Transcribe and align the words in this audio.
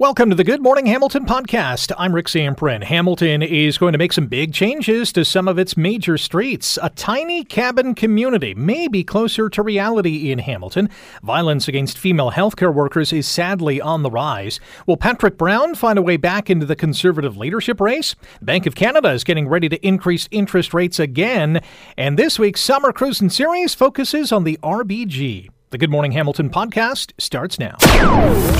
Welcome 0.00 0.28
to 0.30 0.34
the 0.34 0.42
Good 0.42 0.60
Morning 0.60 0.86
Hamilton 0.86 1.24
podcast. 1.24 1.92
I'm 1.96 2.16
Rick 2.16 2.26
Zamperin. 2.26 2.82
Hamilton 2.82 3.42
is 3.42 3.78
going 3.78 3.92
to 3.92 3.98
make 3.98 4.12
some 4.12 4.26
big 4.26 4.52
changes 4.52 5.12
to 5.12 5.24
some 5.24 5.46
of 5.46 5.56
its 5.56 5.76
major 5.76 6.18
streets. 6.18 6.80
A 6.82 6.90
tiny 6.90 7.44
cabin 7.44 7.94
community 7.94 8.54
may 8.54 8.88
be 8.88 9.04
closer 9.04 9.48
to 9.48 9.62
reality 9.62 10.32
in 10.32 10.40
Hamilton. 10.40 10.90
Violence 11.22 11.68
against 11.68 11.96
female 11.96 12.32
healthcare 12.32 12.74
workers 12.74 13.12
is 13.12 13.28
sadly 13.28 13.80
on 13.80 14.02
the 14.02 14.10
rise. 14.10 14.58
Will 14.88 14.96
Patrick 14.96 15.38
Brown 15.38 15.76
find 15.76 15.96
a 15.96 16.02
way 16.02 16.16
back 16.16 16.50
into 16.50 16.66
the 16.66 16.74
conservative 16.74 17.36
leadership 17.36 17.80
race? 17.80 18.16
Bank 18.42 18.66
of 18.66 18.74
Canada 18.74 19.12
is 19.12 19.22
getting 19.22 19.46
ready 19.46 19.68
to 19.68 19.86
increase 19.86 20.28
interest 20.32 20.74
rates 20.74 20.98
again. 20.98 21.60
And 21.96 22.18
this 22.18 22.36
week's 22.36 22.60
Summer 22.60 22.92
Cruising 22.92 23.30
Series 23.30 23.74
focuses 23.74 24.32
on 24.32 24.42
the 24.42 24.58
RBG. 24.60 25.50
The 25.74 25.78
Good 25.78 25.90
Morning 25.90 26.12
Hamilton 26.12 26.50
podcast 26.50 27.10
starts 27.18 27.58
now. 27.58 27.74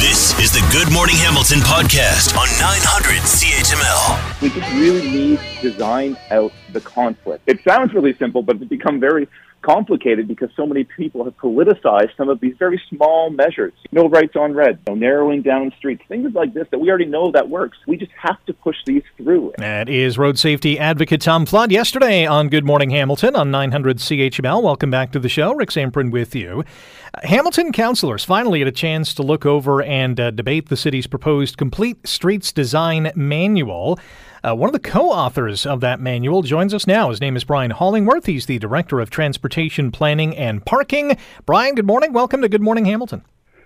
This 0.00 0.36
is 0.40 0.50
the 0.50 0.68
Good 0.72 0.92
Morning 0.92 1.14
Hamilton 1.14 1.60
podcast 1.60 2.36
on 2.36 2.48
900 2.58 3.22
CHML. 3.22 4.42
We 4.42 4.48
just 4.48 4.72
really 4.72 5.08
need 5.08 5.38
to 5.38 5.70
design 5.70 6.16
out 6.32 6.50
the 6.72 6.80
conflict. 6.80 7.44
It 7.46 7.60
sounds 7.62 7.94
really 7.94 8.16
simple, 8.16 8.42
but 8.42 8.56
it's 8.56 8.64
become 8.64 8.98
very 8.98 9.28
complicated 9.64 10.28
because 10.28 10.50
so 10.56 10.66
many 10.66 10.84
people 10.84 11.24
have 11.24 11.36
politicized 11.38 12.14
some 12.16 12.28
of 12.28 12.40
these 12.40 12.54
very 12.58 12.80
small 12.88 13.30
measures. 13.30 13.72
No 13.92 14.08
rights 14.08 14.36
on 14.36 14.54
red, 14.54 14.78
no 14.86 14.94
narrowing 14.94 15.42
down 15.42 15.72
streets, 15.78 16.02
things 16.08 16.34
like 16.34 16.52
this 16.52 16.66
that 16.70 16.78
we 16.78 16.88
already 16.88 17.06
know 17.06 17.30
that 17.32 17.48
works. 17.48 17.78
We 17.86 17.96
just 17.96 18.12
have 18.20 18.44
to 18.46 18.52
push 18.52 18.76
these 18.86 19.02
through. 19.16 19.54
That 19.58 19.88
is 19.88 20.18
road 20.18 20.38
safety 20.38 20.78
advocate 20.78 21.22
Tom 21.22 21.46
Flood 21.46 21.72
yesterday 21.72 22.26
on 22.26 22.48
Good 22.48 22.64
Morning 22.64 22.90
Hamilton 22.90 23.36
on 23.36 23.50
900 23.50 23.98
CHML. 23.98 24.62
Welcome 24.62 24.90
back 24.90 25.12
to 25.12 25.18
the 25.18 25.28
show. 25.28 25.54
Rick 25.54 25.70
Zamperin 25.70 26.10
with 26.10 26.34
you. 26.34 26.64
Hamilton 27.22 27.72
councillors 27.72 28.24
finally 28.24 28.58
had 28.58 28.68
a 28.68 28.72
chance 28.72 29.14
to 29.14 29.22
look 29.22 29.46
over 29.46 29.82
and 29.82 30.18
uh, 30.18 30.30
debate 30.30 30.68
the 30.68 30.76
city's 30.76 31.06
proposed 31.06 31.56
Complete 31.56 32.06
Streets 32.06 32.52
Design 32.52 33.12
Manual. 33.14 33.98
Uh, 34.44 34.54
one 34.54 34.68
of 34.68 34.74
the 34.74 34.78
co 34.78 35.10
authors 35.10 35.64
of 35.64 35.80
that 35.80 36.00
manual 36.00 36.42
joins 36.42 36.74
us 36.74 36.86
now. 36.86 37.08
His 37.08 37.20
name 37.20 37.34
is 37.34 37.44
Brian 37.44 37.70
Hollingworth. 37.70 38.26
He's 38.26 38.44
the 38.44 38.58
Director 38.58 39.00
of 39.00 39.08
Transportation 39.08 39.90
Planning 39.90 40.36
and 40.36 40.64
Parking. 40.66 41.16
Brian, 41.46 41.74
good 41.74 41.86
morning. 41.86 42.12
Welcome 42.12 42.42
to 42.42 42.48
Good 42.50 42.60
Morning 42.60 42.84
Hamilton. 42.84 43.24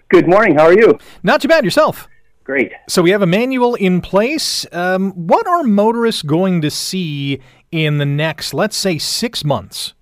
Good 0.09 0.29
morning. 0.29 0.55
How 0.55 0.67
are 0.67 0.79
you? 0.79 0.97
Not 1.25 1.41
too 1.43 1.49
bad. 1.49 1.65
Yourself? 1.65 2.07
Great. 2.45 2.71
So 2.89 3.03
we 3.03 3.11
have 3.11 3.23
a 3.23 3.27
manual 3.27 3.75
in 3.75 4.01
place. 4.01 4.67
Um, 4.71 5.11
what 5.13 5.49
are 5.49 5.65
motorists 5.65 6.23
going 6.23 6.61
to 6.61 6.71
see 6.71 7.41
in 7.73 7.99
the 7.99 8.07
next, 8.07 8.55
let's 8.55 8.77
say, 8.77 8.99
six 8.99 9.45
months? 9.45 9.95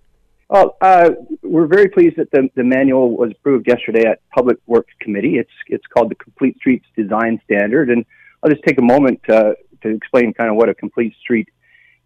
Well, 0.50 0.76
uh, 0.82 1.12
we're 1.42 1.66
very 1.66 1.88
pleased 1.88 2.16
that 2.16 2.30
the, 2.32 2.50
the 2.54 2.62
manual 2.62 3.16
was 3.16 3.30
approved 3.30 3.66
yesterday 3.66 4.06
at 4.06 4.20
Public 4.28 4.58
Works 4.66 4.92
Committee. 5.00 5.38
It's 5.38 5.50
it's 5.68 5.86
called 5.86 6.10
the 6.10 6.16
Complete 6.16 6.56
Streets 6.58 6.84
Design 6.94 7.40
Standard, 7.44 7.88
and 7.88 8.04
I'll 8.42 8.50
just 8.50 8.62
take 8.64 8.78
a 8.78 8.82
moment 8.82 9.20
to, 9.28 9.56
to 9.88 9.96
explain 9.96 10.32
kind 10.34 10.50
of 10.50 10.56
what 10.56 10.68
a 10.68 10.74
complete 10.74 11.14
street 11.20 11.48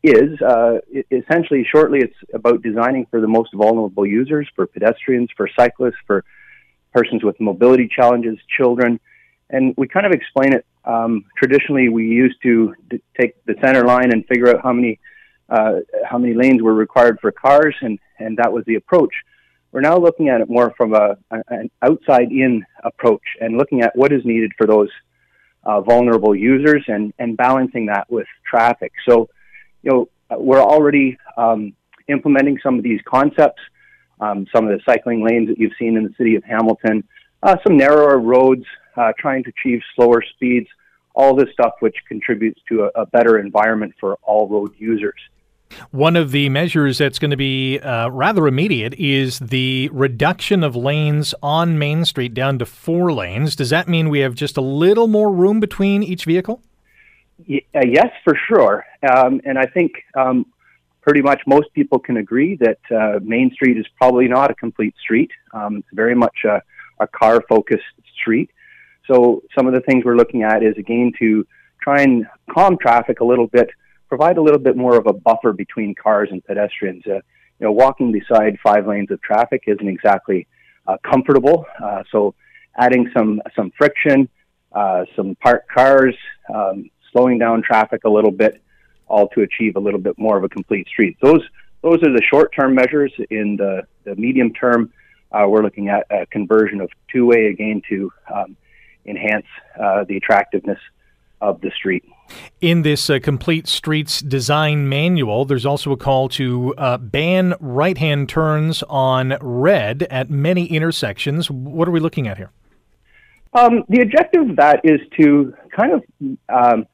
is. 0.02 0.40
Uh, 0.40 0.78
essentially, 1.10 1.66
shortly, 1.70 2.00
it's 2.00 2.16
about 2.32 2.62
designing 2.62 3.06
for 3.10 3.20
the 3.20 3.28
most 3.28 3.52
vulnerable 3.54 4.06
users, 4.06 4.48
for 4.56 4.66
pedestrians, 4.66 5.28
for 5.36 5.48
cyclists, 5.58 6.00
for 6.06 6.24
persons 6.92 7.22
with 7.22 7.38
mobility 7.40 7.88
challenges, 7.88 8.38
children, 8.56 8.98
and 9.50 9.74
we 9.76 9.86
kind 9.86 10.06
of 10.06 10.12
explain 10.12 10.52
it. 10.52 10.64
Um, 10.84 11.24
traditionally, 11.36 11.88
we 11.88 12.06
used 12.06 12.40
to 12.42 12.74
d- 12.88 13.02
take 13.20 13.44
the 13.44 13.54
center 13.62 13.84
line 13.84 14.12
and 14.12 14.24
figure 14.26 14.48
out 14.48 14.62
how 14.62 14.72
many 14.72 14.98
uh, 15.50 15.80
how 16.08 16.16
many 16.16 16.32
lanes 16.32 16.62
were 16.62 16.74
required 16.74 17.18
for 17.20 17.32
cars, 17.32 17.74
and, 17.80 17.98
and 18.18 18.36
that 18.36 18.52
was 18.52 18.64
the 18.66 18.76
approach. 18.76 19.12
We're 19.72 19.80
now 19.80 19.98
looking 19.98 20.28
at 20.28 20.40
it 20.40 20.48
more 20.48 20.72
from 20.76 20.94
a, 20.94 21.16
an 21.48 21.70
outside 21.82 22.30
in 22.30 22.64
approach 22.84 23.22
and 23.40 23.56
looking 23.56 23.82
at 23.82 23.94
what 23.96 24.12
is 24.12 24.24
needed 24.24 24.52
for 24.56 24.66
those 24.66 24.88
uh, 25.64 25.80
vulnerable 25.80 26.34
users 26.34 26.84
and, 26.88 27.12
and 27.18 27.36
balancing 27.36 27.86
that 27.86 28.10
with 28.10 28.26
traffic. 28.48 28.92
So, 29.08 29.28
you 29.82 29.90
know, 29.90 30.08
we're 30.38 30.62
already 30.62 31.18
um, 31.36 31.74
implementing 32.08 32.58
some 32.62 32.76
of 32.76 32.82
these 32.82 33.00
concepts, 33.06 33.60
um, 34.20 34.46
some 34.54 34.66
of 34.66 34.70
the 34.70 34.80
cycling 34.84 35.24
lanes 35.24 35.48
that 35.48 35.58
you've 35.58 35.72
seen 35.78 35.96
in 35.96 36.04
the 36.04 36.14
city 36.16 36.34
of 36.36 36.44
Hamilton, 36.44 37.04
uh, 37.42 37.56
some 37.66 37.76
narrower 37.76 38.18
roads, 38.18 38.64
uh, 38.96 39.12
trying 39.18 39.42
to 39.44 39.50
achieve 39.50 39.80
slower 39.96 40.22
speeds, 40.34 40.68
all 41.14 41.34
this 41.34 41.48
stuff 41.52 41.72
which 41.80 41.96
contributes 42.06 42.60
to 42.68 42.84
a, 42.84 43.02
a 43.02 43.06
better 43.06 43.38
environment 43.38 43.94
for 43.98 44.18
all 44.22 44.48
road 44.48 44.74
users. 44.78 45.20
One 45.90 46.16
of 46.16 46.30
the 46.30 46.48
measures 46.48 46.98
that's 46.98 47.18
going 47.18 47.30
to 47.30 47.36
be 47.36 47.78
uh, 47.78 48.08
rather 48.08 48.46
immediate 48.46 48.94
is 48.94 49.38
the 49.38 49.88
reduction 49.92 50.62
of 50.64 50.76
lanes 50.76 51.34
on 51.42 51.78
Main 51.78 52.04
Street 52.04 52.34
down 52.34 52.58
to 52.58 52.66
four 52.66 53.12
lanes. 53.12 53.56
Does 53.56 53.70
that 53.70 53.88
mean 53.88 54.08
we 54.08 54.20
have 54.20 54.34
just 54.34 54.56
a 54.56 54.60
little 54.60 55.08
more 55.08 55.32
room 55.32 55.60
between 55.60 56.02
each 56.02 56.24
vehicle? 56.24 56.62
Y- 57.48 57.62
uh, 57.74 57.80
yes, 57.86 58.10
for 58.24 58.36
sure. 58.48 58.84
Um, 59.08 59.40
and 59.44 59.58
I 59.58 59.66
think 59.66 59.92
um, 60.14 60.46
pretty 61.00 61.22
much 61.22 61.40
most 61.46 61.72
people 61.72 61.98
can 61.98 62.18
agree 62.18 62.56
that 62.56 62.78
uh, 62.90 63.20
Main 63.22 63.50
Street 63.52 63.78
is 63.78 63.86
probably 63.96 64.28
not 64.28 64.50
a 64.50 64.54
complete 64.54 64.94
street. 65.00 65.30
Um, 65.52 65.76
it's 65.76 65.88
very 65.92 66.14
much 66.14 66.38
a, 66.44 66.62
a 66.98 67.06
car 67.06 67.42
focused 67.48 67.84
street. 68.20 68.50
So 69.06 69.42
some 69.56 69.66
of 69.66 69.74
the 69.74 69.80
things 69.80 70.04
we're 70.04 70.16
looking 70.16 70.42
at 70.42 70.62
is 70.62 70.76
again 70.76 71.12
to 71.18 71.46
try 71.82 72.02
and 72.02 72.26
calm 72.50 72.76
traffic 72.78 73.20
a 73.20 73.24
little 73.24 73.46
bit 73.46 73.70
provide 74.10 74.36
a 74.36 74.42
little 74.42 74.58
bit 74.58 74.76
more 74.76 74.96
of 74.96 75.06
a 75.06 75.12
buffer 75.12 75.52
between 75.52 75.94
cars 75.94 76.28
and 76.32 76.44
pedestrians. 76.44 77.02
Uh, 77.06 77.14
you 77.14 77.66
know, 77.66 77.72
walking 77.72 78.10
beside 78.12 78.58
five 78.62 78.86
lanes 78.86 79.10
of 79.10 79.22
traffic 79.22 79.62
isn't 79.66 79.88
exactly 79.88 80.46
uh, 80.86 80.96
comfortable. 81.08 81.64
Uh, 81.82 82.02
so, 82.10 82.34
adding 82.76 83.10
some 83.16 83.40
some 83.54 83.70
friction, 83.78 84.28
uh, 84.72 85.04
some 85.14 85.36
parked 85.36 85.70
cars, 85.70 86.14
um, 86.52 86.90
slowing 87.12 87.38
down 87.38 87.62
traffic 87.62 88.02
a 88.04 88.10
little 88.10 88.32
bit, 88.32 88.60
all 89.06 89.28
to 89.28 89.42
achieve 89.42 89.76
a 89.76 89.80
little 89.80 90.00
bit 90.00 90.18
more 90.18 90.36
of 90.36 90.44
a 90.44 90.48
complete 90.48 90.88
street. 90.88 91.16
Those 91.22 91.42
those 91.82 91.98
are 92.02 92.12
the 92.12 92.22
short 92.30 92.52
term 92.52 92.74
measures. 92.74 93.12
In 93.30 93.56
the 93.56 93.86
the 94.04 94.16
medium 94.16 94.52
term, 94.52 94.92
uh, 95.30 95.46
we're 95.46 95.62
looking 95.62 95.88
at 95.88 96.04
a 96.10 96.26
conversion 96.26 96.80
of 96.80 96.90
two 97.12 97.26
way 97.26 97.46
again 97.46 97.80
to 97.88 98.12
um, 98.34 98.56
enhance 99.06 99.46
uh, 99.80 100.04
the 100.08 100.16
attractiveness 100.16 100.80
of 101.40 101.60
the 101.60 101.70
street. 101.70 102.04
In 102.60 102.82
this 102.82 103.08
uh, 103.08 103.18
complete 103.22 103.66
streets 103.66 104.20
design 104.20 104.88
manual, 104.88 105.44
there's 105.44 105.66
also 105.66 105.92
a 105.92 105.96
call 105.96 106.28
to 106.30 106.74
uh, 106.76 106.98
ban 106.98 107.54
right 107.60 107.96
hand 107.96 108.28
turns 108.28 108.82
on 108.88 109.36
red 109.40 110.02
at 110.10 110.30
many 110.30 110.66
intersections. 110.66 111.50
What 111.50 111.88
are 111.88 111.90
we 111.90 112.00
looking 112.00 112.28
at 112.28 112.36
here? 112.36 112.52
Um, 113.52 113.84
the 113.88 114.02
objective 114.02 114.50
of 114.50 114.56
that 114.56 114.80
is 114.84 115.00
to 115.18 115.54
kind 115.74 115.92
of 115.92 116.04
um, 116.48 116.86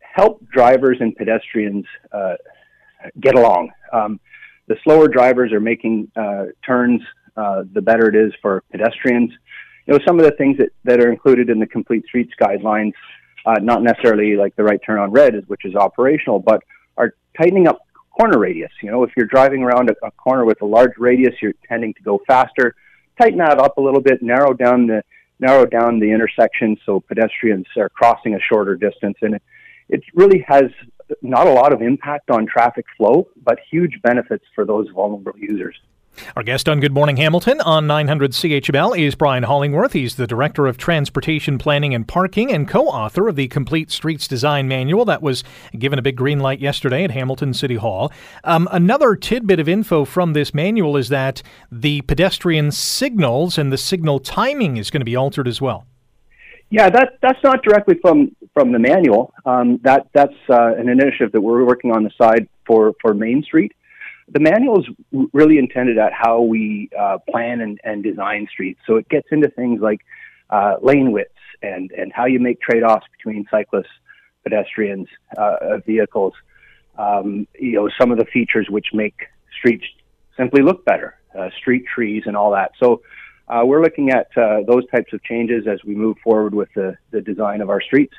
help 0.00 0.46
drivers 0.50 0.98
and 1.00 1.16
pedestrians 1.16 1.86
uh, 2.12 2.34
get 3.20 3.34
along. 3.34 3.70
Um, 3.92 4.20
the 4.68 4.76
slower 4.84 5.08
drivers 5.08 5.52
are 5.52 5.60
making 5.60 6.10
uh, 6.16 6.46
turns, 6.64 7.00
uh, 7.36 7.64
the 7.72 7.80
better 7.80 8.08
it 8.08 8.16
is 8.16 8.32
for 8.42 8.62
pedestrians. 8.70 9.30
You 9.86 9.94
know, 9.94 10.00
some 10.06 10.18
of 10.18 10.24
the 10.24 10.32
things 10.32 10.58
that, 10.58 10.70
that 10.84 11.00
are 11.00 11.10
included 11.10 11.50
in 11.50 11.58
the 11.58 11.66
complete 11.66 12.04
streets 12.06 12.32
guidelines 12.40 12.92
uh, 13.44 13.54
not 13.60 13.82
necessarily 13.82 14.36
like 14.36 14.54
the 14.56 14.62
right 14.62 14.80
turn 14.84 14.98
on 14.98 15.10
red, 15.10 15.44
which 15.48 15.64
is 15.64 15.74
operational, 15.74 16.38
but 16.38 16.62
are 16.96 17.14
tightening 17.36 17.66
up 17.68 17.80
corner 18.10 18.38
radius. 18.38 18.72
You 18.82 18.90
know, 18.90 19.02
if 19.02 19.10
you're 19.16 19.26
driving 19.26 19.62
around 19.62 19.90
a, 19.90 20.06
a 20.06 20.10
corner 20.12 20.44
with 20.44 20.62
a 20.62 20.66
large 20.66 20.92
radius, 20.98 21.34
you're 21.40 21.54
tending 21.68 21.94
to 21.94 22.02
go 22.02 22.20
faster. 22.26 22.74
Tighten 23.20 23.38
that 23.38 23.58
up 23.58 23.76
a 23.78 23.80
little 23.80 24.00
bit, 24.00 24.22
narrow 24.22 24.52
down 24.52 24.86
the 24.86 25.02
narrow 25.40 25.66
down 25.66 25.98
the 25.98 26.10
intersection 26.10 26.76
so 26.86 27.00
pedestrians 27.00 27.66
are 27.76 27.88
crossing 27.88 28.34
a 28.34 28.38
shorter 28.40 28.76
distance, 28.76 29.16
and 29.22 29.34
it, 29.34 29.42
it 29.88 30.02
really 30.14 30.44
has 30.46 30.64
not 31.20 31.46
a 31.46 31.52
lot 31.52 31.72
of 31.72 31.82
impact 31.82 32.30
on 32.30 32.46
traffic 32.46 32.86
flow, 32.96 33.28
but 33.42 33.58
huge 33.70 34.00
benefits 34.02 34.44
for 34.54 34.64
those 34.64 34.88
vulnerable 34.94 35.32
users. 35.36 35.76
Our 36.36 36.42
guest 36.42 36.68
on 36.68 36.80
Good 36.80 36.92
Morning 36.92 37.16
Hamilton 37.16 37.60
on 37.60 37.86
900 37.86 38.32
CHML 38.32 38.98
is 38.98 39.14
Brian 39.14 39.44
Hollingworth. 39.44 39.92
He's 39.92 40.16
the 40.16 40.26
Director 40.26 40.66
of 40.66 40.78
Transportation 40.78 41.58
Planning 41.58 41.94
and 41.94 42.06
Parking 42.06 42.52
and 42.52 42.68
co 42.68 42.86
author 42.86 43.28
of 43.28 43.36
the 43.36 43.48
Complete 43.48 43.90
Streets 43.90 44.28
Design 44.28 44.68
Manual 44.68 45.04
that 45.06 45.22
was 45.22 45.42
given 45.78 45.98
a 45.98 46.02
big 46.02 46.16
green 46.16 46.40
light 46.40 46.60
yesterday 46.60 47.04
at 47.04 47.10
Hamilton 47.10 47.54
City 47.54 47.76
Hall. 47.76 48.12
Um, 48.44 48.68
another 48.70 49.14
tidbit 49.16 49.60
of 49.60 49.68
info 49.68 50.04
from 50.04 50.32
this 50.32 50.54
manual 50.54 50.96
is 50.96 51.08
that 51.08 51.42
the 51.70 52.02
pedestrian 52.02 52.72
signals 52.72 53.58
and 53.58 53.72
the 53.72 53.78
signal 53.78 54.20
timing 54.20 54.76
is 54.76 54.90
going 54.90 55.00
to 55.00 55.06
be 55.06 55.16
altered 55.16 55.48
as 55.48 55.60
well. 55.60 55.86
Yeah, 56.70 56.88
that, 56.88 57.18
that's 57.20 57.42
not 57.44 57.62
directly 57.62 57.98
from, 58.00 58.34
from 58.54 58.72
the 58.72 58.78
manual. 58.78 59.34
Um, 59.44 59.78
that, 59.84 60.08
that's 60.14 60.32
uh, 60.48 60.74
an 60.76 60.88
initiative 60.88 61.32
that 61.32 61.40
we're 61.40 61.64
working 61.64 61.92
on 61.92 62.02
the 62.02 62.10
side 62.16 62.48
for, 62.66 62.94
for 63.02 63.12
Main 63.12 63.42
Street 63.42 63.72
the 64.28 64.40
manual 64.40 64.80
is 64.80 64.86
really 65.32 65.58
intended 65.58 65.98
at 65.98 66.12
how 66.12 66.42
we 66.42 66.88
uh, 66.98 67.18
plan 67.30 67.60
and, 67.60 67.80
and, 67.84 68.02
design 68.02 68.46
streets. 68.50 68.80
So 68.86 68.96
it 68.96 69.08
gets 69.08 69.28
into 69.30 69.48
things 69.48 69.80
like 69.80 70.00
uh, 70.50 70.76
lane 70.82 71.12
widths 71.12 71.30
and, 71.62 71.90
and 71.92 72.12
how 72.12 72.26
you 72.26 72.40
make 72.40 72.60
trade 72.60 72.82
offs 72.82 73.06
between 73.16 73.46
cyclists, 73.50 73.86
pedestrians, 74.42 75.08
uh, 75.36 75.78
vehicles. 75.86 76.34
Um, 76.98 77.46
you 77.58 77.72
know, 77.72 77.88
some 78.00 78.10
of 78.10 78.18
the 78.18 78.26
features 78.26 78.66
which 78.68 78.88
make 78.92 79.14
streets 79.58 79.84
simply 80.36 80.62
look 80.62 80.84
better, 80.84 81.18
uh, 81.38 81.48
street 81.58 81.84
trees 81.92 82.24
and 82.26 82.36
all 82.36 82.52
that. 82.52 82.72
So 82.82 83.02
uh, 83.48 83.62
we're 83.64 83.82
looking 83.82 84.10
at 84.10 84.28
uh, 84.36 84.60
those 84.66 84.88
types 84.90 85.12
of 85.12 85.22
changes 85.24 85.66
as 85.66 85.82
we 85.84 85.94
move 85.94 86.16
forward 86.22 86.54
with 86.54 86.68
the, 86.74 86.96
the 87.10 87.20
design 87.20 87.60
of 87.60 87.70
our 87.70 87.80
streets. 87.80 88.14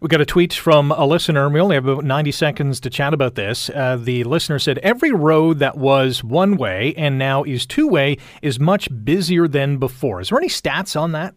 We 0.00 0.08
got 0.08 0.20
a 0.20 0.26
tweet 0.26 0.52
from 0.52 0.90
a 0.92 1.06
listener, 1.06 1.44
and 1.44 1.54
we 1.54 1.60
only 1.60 1.76
have 1.76 1.86
about 1.86 2.04
90 2.04 2.32
seconds 2.32 2.80
to 2.80 2.90
chat 2.90 3.14
about 3.14 3.34
this. 3.34 3.70
Uh, 3.70 3.96
the 3.96 4.24
listener 4.24 4.58
said, 4.58 4.78
Every 4.78 5.12
road 5.12 5.58
that 5.58 5.76
was 5.76 6.22
one 6.22 6.56
way 6.56 6.94
and 6.96 7.18
now 7.18 7.44
is 7.44 7.66
two 7.66 7.88
way 7.88 8.18
is 8.42 8.60
much 8.60 8.88
busier 9.04 9.48
than 9.48 9.78
before. 9.78 10.20
Is 10.20 10.28
there 10.28 10.38
any 10.38 10.48
stats 10.48 11.00
on 11.00 11.12
that? 11.12 11.34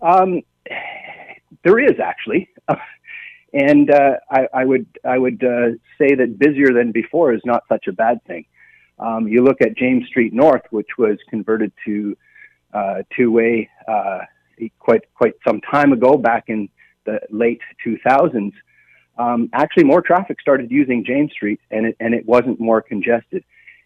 Um, 0.00 0.42
there 1.64 1.78
is 1.78 1.98
actually. 2.02 2.48
and 3.52 3.90
uh, 3.90 4.16
I, 4.30 4.48
I, 4.54 4.64
would, 4.64 4.86
I 5.04 5.18
would 5.18 5.42
uh, 5.42 5.70
say 5.98 6.14
that 6.14 6.38
busier 6.38 6.72
than 6.72 6.92
before 6.92 7.32
is 7.32 7.42
not 7.44 7.64
such 7.68 7.86
a 7.86 7.92
bad 7.92 8.22
thing. 8.24 8.44
Um, 8.98 9.28
you 9.28 9.44
look 9.44 9.60
at 9.60 9.76
James 9.76 10.06
Street 10.08 10.32
North, 10.32 10.62
which 10.70 10.98
was 10.98 11.18
converted 11.30 11.72
to 11.86 12.16
uh, 12.72 13.02
two 13.16 13.30
way 13.30 13.68
uh, 13.86 14.20
quite, 14.78 15.02
quite 15.14 15.34
some 15.46 15.60
time 15.60 15.92
ago, 15.92 16.16
back 16.16 16.44
in 16.48 16.68
the 17.08 17.20
late 17.30 17.60
2000s, 17.84 18.52
um, 19.18 19.48
actually 19.52 19.84
more 19.84 20.02
traffic 20.02 20.40
started 20.40 20.70
using 20.70 21.04
James 21.04 21.32
Street 21.32 21.60
and 21.70 21.86
it, 21.86 21.96
and 22.00 22.14
it 22.14 22.26
wasn't 22.26 22.60
more 22.60 22.80
congested. 22.80 23.44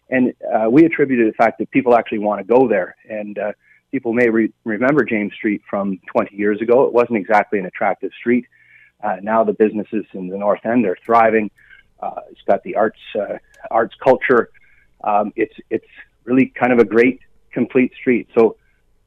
And 0.09 0.33
uh, 0.53 0.69
we 0.69 0.85
attributed 0.85 1.27
the 1.31 1.35
fact 1.35 1.57
that 1.59 1.71
people 1.71 1.95
actually 1.95 2.19
want 2.19 2.39
to 2.39 2.43
go 2.43 2.67
there. 2.67 2.95
And 3.09 3.39
uh, 3.39 3.53
people 3.91 4.13
may 4.13 4.29
re- 4.29 4.53
remember 4.63 5.03
James 5.03 5.33
Street 5.33 5.61
from 5.69 5.99
20 6.07 6.35
years 6.35 6.61
ago. 6.61 6.85
It 6.85 6.93
wasn't 6.93 7.17
exactly 7.17 7.59
an 7.59 7.65
attractive 7.65 8.11
street. 8.19 8.45
Uh, 9.03 9.17
now 9.21 9.43
the 9.43 9.53
businesses 9.53 10.05
in 10.13 10.27
the 10.27 10.37
North 10.37 10.65
End 10.65 10.85
are 10.85 10.97
thriving. 11.05 11.49
Uh, 11.99 12.21
it's 12.29 12.41
got 12.45 12.61
the 12.63 12.75
arts, 12.75 12.99
uh, 13.15 13.37
arts 13.71 13.95
culture. 14.03 14.49
Um, 15.03 15.33
it's 15.35 15.53
it's 15.69 15.87
really 16.25 16.47
kind 16.47 16.71
of 16.71 16.79
a 16.79 16.85
great 16.85 17.19
complete 17.51 17.93
street. 17.99 18.27
So 18.37 18.57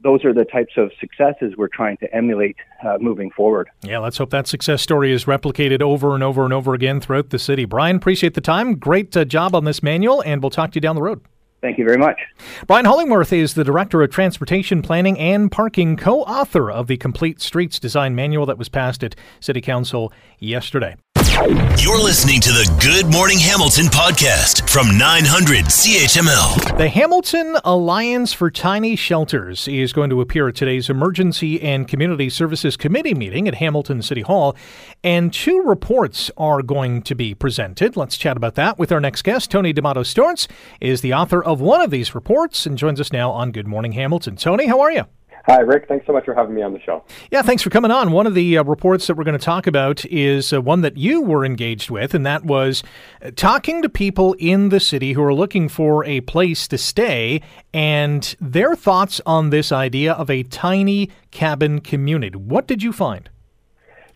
those 0.06 0.24
are 0.24 0.32
the 0.32 0.44
types 0.44 0.74
of 0.76 0.92
successes 1.00 1.54
we're 1.58 1.66
trying 1.66 1.96
to 1.96 2.14
emulate 2.14 2.56
uh, 2.86 2.96
moving 3.00 3.28
forward. 3.32 3.68
Yeah, 3.82 3.98
let's 3.98 4.18
hope 4.18 4.30
that 4.30 4.46
success 4.46 4.80
story 4.80 5.12
is 5.12 5.24
replicated 5.24 5.82
over 5.82 6.14
and 6.14 6.22
over 6.22 6.44
and 6.44 6.52
over 6.52 6.74
again 6.74 7.00
throughout 7.00 7.30
the 7.30 7.40
city. 7.40 7.64
Brian, 7.64 7.96
appreciate 7.96 8.34
the 8.34 8.40
time. 8.40 8.76
Great 8.76 9.16
uh, 9.16 9.24
job 9.24 9.56
on 9.56 9.64
this 9.64 9.82
manual, 9.82 10.22
and 10.22 10.40
we'll 10.40 10.50
talk 10.50 10.70
to 10.70 10.76
you 10.76 10.80
down 10.80 10.94
the 10.94 11.02
road. 11.02 11.22
Thank 11.60 11.78
you 11.78 11.84
very 11.84 11.98
much. 11.98 12.20
Brian 12.68 12.84
Hollingworth 12.84 13.32
is 13.32 13.54
the 13.54 13.64
Director 13.64 14.00
of 14.00 14.10
Transportation 14.12 14.80
Planning 14.80 15.18
and 15.18 15.50
Parking, 15.50 15.96
co 15.96 16.20
author 16.20 16.70
of 16.70 16.86
the 16.86 16.96
Complete 16.96 17.40
Streets 17.40 17.80
Design 17.80 18.14
Manual 18.14 18.46
that 18.46 18.58
was 18.58 18.68
passed 18.68 19.02
at 19.02 19.16
City 19.40 19.60
Council 19.60 20.12
yesterday. 20.38 20.94
You're 21.36 22.02
listening 22.02 22.40
to 22.40 22.48
the 22.48 22.78
Good 22.80 23.12
Morning 23.12 23.38
Hamilton 23.38 23.86
podcast 23.86 24.70
from 24.70 24.96
900 24.96 25.66
CHML. 25.66 26.78
The 26.78 26.88
Hamilton 26.88 27.58
Alliance 27.62 28.32
for 28.32 28.50
Tiny 28.50 28.96
Shelters 28.96 29.68
is 29.68 29.92
going 29.92 30.08
to 30.08 30.22
appear 30.22 30.48
at 30.48 30.54
today's 30.54 30.88
Emergency 30.88 31.60
and 31.60 31.86
Community 31.86 32.30
Services 32.30 32.78
Committee 32.78 33.12
meeting 33.12 33.46
at 33.46 33.56
Hamilton 33.56 34.00
City 34.00 34.22
Hall, 34.22 34.56
and 35.04 35.30
two 35.30 35.60
reports 35.60 36.30
are 36.38 36.62
going 36.62 37.02
to 37.02 37.14
be 37.14 37.34
presented. 37.34 37.98
Let's 37.98 38.16
chat 38.16 38.38
about 38.38 38.54
that 38.54 38.78
with 38.78 38.90
our 38.90 39.00
next 39.00 39.20
guest. 39.20 39.50
Tony 39.50 39.74
D'Amato 39.74 40.04
Storts 40.04 40.48
is 40.80 41.02
the 41.02 41.12
author 41.12 41.44
of 41.44 41.60
one 41.60 41.82
of 41.82 41.90
these 41.90 42.14
reports 42.14 42.64
and 42.64 42.78
joins 42.78 42.98
us 42.98 43.12
now 43.12 43.30
on 43.30 43.52
Good 43.52 43.66
Morning 43.66 43.92
Hamilton. 43.92 44.36
Tony, 44.36 44.68
how 44.68 44.80
are 44.80 44.90
you? 44.90 45.04
Hi, 45.46 45.60
Rick. 45.60 45.86
Thanks 45.86 46.04
so 46.06 46.12
much 46.12 46.24
for 46.24 46.34
having 46.34 46.56
me 46.56 46.62
on 46.62 46.72
the 46.72 46.80
show. 46.80 47.04
Yeah, 47.30 47.42
thanks 47.42 47.62
for 47.62 47.70
coming 47.70 47.92
on. 47.92 48.10
One 48.10 48.26
of 48.26 48.34
the 48.34 48.58
uh, 48.58 48.64
reports 48.64 49.06
that 49.06 49.16
we're 49.16 49.22
going 49.22 49.38
to 49.38 49.44
talk 49.44 49.68
about 49.68 50.04
is 50.06 50.52
uh, 50.52 50.60
one 50.60 50.80
that 50.80 50.96
you 50.96 51.22
were 51.22 51.44
engaged 51.44 51.88
with, 51.88 52.14
and 52.14 52.26
that 52.26 52.44
was 52.44 52.82
uh, 53.22 53.30
talking 53.36 53.80
to 53.82 53.88
people 53.88 54.34
in 54.40 54.70
the 54.70 54.80
city 54.80 55.12
who 55.12 55.22
are 55.22 55.32
looking 55.32 55.68
for 55.68 56.04
a 56.04 56.20
place 56.22 56.66
to 56.66 56.76
stay 56.76 57.42
and 57.72 58.34
their 58.40 58.74
thoughts 58.74 59.20
on 59.24 59.50
this 59.50 59.70
idea 59.70 60.14
of 60.14 60.30
a 60.30 60.42
tiny 60.42 61.10
cabin 61.30 61.80
community. 61.80 62.36
What 62.36 62.66
did 62.66 62.82
you 62.82 62.92
find? 62.92 63.30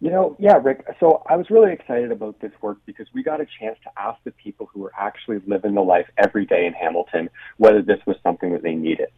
You 0.00 0.10
know, 0.10 0.34
yeah, 0.40 0.58
Rick. 0.60 0.84
So 0.98 1.22
I 1.28 1.36
was 1.36 1.48
really 1.48 1.72
excited 1.72 2.10
about 2.10 2.40
this 2.40 2.52
work 2.60 2.78
because 2.86 3.06
we 3.14 3.22
got 3.22 3.40
a 3.40 3.46
chance 3.60 3.78
to 3.84 3.90
ask 3.96 4.18
the 4.24 4.32
people 4.32 4.68
who 4.72 4.84
are 4.84 4.92
actually 4.98 5.40
living 5.46 5.74
the 5.74 5.82
life 5.82 6.06
every 6.18 6.44
day 6.44 6.66
in 6.66 6.72
Hamilton 6.72 7.30
whether 7.58 7.82
this 7.82 8.00
was 8.04 8.16
something 8.24 8.52
that 8.52 8.62
they 8.62 8.74
needed. 8.74 9.10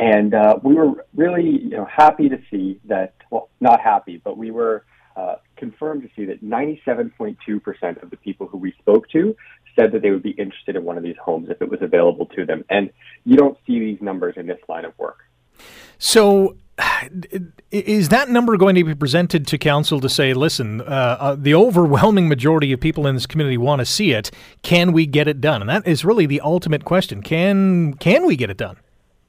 And 0.00 0.32
uh, 0.32 0.58
we 0.62 0.74
were 0.74 1.04
really 1.14 1.44
you 1.44 1.76
know, 1.76 1.84
happy 1.84 2.30
to 2.30 2.38
see 2.50 2.80
that, 2.86 3.14
well, 3.30 3.50
not 3.60 3.80
happy, 3.80 4.16
but 4.24 4.38
we 4.38 4.50
were 4.50 4.86
uh, 5.14 5.34
confirmed 5.56 6.02
to 6.02 6.08
see 6.16 6.24
that 6.24 6.42
97.2% 6.42 8.02
of 8.02 8.08
the 8.08 8.16
people 8.16 8.46
who 8.46 8.56
we 8.56 8.72
spoke 8.78 9.10
to 9.10 9.36
said 9.76 9.92
that 9.92 10.00
they 10.00 10.10
would 10.10 10.22
be 10.22 10.30
interested 10.30 10.74
in 10.74 10.84
one 10.84 10.96
of 10.96 11.02
these 11.02 11.18
homes 11.22 11.50
if 11.50 11.60
it 11.60 11.68
was 11.68 11.82
available 11.82 12.24
to 12.24 12.46
them. 12.46 12.64
And 12.70 12.90
you 13.24 13.36
don't 13.36 13.58
see 13.66 13.78
these 13.78 13.98
numbers 14.00 14.34
in 14.38 14.46
this 14.46 14.58
line 14.70 14.86
of 14.86 14.98
work. 14.98 15.18
So, 15.98 16.56
is 17.70 18.08
that 18.08 18.30
number 18.30 18.56
going 18.56 18.76
to 18.76 18.84
be 18.84 18.94
presented 18.94 19.46
to 19.48 19.58
council 19.58 20.00
to 20.00 20.08
say, 20.08 20.32
listen, 20.32 20.80
uh, 20.80 20.84
uh, 21.20 21.36
the 21.38 21.54
overwhelming 21.54 22.26
majority 22.26 22.72
of 22.72 22.80
people 22.80 23.06
in 23.06 23.14
this 23.14 23.26
community 23.26 23.58
want 23.58 23.80
to 23.80 23.84
see 23.84 24.12
it. 24.12 24.30
Can 24.62 24.92
we 24.92 25.04
get 25.04 25.28
it 25.28 25.42
done? 25.42 25.60
And 25.60 25.68
that 25.68 25.86
is 25.86 26.06
really 26.06 26.24
the 26.24 26.40
ultimate 26.40 26.86
question. 26.86 27.22
Can 27.22 27.92
can 27.94 28.24
we 28.24 28.34
get 28.34 28.48
it 28.48 28.56
done? 28.56 28.78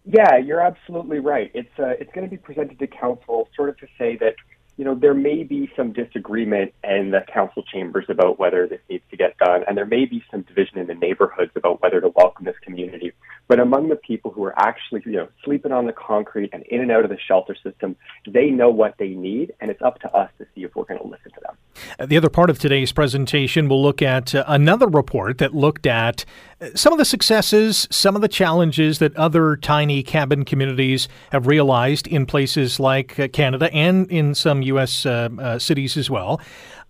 Yeah, 0.04 0.38
you're 0.38 0.62
absolutely 0.62 1.20
right. 1.20 1.52
It's 1.54 1.78
uh, 1.78 1.94
it's 2.00 2.12
going 2.14 2.26
to 2.26 2.32
be 2.32 2.38
presented 2.38 2.80
to 2.80 2.88
council, 2.88 3.48
sort 3.56 3.70
of 3.70 3.78
to 3.78 3.88
say 4.00 4.18
that 4.18 4.36
you 4.78 4.84
know 4.84 4.96
there 4.96 5.14
may 5.14 5.44
be 5.44 5.70
some 5.76 5.94
disagreement 5.94 6.74
in 6.84 7.12
the 7.12 7.22
council 7.32 7.64
chambers 7.64 8.06
about 8.10 8.40
whether 8.40 8.68
this 8.68 8.80
needs 8.90 9.04
to 9.12 9.18
get 9.18 9.38
done, 9.38 9.64
and 9.68 9.78
there 9.78 9.86
may 9.86 10.06
be 10.06 10.24
some 10.32 10.42
division 10.42 10.80
in 10.80 10.88
the 10.88 10.96
neighborhoods 10.96 11.52
about 11.56 11.82
whether 11.84 12.02
to 12.02 12.10
welcome 12.16 12.46
this 12.46 12.58
community. 12.64 13.12
But 13.52 13.60
among 13.60 13.90
the 13.90 13.98
people 13.98 14.32
who 14.32 14.46
are 14.46 14.58
actually 14.58 15.02
you 15.06 15.12
know 15.12 15.28
sleeping 15.44 15.74
on 15.74 15.86
the 15.86 15.92
concrete 15.92 16.52
and 16.54 16.64
in 16.70 16.80
and 16.80 16.90
out 16.90 17.04
of 17.04 17.10
the 17.10 17.18
shelter 17.20 17.54
system, 17.62 17.98
they 18.26 18.50
know 18.50 18.70
what 18.70 18.96
they 18.98 19.10
need, 19.10 19.52
and 19.60 19.70
it's 19.70 19.82
up 19.82 20.00
to 20.00 20.16
us 20.16 20.32
to 20.38 20.46
see 20.56 20.64
if 20.64 20.74
we're 20.74 20.86
going 20.86 21.02
to 21.02 21.06
listen 21.06 21.34
to 21.34 21.42
them. 21.42 21.58
Uh, 22.00 22.06
the 22.06 22.16
other 22.16 22.30
part 22.30 22.50
of 22.50 22.60
today's 22.60 22.94
presentation 22.94 23.68
will 23.68 23.82
look 23.82 24.02
at 24.02 24.34
uh, 24.34 24.46
another 24.48 24.88
report 24.88 25.38
that 25.40 25.54
looked 25.54 25.86
at 25.86 26.24
uh, 26.62 26.70
some 26.76 26.94
of 26.94 26.98
the 26.98 27.04
successes, 27.04 27.90
some 27.92 28.16
of 28.16 28.22
the 28.22 28.30
challenges 28.30 29.00
that 29.00 29.14
other 29.18 29.58
tiny 29.58 30.02
cabin 30.02 30.46
communities 30.46 31.10
have 31.34 31.46
realized 31.46 32.08
in 32.08 32.26
places 32.26 32.80
like 32.80 33.34
Canada 33.34 33.70
and 33.74 34.10
in 34.10 34.34
some 34.34 34.62
U.S. 34.62 35.06
Uh, 35.06 35.28
uh, 35.38 35.60
cities 35.60 35.98
as 35.98 36.10
well. 36.10 36.40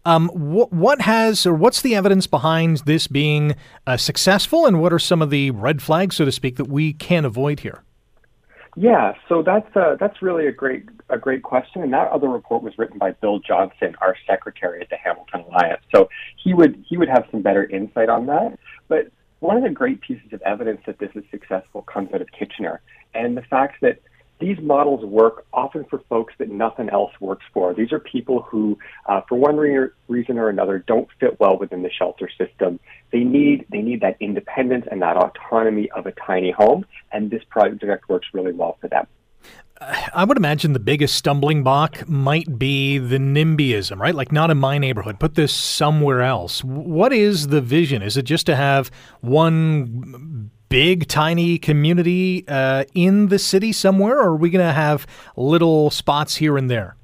Um, 0.05 0.29
wh- 0.29 0.71
what 0.73 1.01
has 1.01 1.45
or 1.45 1.53
what's 1.53 1.81
the 1.81 1.95
evidence 1.95 2.27
behind 2.27 2.77
this 2.85 3.07
being 3.07 3.55
successful, 3.97 4.65
and 4.65 4.81
what 4.81 4.91
are 4.93 4.99
some 4.99 5.21
of 5.21 5.29
the 5.29 5.51
red 5.51 5.81
flags, 5.81 6.15
so 6.15 6.25
to 6.25 6.31
speak, 6.31 6.55
that 6.57 6.67
we 6.67 6.93
can 6.93 7.25
avoid 7.25 7.59
here? 7.59 7.83
Yeah, 8.77 9.13
so 9.27 9.43
that's 9.43 9.75
uh, 9.75 9.97
that's 9.99 10.21
really 10.21 10.47
a 10.47 10.51
great 10.51 10.85
a 11.09 11.17
great 11.17 11.43
question, 11.43 11.83
and 11.83 11.91
that 11.93 12.09
other 12.09 12.29
report 12.29 12.63
was 12.63 12.77
written 12.77 12.97
by 12.97 13.11
Bill 13.11 13.39
Johnson, 13.39 13.95
our 13.99 14.15
secretary 14.25 14.81
at 14.81 14.89
the 14.89 14.95
Hamilton 14.95 15.41
Alliance. 15.41 15.81
So 15.93 16.09
he 16.41 16.53
would 16.53 16.83
he 16.87 16.95
would 16.95 17.09
have 17.09 17.25
some 17.31 17.41
better 17.41 17.65
insight 17.65 18.07
on 18.07 18.27
that. 18.27 18.57
But 18.87 19.11
one 19.39 19.57
of 19.57 19.63
the 19.63 19.69
great 19.69 19.99
pieces 20.01 20.31
of 20.31 20.41
evidence 20.43 20.81
that 20.85 20.99
this 20.99 21.09
is 21.15 21.23
successful 21.31 21.81
comes 21.81 22.13
out 22.13 22.21
of 22.21 22.31
Kitchener, 22.31 22.81
and 23.13 23.35
the 23.35 23.41
fact 23.41 23.81
that 23.81 23.99
these 24.41 24.57
models 24.59 25.05
work 25.05 25.45
often 25.53 25.85
for 25.89 25.99
folks 26.09 26.33
that 26.39 26.49
nothing 26.49 26.89
else 26.89 27.11
works 27.21 27.45
for. 27.53 27.73
These 27.73 27.93
are 27.93 27.99
people 27.99 28.41
who, 28.41 28.77
uh, 29.05 29.21
for 29.29 29.37
one 29.37 29.55
re- 29.55 29.89
reason 30.07 30.37
or 30.37 30.49
another, 30.49 30.79
don't 30.79 31.07
fit 31.19 31.39
well 31.39 31.57
within 31.57 31.83
the 31.83 31.91
shelter 31.91 32.29
system. 32.37 32.79
They 33.11 33.23
need 33.23 33.65
they 33.69 33.81
need 33.81 34.01
that 34.01 34.17
independence 34.19 34.85
and 34.91 35.01
that 35.01 35.15
autonomy 35.15 35.89
of 35.91 36.07
a 36.07 36.11
tiny 36.11 36.51
home, 36.51 36.85
and 37.11 37.29
this 37.29 37.43
project 37.49 38.09
works 38.09 38.27
really 38.33 38.51
well 38.51 38.77
for 38.81 38.89
them. 38.89 39.07
I 40.13 40.25
would 40.25 40.37
imagine 40.37 40.73
the 40.73 40.79
biggest 40.79 41.15
stumbling 41.15 41.63
block 41.63 42.07
might 42.07 42.59
be 42.59 42.99
the 42.99 43.17
NIMBYism, 43.17 43.97
right? 43.97 44.13
Like, 44.13 44.31
not 44.31 44.51
in 44.51 44.59
my 44.59 44.77
neighborhood. 44.77 45.19
Put 45.19 45.33
this 45.33 45.51
somewhere 45.51 46.21
else. 46.21 46.63
What 46.63 47.11
is 47.11 47.47
the 47.47 47.61
vision? 47.61 48.03
Is 48.03 48.15
it 48.15 48.21
just 48.21 48.45
to 48.45 48.55
have 48.55 48.91
one 49.21 50.51
big, 50.71 51.05
tiny 51.09 51.59
community 51.59 52.45
uh, 52.47 52.85
in 52.95 53.27
the 53.27 53.37
city 53.37 53.73
somewhere, 53.73 54.17
or 54.17 54.29
are 54.29 54.35
we 54.37 54.49
going 54.49 54.65
to 54.65 54.73
have 54.73 55.05
little 55.35 55.89
spots 55.89 56.37
here 56.37 56.57
and 56.57 56.71
there? 56.71 56.95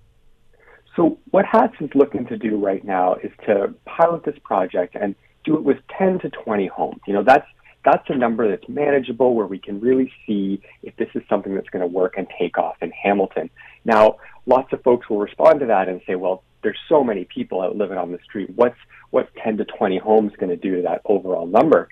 So, 0.95 1.19
what 1.31 1.45
HATS 1.45 1.75
is 1.81 1.89
looking 1.93 2.25
to 2.27 2.37
do 2.37 2.55
right 2.55 2.83
now 2.83 3.15
is 3.15 3.31
to 3.45 3.73
pilot 3.85 4.23
this 4.23 4.37
project 4.43 4.95
and 4.99 5.15
do 5.43 5.55
it 5.57 5.63
with 5.63 5.77
10 5.97 6.19
to 6.19 6.29
20 6.29 6.67
homes. 6.67 7.01
You 7.05 7.13
know, 7.13 7.23
that's 7.23 7.45
that's 7.83 8.09
a 8.09 8.15
number 8.15 8.49
that's 8.49 8.67
manageable 8.67 9.35
where 9.35 9.45
we 9.45 9.59
can 9.59 9.79
really 9.79 10.11
see 10.25 10.61
if 10.81 10.95
this 10.95 11.09
is 11.13 11.21
something 11.29 11.53
that's 11.53 11.69
going 11.69 11.81
to 11.81 11.87
work 11.87 12.15
and 12.17 12.27
take 12.39 12.57
off 12.57 12.75
in 12.81 12.91
Hamilton. 12.91 13.49
Now, 13.85 14.17
lots 14.45 14.73
of 14.73 14.81
folks 14.83 15.09
will 15.09 15.19
respond 15.19 15.59
to 15.59 15.67
that 15.67 15.87
and 15.87 16.01
say, 16.07 16.15
well, 16.15 16.43
there's 16.63 16.79
so 16.89 17.03
many 17.03 17.25
people 17.25 17.61
out 17.61 17.75
living 17.75 17.97
on 17.97 18.11
the 18.11 18.19
street. 18.23 18.49
What's 18.55 18.77
what's 19.09 19.29
10 19.43 19.57
to 19.57 19.65
20 19.65 19.97
homes 19.97 20.31
going 20.37 20.49
to 20.49 20.57
do 20.57 20.77
to 20.77 20.81
that 20.83 21.01
overall 21.05 21.45
number? 21.47 21.89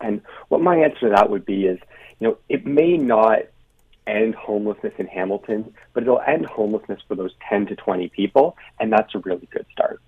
And 0.00 0.20
what 0.48 0.60
my 0.60 0.76
answer 0.76 1.00
to 1.00 1.08
that 1.10 1.30
would 1.30 1.44
be 1.44 1.66
is, 1.66 1.78
you 2.20 2.28
know, 2.28 2.38
it 2.48 2.66
may 2.66 2.96
not 2.96 3.40
end 4.06 4.34
homelessness 4.34 4.94
in 4.98 5.06
Hamilton, 5.06 5.72
but 5.92 6.02
it'll 6.02 6.20
end 6.20 6.46
homelessness 6.46 7.00
for 7.06 7.14
those 7.14 7.32
10 7.48 7.66
to 7.66 7.76
20 7.76 8.08
people, 8.08 8.56
and 8.80 8.92
that's 8.92 9.14
a 9.14 9.18
really 9.18 9.48
good 9.52 9.66
start. 9.70 10.00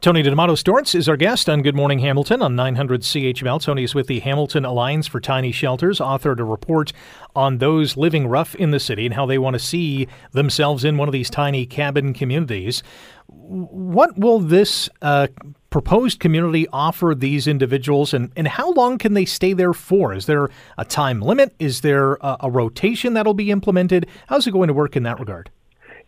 Tony 0.00 0.22
D'Amato 0.22 0.54
Storts 0.54 0.94
is 0.94 1.08
our 1.08 1.16
guest 1.16 1.48
on 1.48 1.62
Good 1.62 1.74
Morning 1.74 1.98
Hamilton 1.98 2.40
on 2.42 2.56
900 2.56 3.02
CHML. 3.02 3.62
Tony 3.62 3.84
is 3.84 3.94
with 3.94 4.06
the 4.06 4.20
Hamilton 4.20 4.64
Alliance 4.64 5.06
for 5.06 5.20
Tiny 5.20 5.52
Shelters, 5.52 6.00
authored 6.00 6.40
a 6.40 6.44
report 6.44 6.92
on 7.36 7.58
those 7.58 7.96
living 7.96 8.26
rough 8.26 8.54
in 8.54 8.70
the 8.70 8.80
city 8.80 9.04
and 9.04 9.14
how 9.14 9.26
they 9.26 9.38
want 9.38 9.54
to 9.54 9.60
see 9.60 10.08
themselves 10.32 10.84
in 10.84 10.96
one 10.96 11.08
of 11.08 11.12
these 11.12 11.28
tiny 11.28 11.66
cabin 11.66 12.14
communities. 12.14 12.82
What 13.26 14.18
will 14.18 14.40
this 14.40 14.88
uh, 15.02 15.28
proposed 15.70 16.18
community 16.18 16.66
offer 16.72 17.14
these 17.14 17.46
individuals, 17.46 18.14
and, 18.14 18.32
and 18.36 18.48
how 18.48 18.72
long 18.72 18.98
can 18.98 19.14
they 19.14 19.24
stay 19.24 19.52
there 19.52 19.72
for? 19.72 20.14
Is 20.14 20.26
there 20.26 20.48
a 20.76 20.84
time 20.84 21.20
limit? 21.20 21.54
Is 21.58 21.82
there 21.82 22.14
a, 22.20 22.36
a 22.40 22.50
rotation 22.50 23.14
that'll 23.14 23.34
be 23.34 23.50
implemented? 23.50 24.06
How's 24.28 24.46
it 24.46 24.52
going 24.52 24.68
to 24.68 24.74
work 24.74 24.96
in 24.96 25.02
that 25.02 25.20
regard? 25.20 25.50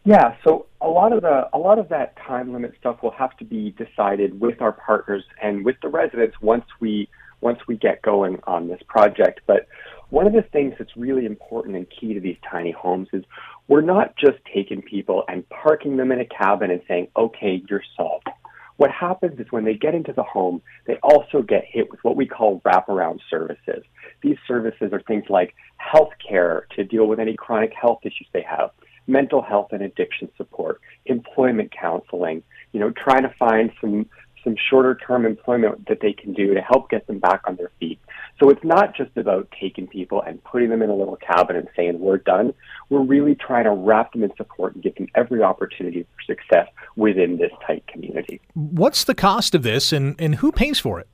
Yeah, 0.04 0.34
so 0.44 0.66
a 0.80 0.88
lot 0.88 1.12
of 1.12 1.20
the 1.20 1.48
a 1.52 1.58
lot 1.58 1.78
of 1.78 1.90
that 1.90 2.16
time 2.16 2.54
limit 2.54 2.72
stuff 2.80 3.02
will 3.02 3.10
have 3.10 3.36
to 3.36 3.44
be 3.44 3.72
decided 3.72 4.40
with 4.40 4.62
our 4.62 4.72
partners 4.72 5.24
and 5.42 5.62
with 5.62 5.76
the 5.82 5.88
residents 5.88 6.40
once 6.40 6.64
we 6.80 7.08
once 7.42 7.58
we 7.68 7.76
get 7.76 8.00
going 8.00 8.38
on 8.46 8.68
this 8.68 8.80
project. 8.88 9.40
But 9.46 9.66
one 10.08 10.26
of 10.26 10.32
the 10.32 10.42
things 10.42 10.74
that's 10.78 10.96
really 10.96 11.26
important 11.26 11.76
and 11.76 11.86
key 11.90 12.14
to 12.14 12.20
these 12.20 12.38
tiny 12.50 12.70
homes 12.70 13.08
is 13.12 13.24
we're 13.68 13.82
not 13.82 14.16
just 14.16 14.38
taking 14.52 14.80
people 14.80 15.22
and 15.28 15.46
parking 15.50 15.98
them 15.98 16.12
in 16.12 16.20
a 16.20 16.24
cabin 16.24 16.70
and 16.70 16.80
saying, 16.88 17.08
"Okay, 17.14 17.62
you're 17.68 17.84
solved." 17.94 18.28
What 18.80 18.90
happens 18.90 19.38
is 19.38 19.46
when 19.50 19.66
they 19.66 19.74
get 19.74 19.94
into 19.94 20.14
the 20.14 20.22
home, 20.22 20.62
they 20.86 20.96
also 21.02 21.42
get 21.42 21.66
hit 21.70 21.90
with 21.90 22.02
what 22.02 22.16
we 22.16 22.26
call 22.26 22.62
wraparound 22.64 23.18
services. 23.28 23.84
These 24.22 24.38
services 24.48 24.94
are 24.94 25.02
things 25.02 25.24
like 25.28 25.54
health 25.76 26.12
care 26.26 26.66
to 26.76 26.84
deal 26.84 27.06
with 27.06 27.20
any 27.20 27.36
chronic 27.36 27.74
health 27.78 27.98
issues 28.04 28.26
they 28.32 28.40
have 28.40 28.70
mental 29.06 29.42
health 29.42 29.68
and 29.72 29.82
addiction 29.82 30.30
support, 30.38 30.80
employment 31.04 31.70
counseling, 31.78 32.42
you 32.72 32.80
know, 32.80 32.90
trying 32.90 33.22
to 33.22 33.34
find 33.38 33.70
some 33.82 34.06
some 34.42 34.56
shorter 34.70 34.98
term 35.06 35.26
employment 35.26 35.86
that 35.88 36.00
they 36.00 36.14
can 36.14 36.32
do 36.32 36.54
to 36.54 36.62
help 36.62 36.88
get 36.88 37.06
them 37.06 37.18
back 37.18 37.42
on 37.46 37.56
their 37.56 37.70
feet. 37.78 38.00
So 38.40 38.48
it's 38.48 38.64
not 38.64 38.96
just 38.96 39.14
about 39.16 39.52
taking 39.60 39.86
people 39.86 40.22
and 40.26 40.42
putting 40.44 40.70
them 40.70 40.80
in 40.80 40.88
a 40.88 40.94
little 40.94 41.16
cabin 41.16 41.56
and 41.56 41.68
saying 41.76 42.00
we're 42.00 42.16
done. 42.16 42.54
We're 42.88 43.04
really 43.04 43.34
trying 43.34 43.64
to 43.64 43.70
wrap 43.70 44.12
them 44.12 44.24
in 44.24 44.34
support 44.36 44.74
and 44.74 44.82
give 44.82 44.94
them 44.94 45.08
every 45.14 45.42
opportunity 45.42 46.04
for 46.04 46.34
success 46.34 46.66
within 46.96 47.36
this 47.36 47.52
tight 47.66 47.86
community. 47.86 48.40
What's 48.54 49.04
the 49.04 49.14
cost 49.14 49.54
of 49.54 49.62
this 49.62 49.92
and, 49.92 50.18
and 50.18 50.36
who 50.36 50.52
pays 50.52 50.78
for 50.78 50.98
it? 50.98 51.08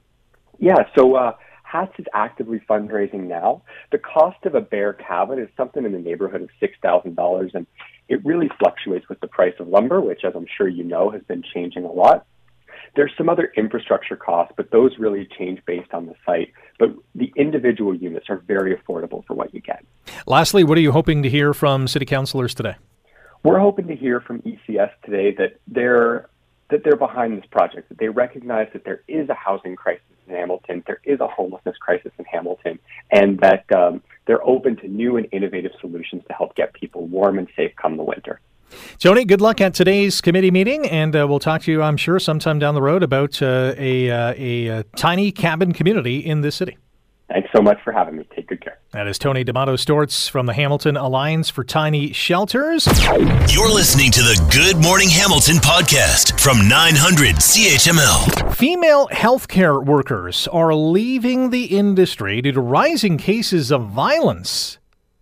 Yeah, 0.58 0.84
so 0.96 1.16
uh, 1.16 1.32
HATS 1.64 1.92
is 1.98 2.06
actively 2.14 2.60
fundraising 2.70 3.24
now. 3.24 3.62
The 3.90 3.98
cost 3.98 4.44
of 4.44 4.54
a 4.54 4.60
bare 4.60 4.92
cabin 4.92 5.40
is 5.40 5.48
something 5.56 5.84
in 5.84 5.92
the 5.92 5.98
neighborhood 5.98 6.42
of 6.42 6.50
$6,000, 6.62 7.54
and 7.54 7.66
it 8.08 8.24
really 8.24 8.48
fluctuates 8.58 9.08
with 9.08 9.18
the 9.20 9.26
price 9.26 9.54
of 9.58 9.66
lumber, 9.66 10.00
which, 10.00 10.24
as 10.24 10.34
I'm 10.36 10.46
sure 10.56 10.68
you 10.68 10.84
know, 10.84 11.10
has 11.10 11.22
been 11.22 11.42
changing 11.42 11.84
a 11.84 11.92
lot. 11.92 12.24
There's 12.94 13.12
some 13.16 13.28
other 13.28 13.52
infrastructure 13.56 14.16
costs, 14.16 14.54
but 14.56 14.70
those 14.70 14.98
really 14.98 15.28
change 15.38 15.60
based 15.66 15.92
on 15.92 16.06
the 16.06 16.14
site. 16.24 16.52
But 16.78 16.90
the 17.14 17.32
individual 17.36 17.94
units 17.94 18.26
are 18.28 18.38
very 18.38 18.76
affordable 18.76 19.24
for 19.26 19.34
what 19.34 19.54
you 19.54 19.60
get. 19.60 19.84
Lastly, 20.26 20.64
what 20.64 20.78
are 20.78 20.82
you 20.82 20.92
hoping 20.92 21.22
to 21.22 21.30
hear 21.30 21.54
from 21.54 21.88
city 21.88 22.06
councilors 22.06 22.54
today? 22.54 22.76
We're 23.42 23.58
hoping 23.58 23.86
to 23.88 23.96
hear 23.96 24.20
from 24.20 24.42
ECS 24.42 24.90
today 25.04 25.32
that 25.36 25.58
they're 25.68 26.28
that 26.68 26.82
they're 26.82 26.96
behind 26.96 27.38
this 27.38 27.46
project, 27.48 27.88
that 27.90 27.98
they 27.98 28.08
recognize 28.08 28.68
that 28.72 28.84
there 28.84 29.02
is 29.06 29.28
a 29.28 29.34
housing 29.34 29.76
crisis 29.76 30.02
in 30.26 30.34
Hamilton, 30.34 30.82
there 30.86 31.00
is 31.04 31.20
a 31.20 31.28
homelessness 31.28 31.76
crisis 31.78 32.10
in 32.18 32.24
Hamilton, 32.24 32.78
and 33.12 33.38
that 33.38 33.64
um, 33.72 34.02
they're 34.26 34.44
open 34.44 34.76
to 34.76 34.88
new 34.88 35.16
and 35.16 35.28
innovative 35.30 35.72
solutions 35.80 36.22
to 36.26 36.32
help 36.32 36.56
get 36.56 36.72
people 36.72 37.06
warm 37.06 37.38
and 37.38 37.46
safe 37.54 37.72
come 37.76 37.96
the 37.96 38.02
winter. 38.02 38.40
Tony, 38.98 39.24
good 39.24 39.40
luck 39.40 39.60
at 39.60 39.74
today's 39.74 40.20
committee 40.20 40.50
meeting, 40.50 40.86
and 40.88 41.14
uh, 41.14 41.26
we'll 41.28 41.38
talk 41.38 41.62
to 41.62 41.72
you, 41.72 41.82
I'm 41.82 41.96
sure, 41.96 42.18
sometime 42.18 42.58
down 42.58 42.74
the 42.74 42.82
road 42.82 43.02
about 43.02 43.42
uh, 43.42 43.74
a, 43.76 44.10
uh, 44.10 44.34
a, 44.36 44.66
a 44.66 44.78
uh, 44.78 44.82
tiny 44.96 45.32
cabin 45.32 45.72
community 45.72 46.18
in 46.18 46.40
this 46.40 46.56
city. 46.56 46.76
Thanks 47.28 47.48
so 47.54 47.60
much 47.60 47.78
for 47.82 47.92
having 47.92 48.16
me. 48.16 48.26
Take 48.34 48.46
good 48.46 48.62
care. 48.62 48.78
That 48.92 49.08
is 49.08 49.18
Tony 49.18 49.42
D'Amato 49.42 49.74
Storts 49.74 50.30
from 50.30 50.46
the 50.46 50.52
Hamilton 50.52 50.96
Alliance 50.96 51.50
for 51.50 51.64
Tiny 51.64 52.12
Shelters. 52.12 52.86
You're 53.52 53.72
listening 53.72 54.12
to 54.12 54.20
the 54.20 54.48
Good 54.52 54.80
Morning 54.80 55.08
Hamilton 55.08 55.56
podcast 55.56 56.38
from 56.40 56.68
900 56.68 57.36
CHML. 57.36 58.54
Female 58.54 59.08
healthcare 59.08 59.84
workers 59.84 60.46
are 60.48 60.72
leaving 60.72 61.50
the 61.50 61.64
industry 61.64 62.40
due 62.40 62.52
to 62.52 62.60
rising 62.60 63.18
cases 63.18 63.72
of 63.72 63.88
violence. 63.88 64.78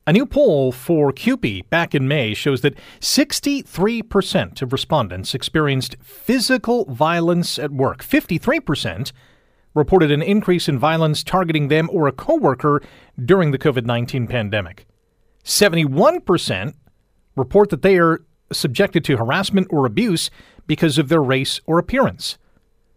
A 0.07 0.13
new 0.13 0.27
poll 0.27 0.71
for 0.71 1.13
CUPE 1.13 1.71
back 1.71 1.95
in 1.95 2.07
May 2.07 2.35
shows 2.35 2.61
that 2.61 2.77
63% 3.01 4.61
of 4.61 4.71
respondents 4.71 5.35
experienced 5.35 5.97
physical 6.03 6.85
violence 6.85 7.59
at 7.59 7.71
work. 7.71 8.05
53% 8.05 9.13
reported 9.73 10.11
an 10.11 10.21
increase 10.21 10.69
in 10.69 10.79
violence 10.79 11.25
targeting 11.25 11.69
them 11.69 11.89
or 11.91 12.07
a 12.07 12.13
coworker 12.13 12.83
during 13.25 13.51
the 13.51 13.59
COVID 13.59 13.87
19 13.87 14.27
pandemic. 14.27 14.87
71% 15.43 16.75
report 17.35 17.71
that 17.71 17.81
they 17.81 17.97
are 17.97 18.23
subjected 18.53 19.05
to 19.05 19.17
harassment 19.17 19.67
or 19.71 19.87
abuse 19.87 20.31
because 20.67 20.99
of 20.99 21.09
their 21.09 21.23
race 21.23 21.61
or 21.65 21.79
appearance. 21.79 22.37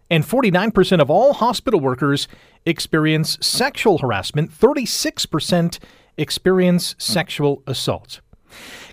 And 0.10 0.26
49% 0.26 1.02
of 1.02 1.10
all 1.10 1.34
hospital 1.34 1.80
workers 1.80 2.28
experience 2.66 3.38
sexual 3.40 4.00
harassment, 4.00 4.52
36% 4.52 5.80
experience 6.18 6.96
sexual 6.98 7.64
assault. 7.68 8.22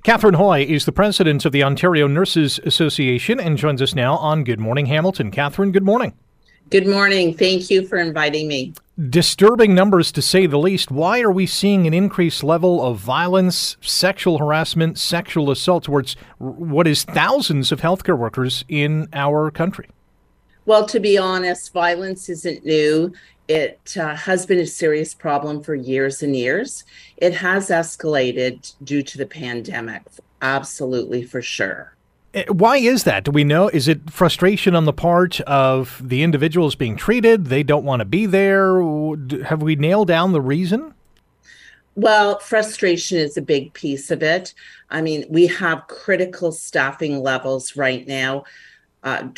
Cathryn 0.05 0.35
Hoy 0.35 0.63
is 0.65 0.85
the 0.85 0.93
president 0.93 1.45
of 1.45 1.53
the 1.53 1.63
Ontario 1.63 2.07
Nurses 2.07 2.61
Association 2.65 3.41
and 3.41 3.57
joins 3.57 3.81
us 3.81 3.95
now 3.95 4.17
on 4.17 4.45
Good 4.45 4.61
Morning 4.61 4.87
Hamilton. 4.87 5.31
Cathryn, 5.31 5.73
good 5.73 5.85
morning. 5.85 6.13
Good 6.71 6.87
morning. 6.87 7.35
Thank 7.35 7.71
you 7.71 7.87
for 7.87 7.99
inviting 7.99 8.49
me. 8.49 8.75
Disturbing 9.09 9.75
numbers 9.75 10.11
to 10.13 10.23
say 10.23 10.47
the 10.47 10.59
least. 10.59 10.91
Why 10.91 11.21
are 11.21 11.31
we 11.31 11.47
seeing 11.47 11.87
an 11.87 11.95
increased 11.95 12.43
level 12.43 12.83
of 12.83 12.99
violence, 12.99 13.77
sexual 13.81 14.39
harassment, 14.39 14.99
sexual 14.99 15.51
assault 15.51 15.85
towards 15.85 16.17
what 16.39 16.87
is 16.87 17.05
thousands 17.05 17.71
of 17.71 17.81
healthcare 17.81 18.19
workers 18.19 18.65
in 18.69 19.09
our 19.13 19.51
country? 19.51 19.89
Well, 20.67 20.87
to 20.87 21.01
be 21.01 21.19
honest, 21.19 21.73
violence 21.73 22.29
isn't 22.29 22.65
new. 22.65 23.13
It 23.49 23.97
uh, 23.99 24.15
has 24.17 24.47
been 24.47 24.59
a 24.59 24.67
serious 24.67 25.13
problem 25.13 25.63
for 25.63 25.75
years 25.75 26.23
and 26.23 26.35
years. 26.35 26.85
It 27.19 27.35
has 27.35 27.69
escalated 27.69 28.73
due 28.83 29.03
to 29.03 29.19
the 29.19 29.27
pandemic, 29.27 30.03
absolutely 30.41 31.25
for 31.25 31.43
sure. 31.43 31.95
Eh, 32.33 32.45
why 32.49 32.79
is 32.79 33.05
that? 33.05 33.25
Do 33.25 33.31
we 33.31 33.45
know? 33.45 33.69
Is 33.69 33.87
it 33.87 34.11
frustration 34.11 34.75
on 34.75 34.87
the 34.87 34.93
part 34.93 35.41
of 35.43 36.01
the 36.03 36.23
individuals 36.23 36.75
being 36.75 36.97
treated? 36.97 37.47
They 37.47 37.63
don't 37.63 37.85
want 37.85 38.01
to 38.01 38.07
be 38.07 38.27
there. 38.27 38.81
Have 39.45 39.63
we 39.63 39.77
nailed 39.77 40.09
down 40.09 40.33
the 40.33 40.41
reason? 40.41 40.95
Well, 41.97 42.41
frustration 42.41 43.19
is 43.19 43.37
a 43.37 43.43
big 43.43 43.73
piece 43.73 44.11
of 44.11 44.23
it. 44.23 44.53
I 44.91 45.01
mean, 45.01 45.27
we 45.29 45.47
have 45.47 45.87
critical 45.87 46.51
staffing 46.51 47.23
levels 47.23 47.77
right 47.77 48.07
now. 48.07 48.45
Uh, 49.05 49.29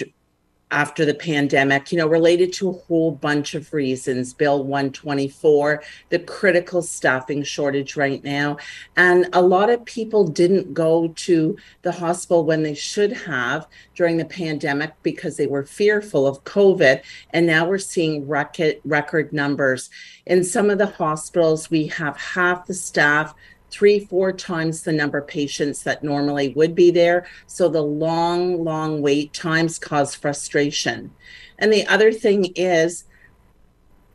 after 0.72 1.04
the 1.04 1.14
pandemic, 1.14 1.92
you 1.92 1.98
know, 1.98 2.08
related 2.08 2.52
to 2.52 2.68
a 2.68 2.72
whole 2.72 3.12
bunch 3.12 3.54
of 3.54 3.72
reasons. 3.72 4.34
Bill 4.34 4.64
124, 4.64 5.82
the 6.08 6.18
critical 6.18 6.82
staffing 6.82 7.44
shortage 7.44 7.96
right 7.96 8.22
now. 8.24 8.56
And 8.96 9.28
a 9.32 9.42
lot 9.42 9.70
of 9.70 9.84
people 9.84 10.26
didn't 10.26 10.74
go 10.74 11.08
to 11.08 11.56
the 11.82 11.92
hospital 11.92 12.44
when 12.44 12.64
they 12.64 12.74
should 12.74 13.12
have 13.12 13.68
during 13.94 14.16
the 14.16 14.24
pandemic 14.24 14.92
because 15.04 15.36
they 15.36 15.46
were 15.46 15.64
fearful 15.64 16.26
of 16.26 16.42
COVID. 16.42 17.00
And 17.30 17.46
now 17.46 17.68
we're 17.68 17.78
seeing 17.78 18.26
record, 18.26 18.80
record 18.84 19.32
numbers. 19.32 19.88
In 20.26 20.42
some 20.42 20.68
of 20.70 20.78
the 20.78 20.86
hospitals, 20.86 21.70
we 21.70 21.86
have 21.86 22.16
half 22.16 22.66
the 22.66 22.74
staff 22.74 23.34
three, 23.76 24.00
four 24.00 24.32
times 24.32 24.82
the 24.82 24.92
number 24.92 25.18
of 25.18 25.26
patients 25.26 25.82
that 25.82 26.02
normally 26.02 26.48
would 26.54 26.74
be 26.74 26.90
there. 26.90 27.26
So 27.46 27.68
the 27.68 27.82
long, 27.82 28.64
long 28.64 29.02
wait 29.02 29.34
times 29.34 29.78
cause 29.78 30.14
frustration. 30.14 31.12
And 31.58 31.70
the 31.70 31.86
other 31.86 32.10
thing 32.10 32.52
is, 32.56 33.04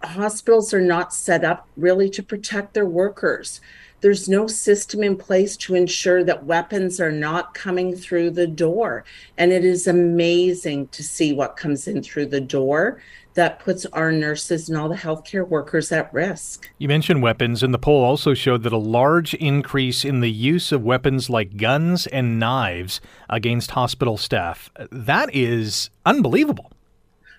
hospitals 0.03 0.73
are 0.73 0.81
not 0.81 1.13
set 1.13 1.45
up 1.45 1.67
really 1.77 2.09
to 2.09 2.23
protect 2.23 2.73
their 2.73 2.87
workers. 2.87 3.61
There's 3.99 4.27
no 4.27 4.47
system 4.47 5.03
in 5.03 5.15
place 5.15 5.55
to 5.57 5.75
ensure 5.75 6.23
that 6.23 6.47
weapons 6.47 6.99
are 6.99 7.11
not 7.11 7.53
coming 7.53 7.95
through 7.95 8.31
the 8.31 8.47
door. 8.47 9.05
And 9.37 9.51
it 9.51 9.63
is 9.63 9.85
amazing 9.85 10.87
to 10.87 11.03
see 11.03 11.33
what 11.33 11.55
comes 11.55 11.87
in 11.87 12.01
through 12.01 12.25
the 12.27 12.41
door 12.41 12.99
that 13.33 13.59
puts 13.59 13.85
our 13.87 14.11
nurses 14.11 14.67
and 14.67 14.77
all 14.77 14.89
the 14.89 14.95
healthcare 14.95 15.47
workers 15.47 15.91
at 15.91 16.13
risk. 16.13 16.69
You 16.77 16.87
mentioned 16.87 17.21
weapons, 17.21 17.63
and 17.63 17.73
the 17.73 17.79
poll 17.79 18.03
also 18.03 18.33
showed 18.33 18.63
that 18.63 18.73
a 18.73 18.77
large 18.77 19.33
increase 19.35 20.03
in 20.03 20.21
the 20.21 20.31
use 20.31 20.71
of 20.71 20.83
weapons 20.83 21.29
like 21.29 21.57
guns 21.57 22.07
and 22.07 22.39
knives 22.39 22.99
against 23.29 23.71
hospital 23.71 24.17
staff. 24.17 24.69
That 24.91 25.33
is 25.33 25.89
unbelievable. 26.05 26.71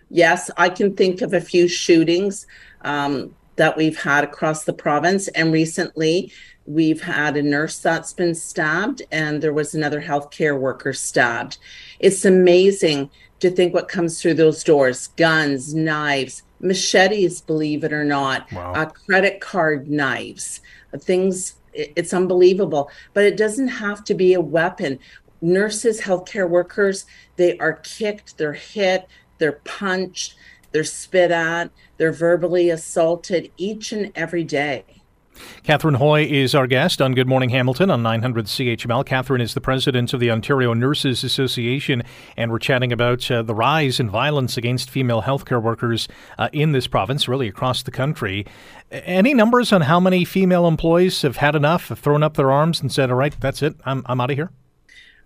Yes, 0.09 0.51
I 0.57 0.69
can 0.69 0.95
think 0.95 1.23
of 1.23 1.33
a 1.33 1.41
few 1.41 1.69
shootings 1.69 2.47
um, 2.83 3.35
that 3.57 3.77
we've 3.77 3.99
had 3.99 4.25
across 4.25 4.65
the 4.65 4.73
province, 4.73 5.29
and 5.29 5.53
recently 5.53 6.33
We've 6.65 7.03
had 7.03 7.37
a 7.37 7.43
nurse 7.43 7.81
that's 7.81 8.13
been 8.13 8.35
stabbed, 8.35 9.03
and 9.11 9.43
there 9.43 9.53
was 9.53 9.75
another 9.75 10.01
healthcare 10.01 10.59
worker 10.59 10.93
stabbed. 10.93 11.59
It's 11.99 12.25
amazing 12.25 13.11
to 13.43 13.51
think 13.51 13.75
what 13.75 13.89
comes 13.89 14.23
through 14.23 14.35
those 14.35 14.65
doors 14.65 15.09
guns, 15.09 15.75
knives, 15.75 16.43
machetes, 16.61 17.41
believe 17.41 17.85
it 17.85 17.93
or 17.93 18.05
not, 18.05 18.51
wow. 18.53 18.73
uh, 18.73 18.87
credit 18.87 19.41
card 19.41 19.91
knives, 19.91 20.61
uh, 20.95 20.99
things. 20.99 21.57
It's 21.75 22.13
unbelievable, 22.13 22.91
but 23.15 23.25
it 23.25 23.37
doesn't 23.37 23.69
have 23.69 24.05
to 24.05 24.15
be 24.15 24.35
a 24.35 24.41
weapon. 24.41 24.99
Nurses, 25.41 26.03
healthcare 26.03 26.49
workers, 26.49 27.07
they 27.37 27.59
are 27.59 27.75
kicked, 27.83 28.37
they're 28.37 28.53
hit, 28.53 29.07
they're 29.39 29.61
punched, 29.65 30.35
they're 30.71 30.85
spit 30.85 31.31
at, 31.31 31.71
they're 31.97 32.13
verbally 32.13 32.71
assaulted 32.71 33.51
each 33.57 33.91
and 33.93 34.13
every 34.15 34.45
day. 34.45 34.85
Cathryn 35.65 35.97
Hoy 35.97 36.25
is 36.25 36.55
our 36.55 36.67
guest 36.67 37.01
on 37.01 37.15
Good 37.15 37.29
Morning 37.29 37.51
Hamilton 37.51 37.91
on 37.91 38.03
900 38.03 38.47
CHML. 38.47 39.05
Cathryn 39.05 39.41
is 39.41 39.55
the 39.55 39.61
president 39.61 40.13
of 40.13 40.21
the 40.21 40.31
Ontario 40.31 40.75
Nurses 40.75 41.25
Association, 41.25 42.03
and 42.37 42.51
we're 42.51 42.59
chatting 42.59 42.93
about 42.93 43.31
uh, 43.31 43.43
the 43.43 43.55
rise 43.55 44.01
in 44.01 44.11
violence 44.11 44.57
against 44.57 44.91
female 44.91 45.23
healthcare 45.23 45.63
workers 45.63 46.09
uh, 46.39 46.49
in 46.53 46.73
this 46.73 46.87
province, 46.87 47.29
really 47.29 47.49
across 47.49 47.83
the 47.83 47.91
country. 47.91 48.47
Any 48.91 49.35
numbers 49.35 49.73
on 49.73 49.83
how 49.83 50.01
many 50.01 50.25
female 50.25 50.67
employees 50.67 51.23
have 51.23 51.37
had 51.37 51.55
enough, 51.55 51.89
have 51.89 51.99
thrown 51.99 52.23
up 52.23 52.35
their 52.35 52.51
arms 52.51 52.81
and 52.81 52.93
said, 52.93 53.11
all 53.11 53.17
right, 53.17 53.35
that's 53.41 53.63
it, 53.63 53.77
I'm, 53.85 54.03
I'm 54.07 54.21
out 54.21 54.31
of 54.31 54.37
here? 54.37 54.51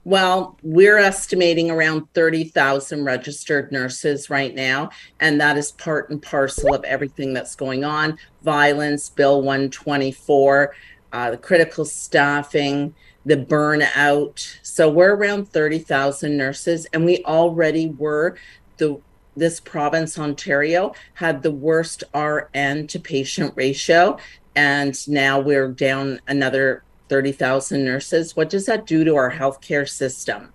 Well, 0.06 0.56
we're 0.62 0.98
estimating 0.98 1.68
around 1.68 2.06
30,000 2.14 3.04
registered 3.04 3.72
nurses 3.72 4.30
right 4.30 4.54
now, 4.54 4.90
and 5.18 5.40
that 5.40 5.56
is 5.56 5.72
part 5.72 6.10
and 6.10 6.22
parcel 6.22 6.72
of 6.72 6.84
everything 6.84 7.34
that's 7.34 7.56
going 7.56 7.82
on 7.82 8.16
violence, 8.44 9.10
Bill 9.10 9.42
124, 9.42 10.76
uh, 11.12 11.30
the 11.32 11.36
critical 11.36 11.84
staffing, 11.84 12.94
the 13.24 13.36
burnout. 13.36 14.56
So 14.62 14.88
we're 14.88 15.16
around 15.16 15.48
30,000 15.48 16.36
nurses, 16.36 16.86
and 16.92 17.04
we 17.04 17.24
already 17.24 17.88
were 17.88 18.36
the 18.76 19.00
this 19.36 19.58
province, 19.58 20.20
Ontario, 20.20 20.94
had 21.14 21.42
the 21.42 21.50
worst 21.50 22.04
RN 22.14 22.86
to 22.86 23.00
patient 23.00 23.54
ratio. 23.56 24.18
And 24.54 24.96
now 25.08 25.40
we're 25.40 25.68
down 25.68 26.20
another 26.28 26.84
30,000 27.08 27.84
nurses. 27.84 28.36
What 28.36 28.50
does 28.50 28.66
that 28.66 28.86
do 28.86 29.04
to 29.04 29.16
our 29.16 29.32
healthcare 29.32 29.88
system? 29.88 30.52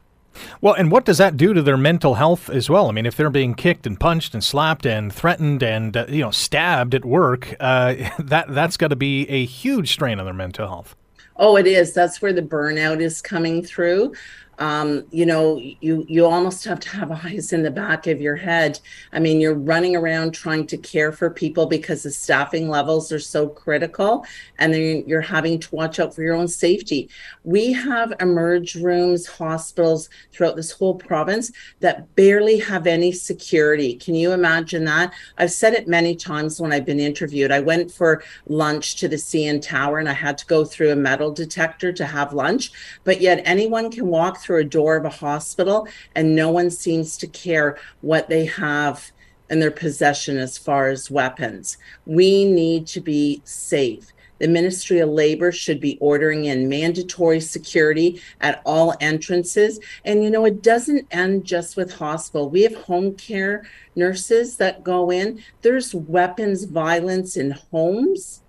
Well, 0.62 0.74
and 0.74 0.92
what 0.92 1.06
does 1.06 1.18
that 1.18 1.36
do 1.36 1.54
to 1.54 1.62
their 1.62 1.78
mental 1.78 2.16
health 2.16 2.50
as 2.50 2.70
well? 2.70 2.88
I 2.88 2.92
mean, 2.92 3.06
if 3.06 3.18
they're 3.18 3.30
being 3.30 3.54
kicked 3.54 3.86
and 3.86 4.00
punched 4.00 4.34
and 4.34 4.44
slapped 4.44 4.86
and 4.86 5.14
threatened 5.14 5.62
and 5.62 5.96
uh, 5.96 6.06
you 6.08 6.22
know 6.22 6.32
stabbed 6.32 6.96
at 6.96 7.04
work, 7.04 7.54
uh, 7.60 7.96
that 8.20 8.46
that's 8.50 8.78
got 8.78 8.90
to 8.90 8.96
be 8.96 9.28
a 9.28 9.46
huge 9.46 9.92
strain 9.92 10.20
on 10.20 10.26
their 10.26 10.34
mental 10.34 10.68
health. 10.68 10.96
Oh, 11.38 11.58
it 11.58 11.68
is. 11.68 11.94
That's 11.94 12.22
where 12.22 12.34
the 12.34 12.42
burnout 12.42 13.02
is 13.02 13.22
coming 13.22 13.64
through 13.64 14.14
um, 14.62 15.06
you 15.10 15.26
know, 15.26 15.58
you 15.58 16.06
you 16.08 16.24
almost 16.24 16.64
have 16.66 16.80
to 16.82 16.90
have 16.90 17.12
eyes 17.26 17.52
in 17.52 17.64
the 17.64 17.72
back 17.72 18.06
of 18.06 18.22
your 18.22 18.36
head. 18.36 18.80
I 19.12 19.20
mean, 19.20 19.42
you're 19.42 19.56
running 19.56 19.96
around 19.96 20.36
trying 20.36 20.68
to 20.68 20.78
care 20.78 21.12
for 21.12 21.32
people 21.32 21.66
because 21.66 22.04
the 22.04 22.12
staffing 22.12 22.70
levels 22.70 23.12
are 23.12 23.20
so 23.20 23.50
critical, 23.50 24.24
and 24.60 24.72
then 24.72 25.04
you're 25.08 25.20
having 25.20 25.60
to 25.60 25.76
watch 25.76 26.00
out 26.00 26.14
for 26.14 26.22
your 26.22 26.36
own 26.36 26.48
safety. 26.48 27.10
We 27.44 27.74
have 27.74 28.14
emerge 28.20 28.76
rooms, 28.76 29.26
hospitals 29.26 30.10
throughout 30.32 30.56
this 30.56 30.70
whole 30.70 30.94
province 30.94 31.52
that 31.80 32.16
barely 32.16 32.60
have 32.60 32.86
any 32.86 33.12
security. 33.12 33.96
Can 33.96 34.14
you 34.14 34.32
imagine 34.32 34.86
that? 34.86 35.12
I've 35.40 35.52
said 35.52 35.74
it 35.74 35.88
many 35.88 36.16
times 36.16 36.62
when 36.62 36.72
I've 36.72 36.86
been 36.86 37.00
interviewed. 37.00 37.52
I 37.52 37.62
went 37.62 37.92
for 37.92 38.24
lunch 38.46 38.98
to 38.98 39.08
the 39.08 39.16
CN 39.16 39.60
Tower, 39.60 39.98
and 39.98 40.08
I 40.08 40.14
had 40.14 40.38
to 40.38 40.46
go 40.46 40.64
through 40.64 40.92
a 40.92 40.96
metal 40.96 41.32
detector 41.32 41.92
to 41.94 42.06
have 42.06 42.32
lunch, 42.32 42.72
but 43.04 43.22
yet 43.22 43.42
anyone 43.44 43.90
can 43.90 44.06
walk 44.06 44.38
through 44.38 44.51
through 44.52 44.60
a 44.60 44.66
door 44.66 44.98
of 44.98 45.06
a 45.06 45.10
hospital 45.10 45.88
and 46.14 46.36
no 46.36 46.52
one 46.52 46.70
seems 46.70 47.16
to 47.16 47.26
care 47.26 47.78
what 48.02 48.28
they 48.28 48.46
have 48.46 49.10
in 49.50 49.62
their 49.62 49.72
possession 49.72 50.38
as 50.38 50.58
far 50.58 50.90
as 50.90 51.10
weapons. 51.10 51.78
We 52.06 52.44
need 52.44 52.86
to 52.88 53.00
be 53.00 53.42
safe. 53.46 54.12
The 54.40 54.50
Ministry 54.50 55.00
of 55.00 55.08
Labor 55.08 55.54
should 55.54 55.80
be 55.80 55.98
ordering 56.02 56.46
in 56.46 56.68
mandatory 56.68 57.40
security 57.40 58.22
at 58.42 58.62
all 58.66 58.94
entrances. 59.00 59.80
And 60.04 60.22
you 60.22 60.30
know, 60.30 60.44
it 60.44 60.62
doesn't 60.62 61.08
end 61.12 61.46
just 61.46 61.78
with 61.78 61.94
hospital. 61.94 62.50
We 62.50 62.64
have 62.64 62.76
home 62.76 63.16
care 63.16 63.66
nurses 63.96 64.58
that 64.58 64.84
go 64.84 65.14
in. 65.14 65.42
There's 65.62 65.96
weapons 65.96 66.66
violence 66.66 67.38
in 67.38 67.52
homes. 67.52 68.41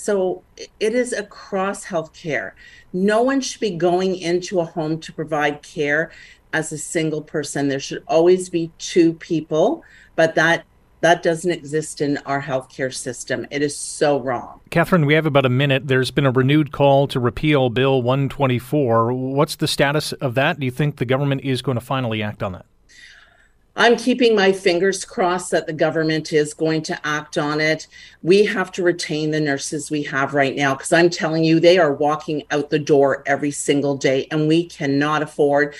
So 0.00 0.42
it 0.56 0.94
is 0.94 1.12
across 1.12 1.84
healthcare. 1.84 2.52
No 2.94 3.20
one 3.20 3.42
should 3.42 3.60
be 3.60 3.72
going 3.72 4.16
into 4.16 4.58
a 4.58 4.64
home 4.64 4.98
to 5.00 5.12
provide 5.12 5.62
care 5.62 6.10
as 6.54 6.72
a 6.72 6.78
single 6.78 7.20
person. 7.20 7.68
There 7.68 7.78
should 7.78 8.02
always 8.08 8.48
be 8.48 8.70
two 8.78 9.12
people, 9.12 9.84
but 10.16 10.34
that 10.36 10.64
that 11.02 11.22
doesn't 11.22 11.50
exist 11.50 12.00
in 12.00 12.16
our 12.24 12.40
healthcare 12.40 12.92
system. 12.94 13.46
It 13.50 13.60
is 13.60 13.76
so 13.76 14.20
wrong. 14.20 14.60
Cathryn, 14.70 15.04
we 15.04 15.12
have 15.14 15.26
about 15.26 15.44
a 15.44 15.50
minute. 15.50 15.86
There's 15.86 16.10
been 16.10 16.26
a 16.26 16.30
renewed 16.30 16.72
call 16.72 17.06
to 17.08 17.20
repeal 17.20 17.68
Bill 17.68 18.00
124. 18.00 19.12
What's 19.12 19.56
the 19.56 19.68
status 19.68 20.12
of 20.14 20.34
that? 20.34 20.58
Do 20.58 20.64
you 20.64 20.70
think 20.72 20.96
the 20.96 21.04
government 21.04 21.42
is 21.42 21.60
going 21.60 21.78
to 21.78 21.84
finally 21.84 22.22
act 22.22 22.42
on 22.42 22.52
that? 22.52 22.64
I'm 23.76 23.96
keeping 23.96 24.34
my 24.34 24.52
fingers 24.52 25.04
crossed 25.04 25.52
that 25.52 25.66
the 25.66 25.72
government 25.72 26.32
is 26.32 26.54
going 26.54 26.82
to 26.82 27.06
act 27.06 27.38
on 27.38 27.60
it. 27.60 27.86
We 28.22 28.44
have 28.46 28.72
to 28.72 28.82
retain 28.82 29.30
the 29.30 29.40
nurses 29.40 29.90
we 29.90 30.02
have 30.04 30.34
right 30.34 30.56
now 30.56 30.74
because 30.74 30.92
I'm 30.92 31.08
telling 31.08 31.44
you, 31.44 31.60
they 31.60 31.78
are 31.78 31.92
walking 31.92 32.42
out 32.50 32.70
the 32.70 32.80
door 32.80 33.22
every 33.26 33.52
single 33.52 33.96
day, 33.96 34.26
and 34.30 34.48
we 34.48 34.66
cannot 34.66 35.22
afford, 35.22 35.76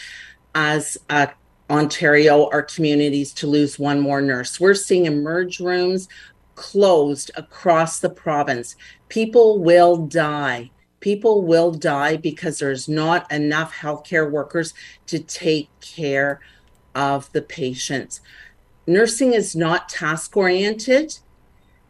as 0.54 0.98
uh, 1.08 1.26
Ontario, 1.68 2.48
our 2.50 2.62
communities, 2.62 3.32
to 3.34 3.48
lose 3.48 3.78
one 3.78 4.00
more 4.00 4.20
nurse. 4.20 4.60
We're 4.60 4.74
seeing 4.74 5.06
emerge 5.06 5.58
rooms 5.58 6.08
closed 6.54 7.32
across 7.36 7.98
the 7.98 8.10
province. 8.10 8.76
People 9.08 9.58
will 9.58 9.96
die. 9.96 10.70
People 11.00 11.42
will 11.42 11.72
die 11.72 12.16
because 12.16 12.58
there's 12.58 12.88
not 12.88 13.30
enough 13.32 13.74
healthcare 13.74 14.30
workers 14.30 14.74
to 15.06 15.18
take 15.18 15.68
care 15.80 16.40
of 16.94 17.30
the 17.32 17.42
patients. 17.42 18.20
Nursing 18.86 19.32
is 19.32 19.54
not 19.54 19.88
task 19.88 20.36
oriented. 20.36 21.18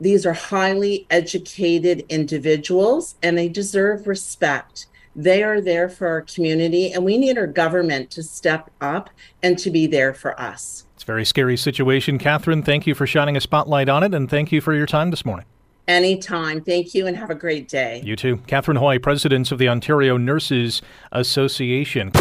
These 0.01 0.27
are 0.27 0.33
highly 0.33 1.07
educated 1.11 2.05
individuals 2.09 3.15
and 3.23 3.37
they 3.37 3.49
deserve 3.49 4.07
respect. 4.07 4.87
They 5.17 5.43
are 5.43 5.61
there 5.61 5.89
for 5.89 6.07
our 6.07 6.23
community, 6.23 6.93
and 6.93 7.05
we 7.05 7.19
need 7.19 7.37
our 7.37 7.49
government 7.49 8.11
to 8.13 8.23
step 8.23 8.71
up 8.81 9.11
and 9.43 9.59
to 9.59 9.71
be 9.71 9.87
there 9.89 10.15
for 10.15 10.41
us. 10.41 10.87
It's 10.95 11.03
a 11.03 11.07
very 11.07 11.25
scary 11.25 11.57
situation. 11.57 12.19
Cathryn, 12.19 12.65
thank 12.65 12.87
you 12.87 12.95
for 12.95 13.07
shining 13.07 13.37
a 13.37 13.41
spotlight 13.41 13.89
on 13.89 14.05
it, 14.05 14.15
and 14.15 14.31
thank 14.31 14.53
you 14.53 14.61
for 14.61 14.73
your 14.73 14.87
time 14.87 15.11
this 15.11 15.25
morning. 15.25 15.47
Anytime. 15.91 16.61
Thank 16.61 16.95
you 16.95 17.09
and 17.09 17.17
have 17.17 17.31
a 17.31 17.35
great 17.35 17.67
day. 17.67 18.01
You 18.05 18.15
too. 18.15 18.37
Cathryn 18.47 18.79
Hoy, 18.79 19.01
President 19.01 19.51
of 19.51 19.59
the 19.59 19.69
Ontario 19.69 20.17
Nurses 20.17 20.83
Association. 21.11 22.13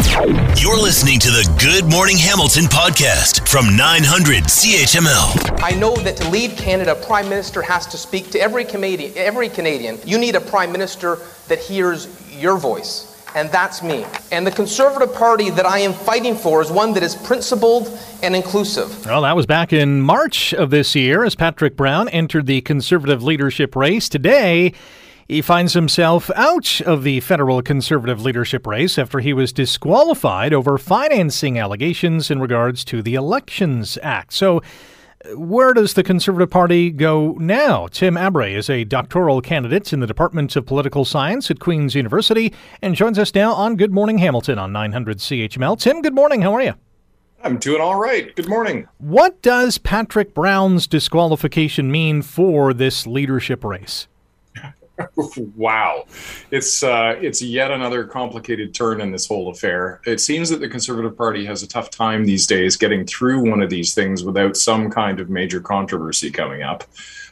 You're 0.56 0.76
listening 0.76 1.20
to 1.20 1.28
the 1.30 1.48
Good 1.60 1.88
Morning 1.88 2.16
Hamilton 2.18 2.64
podcast 2.64 3.48
from 3.48 3.76
900 3.76 4.42
CHML. 4.42 5.62
I 5.62 5.70
know 5.78 5.94
that 5.98 6.16
to 6.16 6.28
lead 6.30 6.58
Canada, 6.58 6.96
Prime 7.06 7.28
Minister 7.28 7.62
has 7.62 7.86
to 7.86 7.96
speak 7.96 8.30
to 8.30 8.40
every 8.40 8.64
Canadian. 8.64 9.12
Every 9.14 9.48
Canadian. 9.48 10.00
You 10.04 10.18
need 10.18 10.34
a 10.34 10.40
Prime 10.40 10.72
Minister 10.72 11.18
that 11.46 11.60
hears 11.60 12.08
your 12.40 12.58
voice 12.58 13.09
and 13.34 13.50
that's 13.50 13.82
me. 13.82 14.04
And 14.32 14.46
the 14.46 14.50
Conservative 14.50 15.14
Party 15.14 15.50
that 15.50 15.66
I 15.66 15.78
am 15.80 15.92
fighting 15.92 16.34
for 16.34 16.60
is 16.62 16.70
one 16.70 16.92
that 16.94 17.02
is 17.02 17.14
principled 17.14 17.98
and 18.22 18.34
inclusive. 18.34 19.06
Well, 19.06 19.22
that 19.22 19.36
was 19.36 19.46
back 19.46 19.72
in 19.72 20.00
March 20.00 20.52
of 20.52 20.70
this 20.70 20.94
year 20.94 21.24
as 21.24 21.34
Patrick 21.34 21.76
Brown 21.76 22.08
entered 22.08 22.46
the 22.46 22.60
Conservative 22.60 23.22
leadership 23.22 23.76
race. 23.76 24.08
Today, 24.08 24.72
he 25.28 25.42
finds 25.42 25.74
himself 25.74 26.28
out 26.34 26.80
of 26.80 27.04
the 27.04 27.20
federal 27.20 27.62
Conservative 27.62 28.20
leadership 28.20 28.66
race 28.66 28.98
after 28.98 29.20
he 29.20 29.32
was 29.32 29.52
disqualified 29.52 30.52
over 30.52 30.76
financing 30.76 31.56
allegations 31.56 32.32
in 32.32 32.40
regards 32.40 32.84
to 32.86 33.00
the 33.00 33.14
Elections 33.14 33.96
Act. 34.02 34.32
So, 34.32 34.60
where 35.34 35.74
does 35.74 35.94
the 35.94 36.02
Conservative 36.02 36.50
Party 36.50 36.90
go 36.90 37.32
now? 37.32 37.86
Tim 37.88 38.14
Abray 38.14 38.56
is 38.56 38.70
a 38.70 38.84
doctoral 38.84 39.40
candidate 39.40 39.92
in 39.92 40.00
the 40.00 40.06
Department 40.06 40.56
of 40.56 40.66
Political 40.66 41.04
Science 41.04 41.50
at 41.50 41.60
Queen's 41.60 41.94
University 41.94 42.52
and 42.80 42.94
joins 42.94 43.18
us 43.18 43.34
now 43.34 43.52
on 43.52 43.76
Good 43.76 43.92
Morning 43.92 44.18
Hamilton 44.18 44.58
on 44.58 44.72
900 44.72 45.18
CHML. 45.18 45.78
Tim, 45.78 46.00
good 46.00 46.14
morning. 46.14 46.42
How 46.42 46.54
are 46.54 46.62
you? 46.62 46.74
I'm 47.42 47.58
doing 47.58 47.80
all 47.80 47.96
right. 47.96 48.34
Good 48.34 48.48
morning. 48.48 48.86
What 48.98 49.40
does 49.42 49.78
Patrick 49.78 50.34
Brown's 50.34 50.86
disqualification 50.86 51.90
mean 51.90 52.22
for 52.22 52.74
this 52.74 53.06
leadership 53.06 53.64
race? 53.64 54.08
wow, 55.56 56.04
it's 56.50 56.82
uh, 56.82 57.16
it's 57.20 57.42
yet 57.42 57.70
another 57.70 58.04
complicated 58.04 58.74
turn 58.74 59.00
in 59.00 59.10
this 59.10 59.26
whole 59.26 59.50
affair. 59.50 60.00
It 60.06 60.20
seems 60.20 60.48
that 60.50 60.60
the 60.60 60.68
Conservative 60.68 61.16
Party 61.16 61.44
has 61.46 61.62
a 61.62 61.68
tough 61.68 61.90
time 61.90 62.24
these 62.24 62.46
days 62.46 62.76
getting 62.76 63.06
through 63.06 63.48
one 63.48 63.62
of 63.62 63.70
these 63.70 63.94
things 63.94 64.22
without 64.24 64.56
some 64.56 64.90
kind 64.90 65.20
of 65.20 65.30
major 65.30 65.60
controversy 65.60 66.30
coming 66.30 66.62
up, 66.62 66.84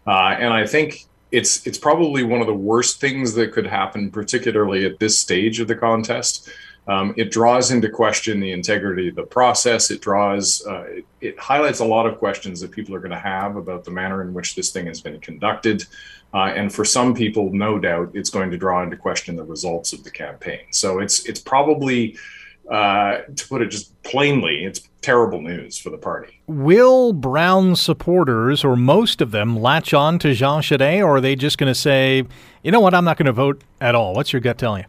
uh, 0.07 0.37
and 0.39 0.53
I 0.53 0.67
think 0.67 1.07
it's 1.31 1.67
it's 1.67 1.79
probably 1.79 2.23
one 2.23 2.41
of 2.41 2.47
the 2.47 2.55
worst 2.55 3.01
things 3.01 3.35
that 3.35 3.53
could 3.53 3.67
happen, 3.67 4.11
particularly 4.11 4.87
at 4.87 4.99
this 4.99 5.19
stage 5.19 5.61
of 5.61 5.69
the 5.69 5.77
contest. 5.77 6.51
Um, 6.89 7.13
it 7.19 7.31
draws 7.31 7.71
into 7.71 7.91
question 7.91 8.41
the 8.41 8.51
integrity 8.51 9.09
of 9.09 9.15
the 9.15 9.23
process. 9.23 9.91
It 9.91 10.01
draws, 10.01 10.67
uh, 10.67 10.85
it, 10.89 11.05
it, 11.21 11.39
highlights 11.39 11.81
a 11.81 11.85
lot 11.85 12.07
of 12.07 12.17
questions 12.17 12.61
that 12.61 12.71
people 12.71 12.95
are 12.95 12.99
going 12.99 13.11
to 13.11 13.19
have 13.19 13.57
about 13.57 13.85
the 13.85 13.91
manner 13.91 14.23
in 14.23 14.33
which 14.33 14.55
this 14.55 14.71
thing 14.71 14.87
has 14.87 15.01
been 15.03 15.21
conducted. 15.21 15.85
Uh, 16.33 16.53
and 16.57 16.73
for 16.73 16.87
some 16.87 17.15
people, 17.15 17.53
no 17.53 17.79
doubt, 17.79 18.11
it's 18.15 18.31
going 18.31 18.51
to 18.51 18.57
draw 18.57 18.83
into 18.83 18.97
question 18.97 19.37
the 19.37 19.45
results 19.45 19.93
of 19.93 20.03
the 20.03 20.11
campaign. 20.11 20.61
So 20.71 20.99
it's 21.01 21.27
it's 21.27 21.41
probably, 21.41 22.17
uh, 22.71 23.19
to 23.37 23.49
put 23.49 23.61
it 23.61 23.67
just 23.67 24.03
plainly, 24.03 24.65
it's 24.65 24.89
terrible 25.03 25.43
news 25.43 25.79
for 25.79 25.91
the 25.91 25.99
party. 25.99 26.41
Will 26.47 27.13
Brown 27.13 27.77
supporters, 27.77 28.65
or 28.65 28.77
most 28.77 29.21
of 29.21 29.31
them, 29.31 29.59
latch 29.61 29.93
on 29.93 30.19
to 30.21 30.33
Jean 30.35 30.63
Charest, 30.63 31.05
or 31.05 31.17
are 31.17 31.21
they 31.21 31.37
just 31.37 31.59
going 31.59 31.71
to 31.71 31.79
say, 31.79 32.25
you 32.63 32.71
know 32.71 32.81
what, 32.81 32.95
I'm 32.95 33.05
not 33.05 33.19
going 33.19 33.27
to 33.27 33.33
vote 33.33 33.63
at 33.81 33.95
all? 33.95 34.15
What's 34.15 34.33
your 34.33 34.41
gut 34.41 34.59
telling 34.59 34.83
you? 34.85 34.89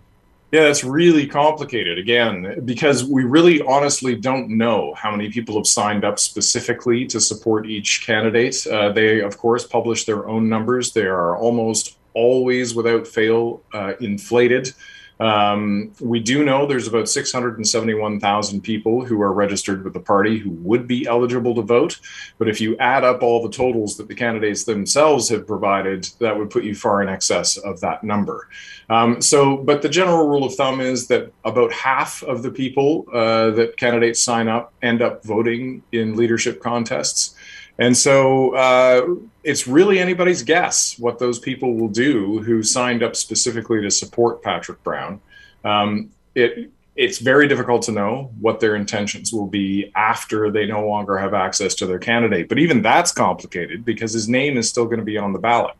Yeah, 0.51 0.61
it's 0.61 0.83
really 0.83 1.27
complicated 1.27 1.99
again 1.99 2.63
because 2.65 3.03
we 3.03 3.23
really 3.23 3.61
honestly 3.61 4.15
don't 4.15 4.49
know 4.49 4.95
how 4.95 5.11
many 5.11 5.29
people 5.29 5.55
have 5.57 5.67
signed 5.67 6.03
up 6.03 6.17
specifically 6.17 7.05
to 7.05 7.21
support 7.21 7.67
each 7.67 8.03
candidate. 8.03 8.65
Uh, 8.65 8.91
they, 8.91 9.21
of 9.21 9.37
course, 9.37 9.67
publish 9.67 10.05
their 10.05 10.27
own 10.27 10.49
numbers. 10.49 10.91
They 10.91 11.05
are 11.05 11.37
almost 11.37 11.97
always, 12.15 12.73
without 12.73 13.05
fail, 13.07 13.61
uh, 13.75 13.93
inflated. 14.01 14.73
Um, 15.19 15.91
we 15.99 16.19
do 16.19 16.45
know 16.45 16.65
there's 16.65 16.87
about 16.87 17.09
671,000 17.09 18.61
people 18.61 19.03
who 19.03 19.21
are 19.21 19.33
registered 19.33 19.83
with 19.83 19.93
the 19.93 19.99
party 19.99 20.37
who 20.37 20.51
would 20.51 20.87
be 20.87 21.05
eligible 21.07 21.53
to 21.55 21.61
vote. 21.61 21.99
But 22.37 22.47
if 22.47 22.61
you 22.61 22.77
add 22.77 23.03
up 23.03 23.21
all 23.21 23.43
the 23.43 23.55
totals 23.55 23.97
that 23.97 24.07
the 24.07 24.15
candidates 24.15 24.63
themselves 24.63 25.27
have 25.29 25.45
provided, 25.45 26.09
that 26.19 26.37
would 26.37 26.49
put 26.49 26.63
you 26.63 26.73
far 26.73 27.01
in 27.01 27.09
excess 27.09 27.57
of 27.57 27.81
that 27.81 28.03
number. 28.03 28.47
Um, 28.89 29.21
so, 29.21 29.57
but 29.57 29.81
the 29.81 29.89
general 29.89 30.27
rule 30.27 30.45
of 30.45 30.55
thumb 30.55 30.79
is 30.79 31.07
that 31.07 31.31
about 31.43 31.71
half 31.73 32.23
of 32.23 32.41
the 32.41 32.51
people 32.51 33.05
uh, 33.13 33.51
that 33.51 33.77
candidates 33.77 34.21
sign 34.21 34.47
up 34.47 34.73
end 34.81 35.01
up 35.01 35.23
voting 35.23 35.83
in 35.91 36.15
leadership 36.15 36.61
contests. 36.61 37.35
And 37.79 37.97
so 37.97 38.55
uh, 38.55 39.15
it's 39.43 39.65
really 39.65 39.99
anybody's 39.99 40.43
guess 40.43 40.99
what 40.99 41.17
those 41.17 41.39
people 41.39 41.75
will 41.75 41.87
do 41.87 42.39
who 42.39 42.61
signed 42.61 43.01
up 43.01 43.15
specifically 43.15 43.81
to 43.81 43.89
support 43.89 44.43
Patrick 44.43 44.83
Brown. 44.83 45.21
Um, 45.63 46.11
it 46.35 46.71
it's 46.95 47.19
very 47.19 47.47
difficult 47.47 47.81
to 47.83 47.93
know 47.93 48.29
what 48.41 48.59
their 48.59 48.75
intentions 48.75 49.31
will 49.31 49.47
be 49.47 49.89
after 49.95 50.51
they 50.51 50.65
no 50.65 50.85
longer 50.85 51.17
have 51.17 51.33
access 51.33 51.73
to 51.75 51.85
their 51.85 51.97
candidate. 51.97 52.49
But 52.49 52.59
even 52.59 52.81
that's 52.81 53.13
complicated 53.13 53.85
because 53.85 54.11
his 54.11 54.27
name 54.27 54.57
is 54.57 54.67
still 54.67 54.83
going 54.83 54.99
to 54.99 55.05
be 55.05 55.17
on 55.17 55.31
the 55.31 55.39
ballot, 55.39 55.75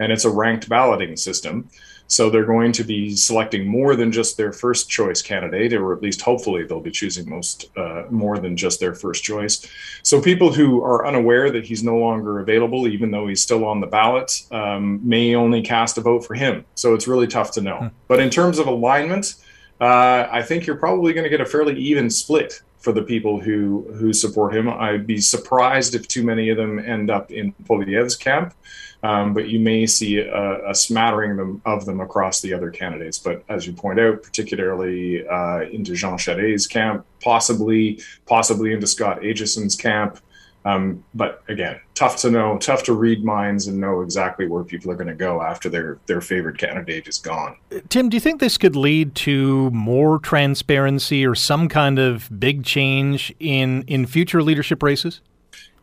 and 0.00 0.10
it's 0.10 0.24
a 0.24 0.30
ranked 0.30 0.68
balloting 0.68 1.16
system. 1.16 1.70
So 2.08 2.30
they're 2.30 2.44
going 2.44 2.72
to 2.72 2.84
be 2.84 3.16
selecting 3.16 3.66
more 3.66 3.96
than 3.96 4.12
just 4.12 4.36
their 4.36 4.52
first 4.52 4.88
choice 4.88 5.22
candidate, 5.22 5.72
or 5.72 5.92
at 5.92 6.02
least 6.02 6.20
hopefully 6.20 6.64
they'll 6.64 6.80
be 6.80 6.90
choosing 6.90 7.28
most 7.28 7.70
uh, 7.76 8.04
more 8.10 8.38
than 8.38 8.56
just 8.56 8.80
their 8.80 8.94
first 8.94 9.24
choice. 9.24 9.66
So 10.02 10.20
people 10.20 10.52
who 10.52 10.82
are 10.82 11.06
unaware 11.06 11.50
that 11.50 11.66
he's 11.66 11.82
no 11.82 11.98
longer 11.98 12.38
available, 12.38 12.86
even 12.86 13.10
though 13.10 13.26
he's 13.26 13.42
still 13.42 13.64
on 13.64 13.80
the 13.80 13.86
ballot, 13.86 14.42
um, 14.52 15.00
may 15.06 15.34
only 15.34 15.62
cast 15.62 15.98
a 15.98 16.00
vote 16.00 16.24
for 16.24 16.34
him. 16.34 16.64
So 16.74 16.94
it's 16.94 17.08
really 17.08 17.26
tough 17.26 17.50
to 17.52 17.60
know. 17.60 17.78
Hmm. 17.78 17.86
But 18.08 18.20
in 18.20 18.30
terms 18.30 18.58
of 18.58 18.66
alignment, 18.66 19.34
uh, 19.80 20.28
I 20.30 20.42
think 20.42 20.66
you're 20.66 20.76
probably 20.76 21.12
going 21.12 21.24
to 21.24 21.30
get 21.30 21.40
a 21.40 21.46
fairly 21.46 21.78
even 21.78 22.08
split 22.08 22.62
for 22.78 22.92
the 22.92 23.02
people 23.02 23.40
who 23.40 23.84
who 23.98 24.12
support 24.12 24.54
him. 24.54 24.68
I'd 24.68 25.08
be 25.08 25.20
surprised 25.20 25.96
if 25.96 26.06
too 26.06 26.22
many 26.22 26.50
of 26.50 26.56
them 26.56 26.78
end 26.78 27.10
up 27.10 27.32
in 27.32 27.52
Poilievre's 27.64 28.14
camp 28.14 28.54
um, 29.02 29.34
but 29.34 29.48
you 29.48 29.58
may 29.58 29.86
see 29.86 30.18
a, 30.18 30.70
a 30.70 30.74
smattering 30.74 31.32
of 31.32 31.36
them, 31.36 31.62
of 31.64 31.86
them, 31.86 32.00
across 32.00 32.40
the 32.40 32.52
other 32.52 32.70
candidates. 32.70 33.18
But 33.18 33.44
as 33.48 33.66
you 33.66 33.72
point 33.72 34.00
out, 34.00 34.22
particularly 34.22 35.26
uh, 35.26 35.62
into 35.62 35.94
Jean 35.94 36.18
Charest's 36.18 36.66
camp, 36.66 37.04
possibly 37.20 38.00
possibly 38.26 38.72
into 38.72 38.86
Scott 38.86 39.22
Aitchison's 39.22 39.76
camp. 39.76 40.18
Um, 40.64 41.04
but 41.14 41.44
again, 41.46 41.78
tough 41.94 42.16
to 42.22 42.30
know, 42.30 42.58
tough 42.58 42.82
to 42.84 42.92
read 42.92 43.24
minds 43.24 43.68
and 43.68 43.80
know 43.80 44.00
exactly 44.00 44.48
where 44.48 44.64
people 44.64 44.90
are 44.90 44.96
going 44.96 45.06
to 45.06 45.14
go 45.14 45.40
after 45.40 45.68
their 45.68 45.98
their 46.06 46.20
favorite 46.20 46.58
candidate 46.58 47.06
is 47.06 47.18
gone. 47.18 47.56
Tim, 47.88 48.08
do 48.08 48.16
you 48.16 48.20
think 48.20 48.40
this 48.40 48.58
could 48.58 48.74
lead 48.74 49.14
to 49.16 49.70
more 49.70 50.18
transparency 50.18 51.24
or 51.24 51.36
some 51.36 51.68
kind 51.68 52.00
of 52.00 52.28
big 52.40 52.64
change 52.64 53.32
in 53.38 53.82
in 53.82 54.06
future 54.06 54.42
leadership 54.42 54.82
races? 54.82 55.20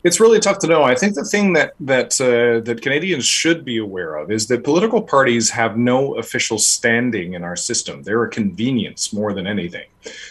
It's 0.03 0.19
really 0.19 0.41
tough 0.41 0.59
to 0.59 0.67
know. 0.67 0.83
I 0.83 0.95
think 0.95 1.15
the 1.15 1.23
thing 1.23 1.53
that 1.53 1.73
that 1.79 2.19
uh, 2.19 2.59
that 2.65 2.81
Canadians 2.81 3.25
should 3.25 3.63
be 3.63 3.77
aware 3.77 4.15
of 4.15 4.31
is 4.31 4.47
that 4.47 4.63
political 4.63 5.01
parties 5.01 5.49
have 5.49 5.77
no 5.77 6.15
official 6.15 6.57
standing 6.57 7.33
in 7.33 7.43
our 7.43 7.55
system. 7.55 8.03
They're 8.03 8.23
a 8.23 8.29
convenience 8.29 9.13
more 9.13 9.33
than 9.33 9.47
anything. 9.47 9.87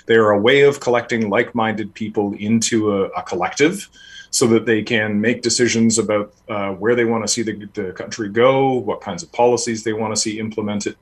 They 0.07 0.17
are 0.17 0.33
a 0.33 0.39
way 0.39 0.61
of 0.63 0.81
collecting 0.81 1.31
like-minded 1.31 1.95
people 1.95 2.35
into 2.35 2.93
a, 2.93 3.09
a 3.21 3.23
collective, 3.23 3.89
so 4.31 4.47
that 4.49 4.67
they 4.67 4.83
can 4.83 5.21
make 5.21 5.41
decisions 5.41 5.99
about 5.99 6.35
uh, 6.49 6.73
where 6.73 6.95
they 6.95 7.07
want 7.07 7.25
to 7.25 7.29
see 7.29 7.43
the, 7.43 7.67
the 7.73 7.93
country 7.93 8.29
go, 8.29 8.73
what 8.73 9.01
kinds 9.01 9.23
of 9.23 9.33
policies 9.33 9.83
they 9.85 9.95
want 9.95 10.15
to 10.15 10.21
see 10.21 10.39
implemented. 10.39 10.97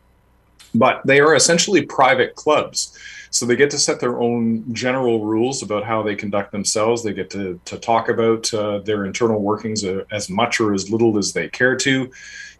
But 0.74 1.02
they 1.04 1.18
are 1.18 1.34
essentially 1.34 1.82
private 1.82 2.36
clubs 2.36 2.96
so 3.30 3.46
they 3.46 3.56
get 3.56 3.70
to 3.70 3.78
set 3.78 4.00
their 4.00 4.20
own 4.20 4.74
general 4.74 5.24
rules 5.24 5.62
about 5.62 5.84
how 5.84 6.02
they 6.02 6.16
conduct 6.16 6.50
themselves. 6.50 7.02
They 7.02 7.12
get 7.12 7.30
to, 7.30 7.60
to 7.64 7.78
talk 7.78 8.08
about 8.08 8.52
uh, 8.52 8.80
their 8.80 9.04
internal 9.04 9.40
workings 9.40 9.84
uh, 9.84 10.04
as 10.10 10.28
much 10.28 10.60
or 10.60 10.74
as 10.74 10.90
little 10.90 11.16
as 11.16 11.32
they 11.32 11.48
care 11.48 11.76
to. 11.76 12.10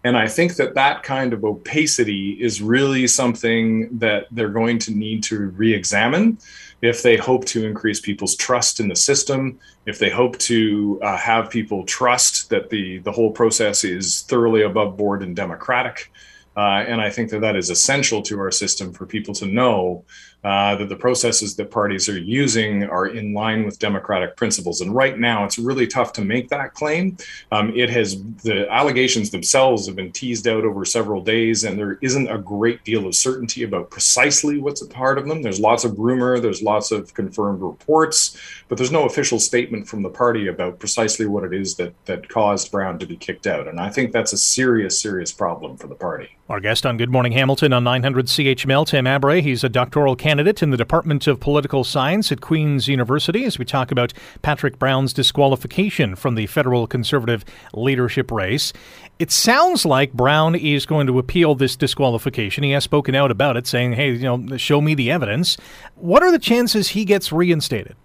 And 0.03 0.17
I 0.17 0.27
think 0.27 0.55
that 0.55 0.73
that 0.75 1.03
kind 1.03 1.33
of 1.33 1.43
opacity 1.43 2.31
is 2.41 2.61
really 2.61 3.05
something 3.07 3.97
that 3.99 4.27
they're 4.31 4.49
going 4.49 4.79
to 4.79 4.91
need 4.91 5.23
to 5.23 5.49
re 5.49 5.73
examine 5.73 6.39
if 6.81 7.03
they 7.03 7.17
hope 7.17 7.45
to 7.45 7.65
increase 7.65 7.99
people's 7.99 8.35
trust 8.35 8.79
in 8.79 8.87
the 8.87 8.95
system, 8.95 9.59
if 9.85 9.99
they 9.99 10.09
hope 10.09 10.39
to 10.39 10.99
uh, 11.03 11.15
have 11.17 11.51
people 11.51 11.83
trust 11.83 12.49
that 12.49 12.69
the, 12.71 12.97
the 12.99 13.11
whole 13.11 13.31
process 13.31 13.83
is 13.83 14.21
thoroughly 14.23 14.63
above 14.63 14.97
board 14.97 15.21
and 15.21 15.35
democratic. 15.35 16.11
Uh, 16.57 16.83
and 16.87 16.99
I 16.99 17.09
think 17.09 17.29
that 17.29 17.41
that 17.41 17.55
is 17.55 17.69
essential 17.69 18.21
to 18.23 18.39
our 18.39 18.51
system 18.51 18.91
for 18.91 19.05
people 19.05 19.33
to 19.35 19.45
know 19.45 20.03
uh, 20.43 20.75
that 20.75 20.89
the 20.89 20.95
processes 20.95 21.55
that 21.55 21.69
parties 21.69 22.09
are 22.09 22.17
using 22.17 22.83
are 22.83 23.07
in 23.07 23.33
line 23.33 23.63
with 23.63 23.77
democratic 23.77 24.35
principles. 24.35 24.81
And 24.81 24.95
right 24.95 25.17
now, 25.19 25.45
it's 25.45 25.59
really 25.59 25.85
tough 25.85 26.13
to 26.13 26.25
make 26.25 26.49
that 26.49 26.73
claim. 26.73 27.17
Um, 27.51 27.71
it 27.75 27.91
has 27.91 28.21
the 28.43 28.67
allegations 28.71 29.29
themselves 29.29 29.85
have 29.85 29.95
been 29.95 30.11
teased 30.11 30.47
out 30.47 30.63
over 30.63 30.83
several 30.83 31.21
days, 31.21 31.63
and 31.63 31.77
there 31.77 31.99
isn't 32.01 32.27
a 32.27 32.39
great 32.39 32.83
deal 32.83 33.05
of 33.05 33.13
certainty 33.13 33.63
about 33.63 33.91
precisely 33.91 34.57
what's 34.59 34.81
a 34.81 34.87
part 34.87 35.19
of 35.19 35.27
them. 35.27 35.43
There's 35.43 35.59
lots 35.59 35.85
of 35.85 35.99
rumor, 35.99 36.39
there's 36.39 36.63
lots 36.63 36.91
of 36.91 37.13
confirmed 37.13 37.61
reports, 37.61 38.35
but 38.67 38.79
there's 38.79 38.91
no 38.91 39.05
official 39.05 39.39
statement 39.39 39.87
from 39.87 40.01
the 40.01 40.09
party 40.09 40.47
about 40.47 40.79
precisely 40.79 41.27
what 41.27 41.43
it 41.43 41.53
is 41.53 41.75
that 41.75 41.93
that 42.05 42.27
caused 42.29 42.71
Brown 42.71 42.97
to 42.97 43.05
be 43.05 43.15
kicked 43.15 43.45
out. 43.45 43.67
And 43.67 43.79
I 43.79 43.89
think 43.89 44.11
that's 44.11 44.33
a 44.33 44.37
serious, 44.37 44.99
serious 44.99 45.31
problem 45.31 45.77
for 45.77 45.87
the 45.87 45.95
party. 45.95 46.29
Our 46.49 46.59
guest 46.59 46.85
on 46.85 46.97
Good 46.97 47.09
Morning 47.09 47.31
Hamilton 47.31 47.71
on 47.71 47.83
900 47.85 48.25
CHML, 48.25 48.85
Tim 48.85 49.05
Abray. 49.05 49.41
He's 49.41 49.63
a 49.63 49.69
doctoral 49.69 50.17
candidate 50.17 50.30
in 50.39 50.69
the 50.69 50.77
Department 50.77 51.27
of 51.27 51.39
Political 51.39 51.83
Science 51.83 52.31
at 52.31 52.41
Queen's 52.41 52.87
University 52.87 53.43
as 53.45 53.59
we 53.59 53.65
talk 53.65 53.91
about 53.91 54.13
Patrick 54.41 54.79
Brown's 54.79 55.13
disqualification 55.13 56.15
from 56.15 56.35
the 56.35 56.47
federal 56.47 56.87
conservative 56.87 57.43
leadership 57.73 58.31
race. 58.31 58.71
It 59.19 59.31
sounds 59.31 59.85
like 59.85 60.13
Brown 60.13 60.55
is 60.55 60.85
going 60.85 61.07
to 61.07 61.19
appeal 61.19 61.55
this 61.55 61.75
disqualification. 61.75 62.63
He 62.63 62.71
has 62.71 62.83
spoken 62.83 63.13
out 63.13 63.31
about 63.31 63.57
it, 63.57 63.67
saying, 63.67 63.93
hey, 63.93 64.11
you 64.11 64.23
know, 64.23 64.57
show 64.57 64.81
me 64.81 64.95
the 64.95 65.11
evidence. 65.11 65.57
What 65.95 66.23
are 66.23 66.31
the 66.31 66.39
chances 66.39 66.89
he 66.89 67.05
gets 67.05 67.31
reinstated? 67.31 67.95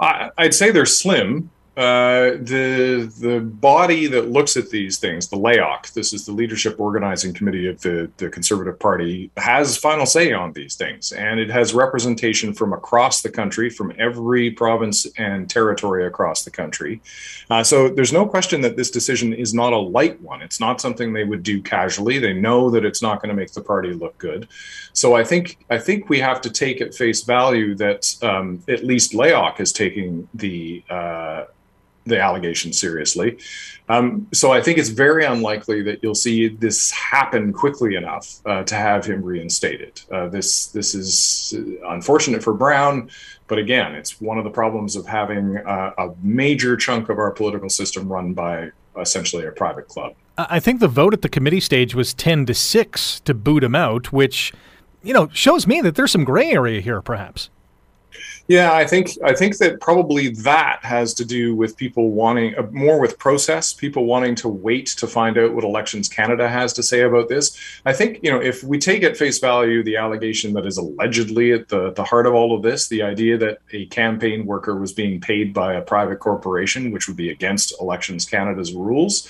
I'd 0.00 0.54
say 0.54 0.70
they're 0.70 0.86
slim. 0.86 1.50
Uh, 1.76 2.36
the 2.42 3.12
the 3.20 3.40
body 3.40 4.06
that 4.06 4.30
looks 4.30 4.56
at 4.56 4.70
these 4.70 4.98
things, 4.98 5.28
the 5.28 5.36
LAOC, 5.36 5.92
this 5.92 6.12
is 6.12 6.24
the 6.24 6.30
Leadership 6.30 6.78
Organizing 6.78 7.34
Committee 7.34 7.66
of 7.66 7.80
the, 7.80 8.08
the 8.18 8.28
Conservative 8.28 8.78
Party, 8.78 9.30
has 9.36 9.76
final 9.76 10.06
say 10.06 10.32
on 10.32 10.52
these 10.52 10.76
things. 10.76 11.10
And 11.10 11.40
it 11.40 11.50
has 11.50 11.74
representation 11.74 12.54
from 12.54 12.72
across 12.72 13.22
the 13.22 13.30
country, 13.30 13.70
from 13.70 13.92
every 13.98 14.52
province 14.52 15.06
and 15.18 15.50
territory 15.50 16.06
across 16.06 16.44
the 16.44 16.50
country. 16.50 17.02
Uh, 17.50 17.64
so 17.64 17.88
there's 17.88 18.12
no 18.12 18.24
question 18.24 18.60
that 18.60 18.76
this 18.76 18.92
decision 18.92 19.32
is 19.32 19.52
not 19.52 19.72
a 19.72 19.78
light 19.78 20.20
one. 20.20 20.42
It's 20.42 20.60
not 20.60 20.80
something 20.80 21.12
they 21.12 21.24
would 21.24 21.42
do 21.42 21.60
casually. 21.60 22.20
They 22.20 22.34
know 22.34 22.70
that 22.70 22.84
it's 22.84 23.02
not 23.02 23.20
going 23.20 23.30
to 23.30 23.34
make 23.34 23.52
the 23.52 23.60
party 23.62 23.92
look 23.92 24.16
good. 24.18 24.46
So 24.92 25.14
I 25.14 25.24
think 25.24 25.58
I 25.70 25.78
think 25.78 26.08
we 26.08 26.20
have 26.20 26.40
to 26.42 26.50
take 26.50 26.80
at 26.80 26.94
face 26.94 27.24
value 27.24 27.74
that 27.76 28.14
um, 28.22 28.62
at 28.68 28.84
least 28.84 29.12
LAOC 29.12 29.58
is 29.58 29.72
taking 29.72 30.28
the 30.34 30.84
uh, 30.88 31.46
the 32.04 32.20
allegation 32.20 32.72
seriously. 32.72 33.38
Um, 33.88 34.26
so 34.32 34.52
I 34.52 34.62
think 34.62 34.78
it's 34.78 34.88
very 34.88 35.24
unlikely 35.24 35.82
that 35.82 36.02
you'll 36.02 36.14
see 36.14 36.48
this 36.48 36.90
happen 36.90 37.52
quickly 37.52 37.96
enough 37.96 38.40
uh, 38.46 38.62
to 38.64 38.74
have 38.74 39.04
him 39.04 39.22
reinstated. 39.22 40.00
Uh, 40.10 40.28
this 40.28 40.68
this 40.68 40.94
is 40.94 41.54
unfortunate 41.86 42.42
for 42.42 42.54
Brown, 42.54 43.10
but 43.46 43.58
again, 43.58 43.94
it's 43.94 44.20
one 44.20 44.38
of 44.38 44.44
the 44.44 44.50
problems 44.50 44.96
of 44.96 45.06
having 45.06 45.56
a 45.56 46.10
major 46.22 46.76
chunk 46.76 47.08
of 47.08 47.18
our 47.18 47.30
political 47.30 47.68
system 47.68 48.10
run 48.10 48.32
by 48.32 48.70
essentially 48.98 49.44
a 49.46 49.52
private 49.52 49.88
club. 49.88 50.14
I 50.36 50.60
think 50.60 50.80
the 50.80 50.88
vote 50.88 51.12
at 51.12 51.22
the 51.22 51.28
committee 51.28 51.60
stage 51.60 51.94
was 51.94 52.12
10 52.12 52.46
to 52.46 52.54
6 52.54 53.20
to 53.20 53.34
boot 53.34 53.62
him 53.62 53.74
out, 53.74 54.12
which, 54.12 54.52
you 55.02 55.12
know, 55.12 55.28
shows 55.28 55.66
me 55.66 55.80
that 55.82 55.94
there's 55.94 56.10
some 56.10 56.24
gray 56.24 56.50
area 56.50 56.80
here, 56.80 57.00
perhaps. 57.00 57.50
Yeah, 58.46 58.74
I 58.74 58.86
think 58.86 59.12
I 59.24 59.34
think 59.34 59.56
that 59.56 59.80
probably 59.80 60.28
that 60.28 60.80
has 60.82 61.14
to 61.14 61.24
do 61.24 61.54
with 61.56 61.78
people 61.78 62.10
wanting 62.10 62.54
uh, 62.56 62.66
more 62.72 63.00
with 63.00 63.18
process, 63.18 63.72
people 63.72 64.04
wanting 64.04 64.34
to 64.36 64.48
wait 64.48 64.88
to 64.98 65.06
find 65.06 65.38
out 65.38 65.54
what 65.54 65.64
Elections 65.64 66.10
Canada 66.10 66.46
has 66.46 66.74
to 66.74 66.82
say 66.82 67.02
about 67.02 67.30
this. 67.30 67.58
I 67.86 67.94
think 67.94 68.20
you 68.22 68.30
know 68.30 68.42
if 68.42 68.62
we 68.62 68.78
take 68.78 69.02
at 69.02 69.16
face 69.16 69.38
value 69.38 69.82
the 69.82 69.96
allegation 69.96 70.52
that 70.54 70.66
is 70.66 70.76
allegedly 70.76 71.52
at 71.52 71.68
the 71.68 71.92
the 71.92 72.04
heart 72.04 72.26
of 72.26 72.34
all 72.34 72.54
of 72.54 72.62
this, 72.62 72.86
the 72.88 73.02
idea 73.02 73.38
that 73.38 73.60
a 73.72 73.86
campaign 73.86 74.44
worker 74.44 74.76
was 74.76 74.92
being 74.92 75.22
paid 75.22 75.54
by 75.54 75.74
a 75.74 75.80
private 75.80 76.18
corporation, 76.18 76.90
which 76.90 77.08
would 77.08 77.16
be 77.16 77.30
against 77.30 77.72
Elections 77.80 78.26
Canada's 78.26 78.74
rules. 78.74 79.26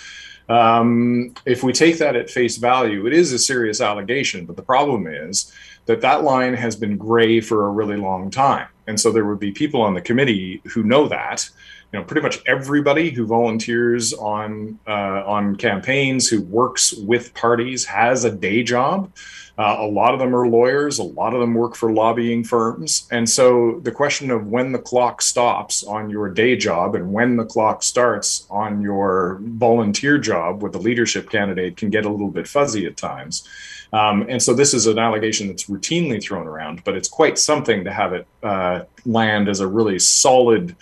Um, 0.48 1.34
if 1.46 1.62
we 1.62 1.72
take 1.72 1.98
that 1.98 2.16
at 2.16 2.30
face 2.30 2.56
value, 2.56 3.06
it 3.06 3.12
is 3.12 3.32
a 3.32 3.38
serious 3.38 3.80
allegation. 3.80 4.44
But 4.44 4.56
the 4.56 4.62
problem 4.62 5.06
is 5.06 5.52
that 5.86 6.00
that 6.00 6.24
line 6.24 6.54
has 6.54 6.74
been 6.74 6.96
gray 6.96 7.40
for 7.40 7.66
a 7.66 7.70
really 7.70 7.96
long 7.96 8.28
time. 8.30 8.66
And 8.86 8.98
so 8.98 9.10
there 9.10 9.24
would 9.24 9.40
be 9.40 9.52
people 9.52 9.80
on 9.82 9.94
the 9.94 10.00
committee 10.00 10.60
who 10.66 10.82
know 10.82 11.08
that. 11.08 11.48
You 11.92 12.00
know, 12.00 12.04
pretty 12.04 12.22
much 12.22 12.42
everybody 12.46 13.10
who 13.10 13.24
volunteers 13.24 14.12
on 14.14 14.80
uh, 14.86 15.22
on 15.24 15.54
campaigns, 15.56 16.28
who 16.28 16.42
works 16.42 16.92
with 16.92 17.32
parties, 17.34 17.84
has 17.84 18.24
a 18.24 18.32
day 18.32 18.64
job. 18.64 19.12
Uh, 19.56 19.76
a 19.78 19.86
lot 19.86 20.12
of 20.12 20.18
them 20.18 20.34
are 20.34 20.48
lawyers. 20.48 20.98
A 20.98 21.04
lot 21.04 21.34
of 21.34 21.40
them 21.40 21.54
work 21.54 21.76
for 21.76 21.92
lobbying 21.92 22.42
firms. 22.42 23.06
And 23.12 23.30
so 23.30 23.78
the 23.84 23.92
question 23.92 24.32
of 24.32 24.48
when 24.48 24.72
the 24.72 24.80
clock 24.80 25.22
stops 25.22 25.84
on 25.84 26.10
your 26.10 26.28
day 26.28 26.56
job 26.56 26.96
and 26.96 27.12
when 27.12 27.36
the 27.36 27.44
clock 27.44 27.84
starts 27.84 28.46
on 28.50 28.82
your 28.82 29.38
volunteer 29.42 30.18
job 30.18 30.62
with 30.62 30.74
a 30.74 30.80
leadership 30.80 31.30
candidate 31.30 31.76
can 31.76 31.90
get 31.90 32.04
a 32.04 32.10
little 32.10 32.30
bit 32.30 32.48
fuzzy 32.48 32.86
at 32.86 32.96
times. 32.96 33.48
Um, 33.94 34.26
and 34.28 34.42
so 34.42 34.54
this 34.54 34.74
is 34.74 34.88
an 34.88 34.98
allegation 34.98 35.46
that's 35.46 35.66
routinely 35.66 36.20
thrown 36.20 36.48
around, 36.48 36.82
but 36.82 36.96
it's 36.96 37.08
quite 37.08 37.38
something 37.38 37.84
to 37.84 37.92
have 37.92 38.12
it 38.12 38.26
uh, 38.42 38.80
land 39.06 39.48
as 39.48 39.60
a 39.60 39.68
really 39.68 40.00
solid 40.00 40.74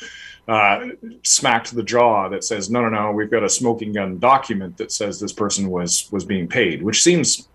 uh, 0.48 0.86
smack 1.22 1.64
to 1.64 1.74
the 1.74 1.82
jaw 1.82 2.30
that 2.30 2.42
says, 2.42 2.70
no, 2.70 2.80
no, 2.80 2.88
no, 2.88 3.12
we've 3.12 3.30
got 3.30 3.44
a 3.44 3.50
smoking 3.50 3.92
gun 3.92 4.18
document 4.18 4.78
that 4.78 4.90
says 4.90 5.20
this 5.20 5.32
person 5.32 5.68
was 5.68 6.08
was 6.10 6.24
being 6.24 6.48
paid, 6.48 6.82
which 6.82 7.02
seems 7.02 7.48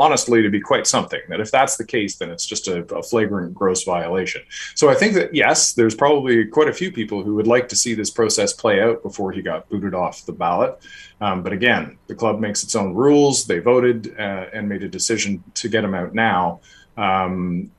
honestly 0.00 0.40
to 0.40 0.48
be 0.48 0.60
quite 0.60 0.86
something. 0.86 1.20
That 1.28 1.40
if 1.40 1.50
that's 1.50 1.76
the 1.76 1.84
case, 1.84 2.16
then 2.16 2.30
it's 2.30 2.46
just 2.46 2.66
a, 2.66 2.82
a, 2.94 3.02
flagrant, 3.02 3.54
gross 3.54 3.84
violation. 3.84 4.42
So 4.74 4.88
I 4.88 4.94
think 4.94 5.12
that 5.14 5.34
yes, 5.34 5.74
there's 5.74 5.94
probably 5.94 6.46
quite 6.46 6.68
a 6.68 6.72
few 6.72 6.90
people 6.90 7.22
who 7.22 7.34
would 7.34 7.46
like 7.46 7.68
to 7.68 7.76
see 7.76 7.92
this 7.92 8.10
process 8.10 8.54
play 8.54 8.80
out 8.80 9.02
before 9.02 9.30
he 9.30 9.42
got 9.42 9.68
booted 9.68 9.94
off 9.94 10.24
the 10.24 10.32
ballot. 10.32 10.80
Um, 11.20 11.42
but 11.42 11.52
again, 11.52 11.98
the 12.06 12.14
club 12.14 12.40
makes 12.40 12.64
its 12.64 12.74
own 12.74 12.94
rules. 12.94 13.44
They 13.44 13.58
voted 13.58 14.18
uh, 14.18 14.46
and 14.54 14.68
made 14.68 14.82
a 14.82 14.88
decision 14.88 15.44
to 15.54 15.68
get 15.68 15.84
him 15.84 15.94
out 15.94 16.14
now. 16.14 16.60
Um, 16.96 17.70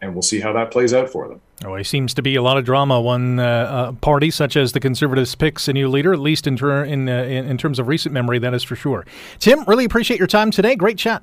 and 0.00 0.14
we'll 0.14 0.22
see 0.22 0.40
how 0.40 0.52
that 0.54 0.70
plays 0.70 0.94
out 0.94 1.10
for 1.10 1.28
them. 1.28 1.40
Oh, 1.64 1.74
it 1.74 1.84
seems 1.84 2.12
to 2.14 2.22
be 2.22 2.36
a 2.36 2.42
lot 2.42 2.56
of 2.56 2.64
drama. 2.64 3.00
One 3.00 3.38
uh, 3.38 3.44
uh, 3.44 3.92
party, 3.92 4.30
such 4.30 4.56
as 4.56 4.72
the 4.72 4.80
Conservatives, 4.80 5.34
picks 5.34 5.68
a 5.68 5.72
new 5.72 5.88
leader, 5.88 6.12
at 6.12 6.20
least 6.20 6.46
in, 6.46 6.56
ter- 6.56 6.84
in, 6.84 7.08
uh, 7.08 7.22
in, 7.22 7.46
in 7.46 7.58
terms 7.58 7.78
of 7.78 7.88
recent 7.88 8.12
memory, 8.12 8.38
that 8.38 8.52
is 8.54 8.62
for 8.62 8.76
sure. 8.76 9.06
Tim, 9.38 9.64
really 9.64 9.84
appreciate 9.84 10.18
your 10.18 10.26
time 10.26 10.50
today. 10.50 10.76
Great 10.76 10.98
chat. 10.98 11.22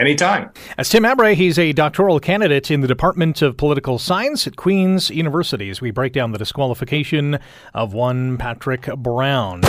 Anytime. 0.00 0.50
As 0.78 0.88
Tim 0.88 1.02
Abray, 1.02 1.34
he's 1.34 1.58
a 1.58 1.74
doctoral 1.74 2.18
candidate 2.20 2.70
in 2.70 2.80
the 2.80 2.88
Department 2.88 3.42
of 3.42 3.58
Political 3.58 3.98
Science 3.98 4.46
at 4.46 4.56
Queen's 4.56 5.10
University 5.10 5.68
as 5.68 5.82
we 5.82 5.90
break 5.90 6.14
down 6.14 6.32
the 6.32 6.38
disqualification 6.38 7.38
of 7.74 7.92
one 7.92 8.38
Patrick 8.38 8.86
Brown. 8.96 9.60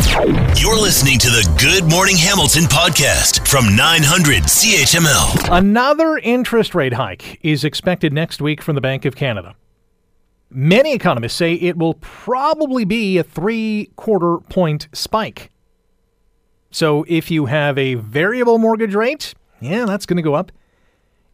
You're 0.56 0.80
listening 0.80 1.20
to 1.20 1.28
the 1.28 1.46
Good 1.60 1.92
Morning 1.92 2.16
Hamilton 2.16 2.64
podcast 2.64 3.46
from 3.46 3.76
900 3.76 4.44
CHML. 4.44 5.50
Another 5.52 6.18
interest 6.24 6.74
rate 6.76 6.94
hike 6.94 7.38
is 7.44 7.66
expected 7.66 8.14
next 8.14 8.42
week 8.42 8.62
from 8.62 8.76
the 8.76 8.82
Bank 8.82 9.04
of 9.04 9.18
Canada. 9.18 9.54
Many 10.50 10.94
economists 10.94 11.36
say 11.36 11.56
it 11.56 11.78
will 11.78 11.96
probably 11.96 12.86
be 12.86 13.18
a 13.18 13.24
three 13.24 13.92
quarter 13.98 14.38
point 14.48 14.88
spike. 14.94 15.52
So 16.70 17.04
if 17.10 17.30
you 17.30 17.48
have 17.48 17.78
a 17.78 17.96
variable 17.96 18.58
mortgage 18.58 18.96
rate, 18.96 19.34
yeah, 19.62 19.86
that's 19.86 20.06
going 20.06 20.18
to 20.18 20.24
go 20.24 20.34
up. 20.34 20.52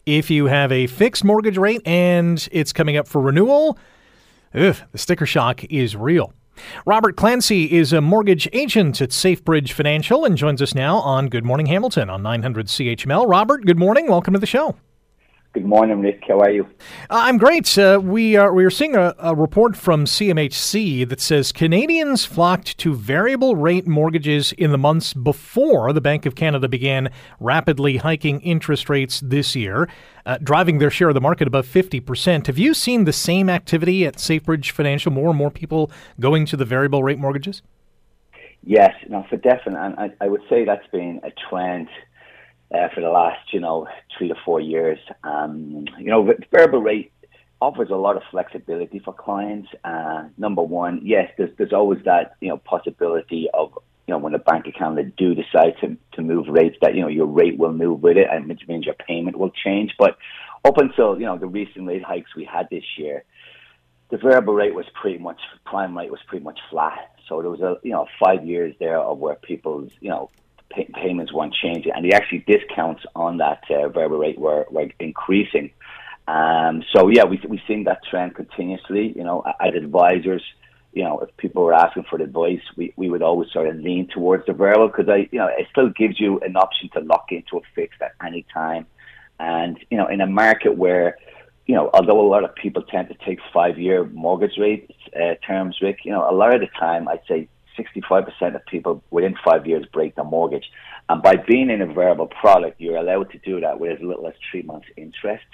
If 0.06 0.30
you 0.30 0.46
have 0.46 0.72
a 0.72 0.88
fixed 0.88 1.24
mortgage 1.24 1.58
rate 1.58 1.82
and 1.86 2.48
it's 2.52 2.72
coming 2.72 2.96
up 2.96 3.08
for 3.08 3.22
renewal, 3.22 3.78
ugh, 4.54 4.76
the 4.92 4.98
sticker 4.98 5.26
shock 5.26 5.64
is 5.66 5.96
real. 5.96 6.34
Robert 6.86 7.18
Clancy 7.18 7.72
is 7.72 7.94
a 7.94 8.02
mortgage 8.02 8.48
agent 8.54 9.02
at 9.02 9.10
SafeBridge 9.10 9.72
Financial 9.72 10.26
and 10.26 10.38
joins 10.38 10.62
us 10.62 10.74
now 10.74 10.98
on 10.98 11.28
Good 11.28 11.46
Morning 11.46 11.68
Hamilton 11.68 12.10
on 12.10 12.24
900 12.24 12.68
CHML. 12.68 13.28
Robert, 13.28 13.66
good 13.66 13.78
morning. 13.78 14.08
Welcome 14.08 14.34
to 14.34 14.40
the 14.40 14.46
show. 14.46 14.76
Good 15.58 15.66
morning, 15.66 16.02
Rick. 16.02 16.26
How 16.28 16.38
are 16.42 16.52
you? 16.52 16.66
Uh, 17.10 17.26
I'm 17.26 17.40
great. 17.40 17.76
Uh, 17.80 18.00
we 18.00 18.36
are 18.36 18.54
we 18.54 18.64
are 18.64 18.70
seeing 18.70 18.96
a, 18.96 19.16
a, 19.18 19.34
report 19.34 19.76
from 19.76 20.06
CMHC 20.06 21.10
that 21.10 21.20
says 21.20 21.52
Canadians 21.52 22.26
flocked 22.26 22.78
to 22.78 22.94
variable 22.94 23.56
rate 23.56 23.88
mortgages 23.88 24.52
in 24.52 24.72
the 24.72 24.78
months 24.78 25.16
before 25.16 25.94
the 25.94 26.00
Bank 26.00 26.28
of 26.28 26.36
Canada 26.36 26.68
began 26.68 27.10
rapidly 27.40 27.98
hiking 27.98 28.40
interest 28.42 28.88
rates 28.88 29.20
this 29.20 29.56
year, 29.56 29.90
uh, 30.28 30.38
driving 30.44 30.78
their 30.78 30.92
share 30.92 31.08
of 31.08 31.16
the 31.16 31.22
market 31.22 31.48
above 31.48 31.66
50%. 31.66 32.46
Have 32.46 32.60
you 32.60 32.76
seen 32.76 33.06
the 33.06 33.12
same 33.12 33.50
activity 33.50 34.06
at 34.06 34.18
SafeBridge 34.18 34.70
Financial? 34.70 35.12
More 35.12 35.30
and 35.30 35.38
more 35.40 35.50
people 35.50 35.90
going 36.20 36.46
to 36.46 36.56
the 36.56 36.66
variable 36.66 37.02
rate 37.02 37.18
mortgages? 37.18 37.64
Yes, 38.64 38.94
no, 39.10 39.26
for 39.28 39.38
definite. 39.38 39.80
And 39.80 39.96
I, 39.98 40.12
I 40.22 40.28
would 40.28 40.42
say 40.50 40.66
that's 40.66 40.86
been 40.92 41.20
a 41.24 41.32
trend 41.50 41.88
uh, 42.74 42.90
for 42.94 43.02
the 43.02 43.10
last, 43.10 43.54
you 43.54 43.60
know, 43.60 43.88
three 44.18 44.28
to 44.28 44.36
four 44.46 44.60
years. 44.60 45.00
Um, 45.24 45.86
you 45.98 46.10
know, 46.10 46.34
variable 46.52 46.82
rate 46.82 47.12
offers 47.62 47.90
a 47.90 47.96
lot 47.96 48.18
of 48.18 48.24
flexibility 48.30 49.00
for 49.00 49.14
clients. 49.14 49.70
Uh, 49.84 50.26
number 50.38 50.62
one, 50.62 51.02
yes, 51.04 51.32
there's 51.38 51.56
there's 51.58 51.74
always 51.74 52.04
that 52.06 52.36
you 52.42 52.50
know 52.50 52.58
possibility 52.58 53.48
of 53.54 53.72
you 54.08 54.14
know 54.14 54.18
when 54.18 54.34
the 54.34 54.40
Bank 54.40 54.68
of 54.68 54.74
Canada 54.74 55.12
do 55.18 55.34
decide 55.34 55.76
to 55.82 55.98
to 56.14 56.22
move 56.22 56.48
rates, 56.50 56.78
that 56.82 56.96
you 56.96 57.02
know 57.02 57.08
your 57.08 57.26
rate 57.26 57.58
will 57.58 57.74
move 57.74 58.02
with 58.02 58.18
it, 58.18 58.28
and 58.32 58.48
which 58.48 58.68
means 58.68 58.86
your 58.86 58.96
payment 58.96 59.38
will 59.38 59.52
change. 59.52 59.94
But 59.98 60.18
up 60.66 60.78
until 60.78 61.20
you 61.20 61.26
know 61.26 61.38
the 61.38 61.48
recent 61.48 61.88
rate 61.88 62.04
hikes 62.04 62.36
we 62.36 62.46
had 62.46 62.68
this 62.70 62.84
year, 62.98 63.24
the 64.10 64.18
variable 64.18 64.54
rate 64.54 64.76
was 64.76 64.86
pretty 65.00 65.18
much 65.18 65.40
prime 65.66 65.98
rate 65.98 66.12
was 66.12 66.22
pretty 66.28 66.44
much 66.44 66.60
flat. 66.70 67.12
So 67.28 67.42
there 67.42 67.52
was 67.52 67.62
a 67.62 67.78
you 67.84 67.92
know 67.92 68.08
five 68.24 68.46
years 68.46 68.76
there 68.80 69.00
of 69.00 69.18
where 69.18 69.36
people's 69.36 69.92
you 70.00 70.10
know 70.10 70.30
pay- 70.70 70.90
payments 70.94 71.34
weren't 71.34 71.54
changing, 71.54 71.92
and 71.94 72.04
the 72.04 72.14
actually 72.14 72.40
discounts 72.40 73.04
on 73.16 73.38
that 73.38 73.64
uh, 73.70 73.90
variable 73.90 74.20
rate 74.20 74.40
were, 74.40 74.66
were 74.70 74.90
increasing. 75.00 75.72
Um, 76.28 76.84
so 76.94 77.08
yeah, 77.08 77.24
we 77.24 77.40
we've 77.48 77.62
seen 77.68 77.86
that 77.86 78.04
trend 78.10 78.36
continuously. 78.36 79.14
You 79.16 79.24
know, 79.24 79.44
at 79.62 79.76
advisors, 79.76 80.44
you 80.94 81.04
know, 81.04 81.20
if 81.20 81.36
people 81.38 81.64
were 81.64 81.74
asking 81.74 82.06
for 82.10 82.20
advice, 82.22 82.62
we, 82.76 82.94
we 82.96 83.10
would 83.10 83.22
always 83.22 83.52
sort 83.52 83.68
of 83.68 83.76
lean 83.78 84.08
towards 84.08 84.46
the 84.46 84.54
variable 84.54 84.88
because 84.88 85.08
I, 85.08 85.30
you 85.32 85.40
know, 85.40 85.48
it 85.48 85.68
still 85.72 85.90
gives 85.90 86.20
you 86.20 86.40
an 86.40 86.58
option 86.58 86.90
to 86.94 87.02
lock 87.02 87.28
into 87.32 87.58
a 87.58 87.62
fixed 87.76 88.02
at 88.02 88.14
any 88.26 88.46
time. 88.54 88.86
And 89.40 89.78
you 89.90 89.98
know, 89.98 90.08
in 90.08 90.22
a 90.22 90.28
market 90.28 90.76
where, 90.76 91.18
you 91.68 91.76
know, 91.76 91.90
although 91.94 92.20
a 92.20 92.28
lot 92.28 92.44
of 92.44 92.56
people 92.56 92.82
tend 92.82 93.10
to 93.10 93.16
take 93.26 93.40
five-year 93.54 94.06
mortgage 94.06 94.58
rates, 94.58 94.92
uh, 95.16 95.36
terms, 95.46 95.78
Rick, 95.82 96.00
you 96.04 96.12
know, 96.12 96.30
a 96.30 96.34
lot 96.34 96.54
of 96.54 96.62
the 96.62 96.68
time, 96.80 97.08
I'd 97.08 97.22
say 97.28 97.48
65% 97.78 98.56
of 98.56 98.66
people 98.66 99.04
within 99.12 99.36
five 99.46 99.68
years 99.68 99.86
break 99.92 100.16
their 100.16 100.26
mortgage. 100.26 100.66
And 101.10 101.22
by 101.22 101.36
being 101.36 101.70
in 101.70 101.82
a 101.82 101.94
variable 101.94 102.28
product, 102.28 102.82
you're 102.82 102.98
allowed 102.98 103.32
to 103.32 103.38
do 103.40 103.60
that 103.62 103.80
with 103.80 103.98
as 103.98 104.04
little 104.04 104.28
as 104.28 104.34
three 104.52 104.64
months 104.64 104.88
interest. 104.98 105.46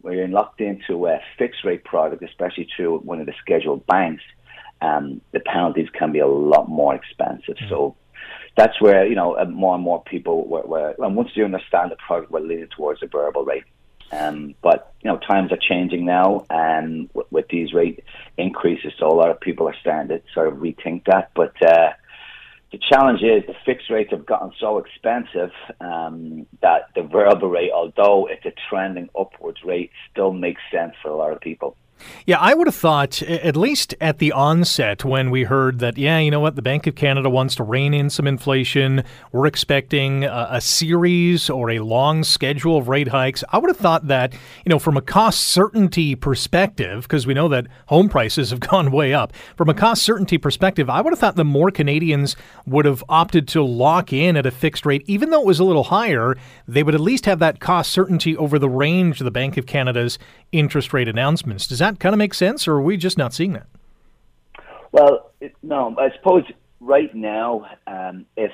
When 0.00 0.16
you're 0.16 0.28
locked 0.28 0.60
into 0.60 1.06
a 1.06 1.20
fixed 1.38 1.64
rate 1.64 1.84
product, 1.84 2.22
especially 2.22 2.68
through 2.74 2.98
one 3.00 3.20
of 3.20 3.26
the 3.26 3.34
scheduled 3.40 3.86
banks, 3.86 4.22
um, 4.82 5.20
the 5.32 5.40
penalties 5.40 5.88
can 5.92 6.12
be 6.12 6.20
a 6.20 6.26
lot 6.26 6.68
more 6.68 6.94
expensive. 6.94 7.56
Mm-hmm. 7.56 7.68
So 7.68 7.96
that's 8.56 8.80
where, 8.80 9.06
you 9.06 9.14
know, 9.14 9.36
more 9.46 9.74
and 9.74 9.84
more 9.84 10.02
people 10.02 10.46
were, 10.46 10.62
were, 10.62 10.94
and 10.98 11.16
once 11.16 11.30
you 11.34 11.44
understand 11.44 11.90
the 11.90 11.96
product, 11.96 12.30
we're 12.30 12.40
leaning 12.40 12.68
towards 12.74 13.02
a 13.02 13.06
variable 13.06 13.44
rate. 13.44 13.64
Um, 14.12 14.54
but 14.62 14.92
you 15.02 15.10
know, 15.10 15.18
times 15.18 15.52
are 15.52 15.58
changing 15.58 16.04
now, 16.04 16.44
and 16.50 17.08
with 17.30 17.48
these 17.48 17.72
rate 17.72 18.04
increases, 18.36 18.92
so 18.98 19.06
a 19.06 19.14
lot 19.14 19.30
of 19.30 19.40
people 19.40 19.68
are 19.68 19.76
starting 19.80 20.08
to 20.08 20.22
sort 20.34 20.48
of 20.48 20.54
rethink 20.54 21.04
that. 21.06 21.30
But 21.34 21.54
uh, 21.62 21.92
the 22.72 22.78
challenge 22.78 23.22
is 23.22 23.44
the 23.46 23.54
fixed 23.64 23.90
rates 23.90 24.10
have 24.10 24.26
gotten 24.26 24.52
so 24.60 24.78
expensive 24.78 25.50
um, 25.80 26.46
that 26.60 26.88
the 26.94 27.02
variable 27.02 27.48
rate, 27.48 27.70
although 27.72 28.26
it's 28.26 28.44
a 28.44 28.52
trending 28.68 29.08
upwards 29.18 29.64
rate, 29.64 29.90
still 30.10 30.32
makes 30.32 30.62
sense 30.72 30.94
for 31.02 31.10
a 31.10 31.16
lot 31.16 31.32
of 31.32 31.40
people. 31.40 31.76
Yeah, 32.26 32.38
I 32.38 32.54
would 32.54 32.66
have 32.66 32.74
thought, 32.74 33.22
at 33.22 33.56
least 33.56 33.94
at 34.00 34.18
the 34.18 34.32
onset, 34.32 35.04
when 35.04 35.30
we 35.30 35.44
heard 35.44 35.78
that, 35.80 35.98
yeah, 35.98 36.18
you 36.18 36.30
know 36.30 36.40
what, 36.40 36.56
the 36.56 36.62
Bank 36.62 36.86
of 36.86 36.94
Canada 36.94 37.30
wants 37.30 37.54
to 37.56 37.64
rein 37.64 37.94
in 37.94 38.10
some 38.10 38.26
inflation, 38.26 39.02
we're 39.32 39.46
expecting 39.46 40.24
a, 40.24 40.48
a, 40.52 40.60
series 40.60 41.50
or 41.50 41.70
a 41.70 41.80
long 41.80 42.22
schedule 42.22 42.76
of 42.76 42.88
rate 42.88 43.08
hikes. 43.08 43.42
I 43.50 43.58
would 43.58 43.70
have 43.70 43.76
thought 43.76 44.06
that, 44.08 44.32
you 44.64 44.70
know, 44.70 44.78
from 44.78 44.96
a 44.96 45.02
cost 45.02 45.40
certainty 45.40 46.14
perspective, 46.14 47.02
because 47.02 47.26
we 47.26 47.34
know 47.34 47.48
that 47.48 47.66
home 47.86 48.08
prices 48.08 48.50
have 48.50 48.60
gone 48.70 48.90
way 48.90 49.12
up, 49.14 49.32
from 49.56 49.68
a 49.68 49.74
cost 49.74 50.02
certainty 50.02 50.38
perspective, 50.38 50.88
I 50.88 51.00
would 51.00 51.12
have 51.12 51.18
thought 51.18 51.36
the 51.36 51.44
more 51.44 51.70
Canadians 51.70 52.36
would 52.66 52.84
have 52.84 53.02
opted 53.08 53.48
to 53.48 53.62
lock 53.62 54.12
in 54.12 54.36
at 54.36 54.46
a 54.46 54.50
fixed 54.50 54.86
rate, 54.86 55.02
even 55.06 55.30
though 55.30 55.40
it 55.40 55.46
was 55.46 55.60
a 55.60 55.64
little 55.64 55.84
higher, 55.84 56.36
they 56.68 56.82
would 56.82 56.94
at 56.94 57.00
least 57.00 57.26
have 57.26 57.38
that 57.40 57.60
cost 57.60 57.92
certainty 57.92 58.36
over 58.36 58.58
the 58.58 58.68
range 58.68 59.20
of 59.20 59.24
the 59.24 59.30
Bank 59.30 59.56
of 59.56 59.66
Canada's 59.66 60.18
interest 60.52 60.92
rate 60.92 61.08
announcements. 61.08 61.66
Does 61.66 61.78
that 61.78 61.89
kind 61.98 62.14
of 62.14 62.18
make 62.18 62.34
sense, 62.34 62.68
or 62.68 62.74
are 62.74 62.82
we 62.82 62.96
just 62.96 63.18
not 63.18 63.32
seeing 63.32 63.52
that? 63.52 63.66
Well, 64.92 65.30
it, 65.40 65.54
no, 65.62 65.94
I 65.98 66.10
suppose 66.16 66.44
right 66.80 67.14
now, 67.14 67.66
um, 67.86 68.26
if 68.36 68.52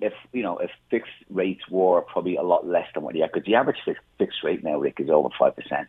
if 0.00 0.12
you 0.32 0.42
know 0.42 0.58
if 0.58 0.70
fixed 0.90 1.12
rates 1.30 1.62
were 1.70 2.02
probably 2.02 2.36
a 2.36 2.42
lot 2.42 2.66
less 2.66 2.86
than 2.94 3.02
what 3.02 3.14
yeah, 3.14 3.26
because 3.26 3.46
the 3.46 3.54
average 3.54 3.78
fixed, 3.84 4.02
fixed 4.18 4.42
rate 4.44 4.62
now, 4.62 4.78
Rick, 4.78 4.96
is 4.98 5.10
over 5.10 5.28
five 5.38 5.56
percent, 5.56 5.88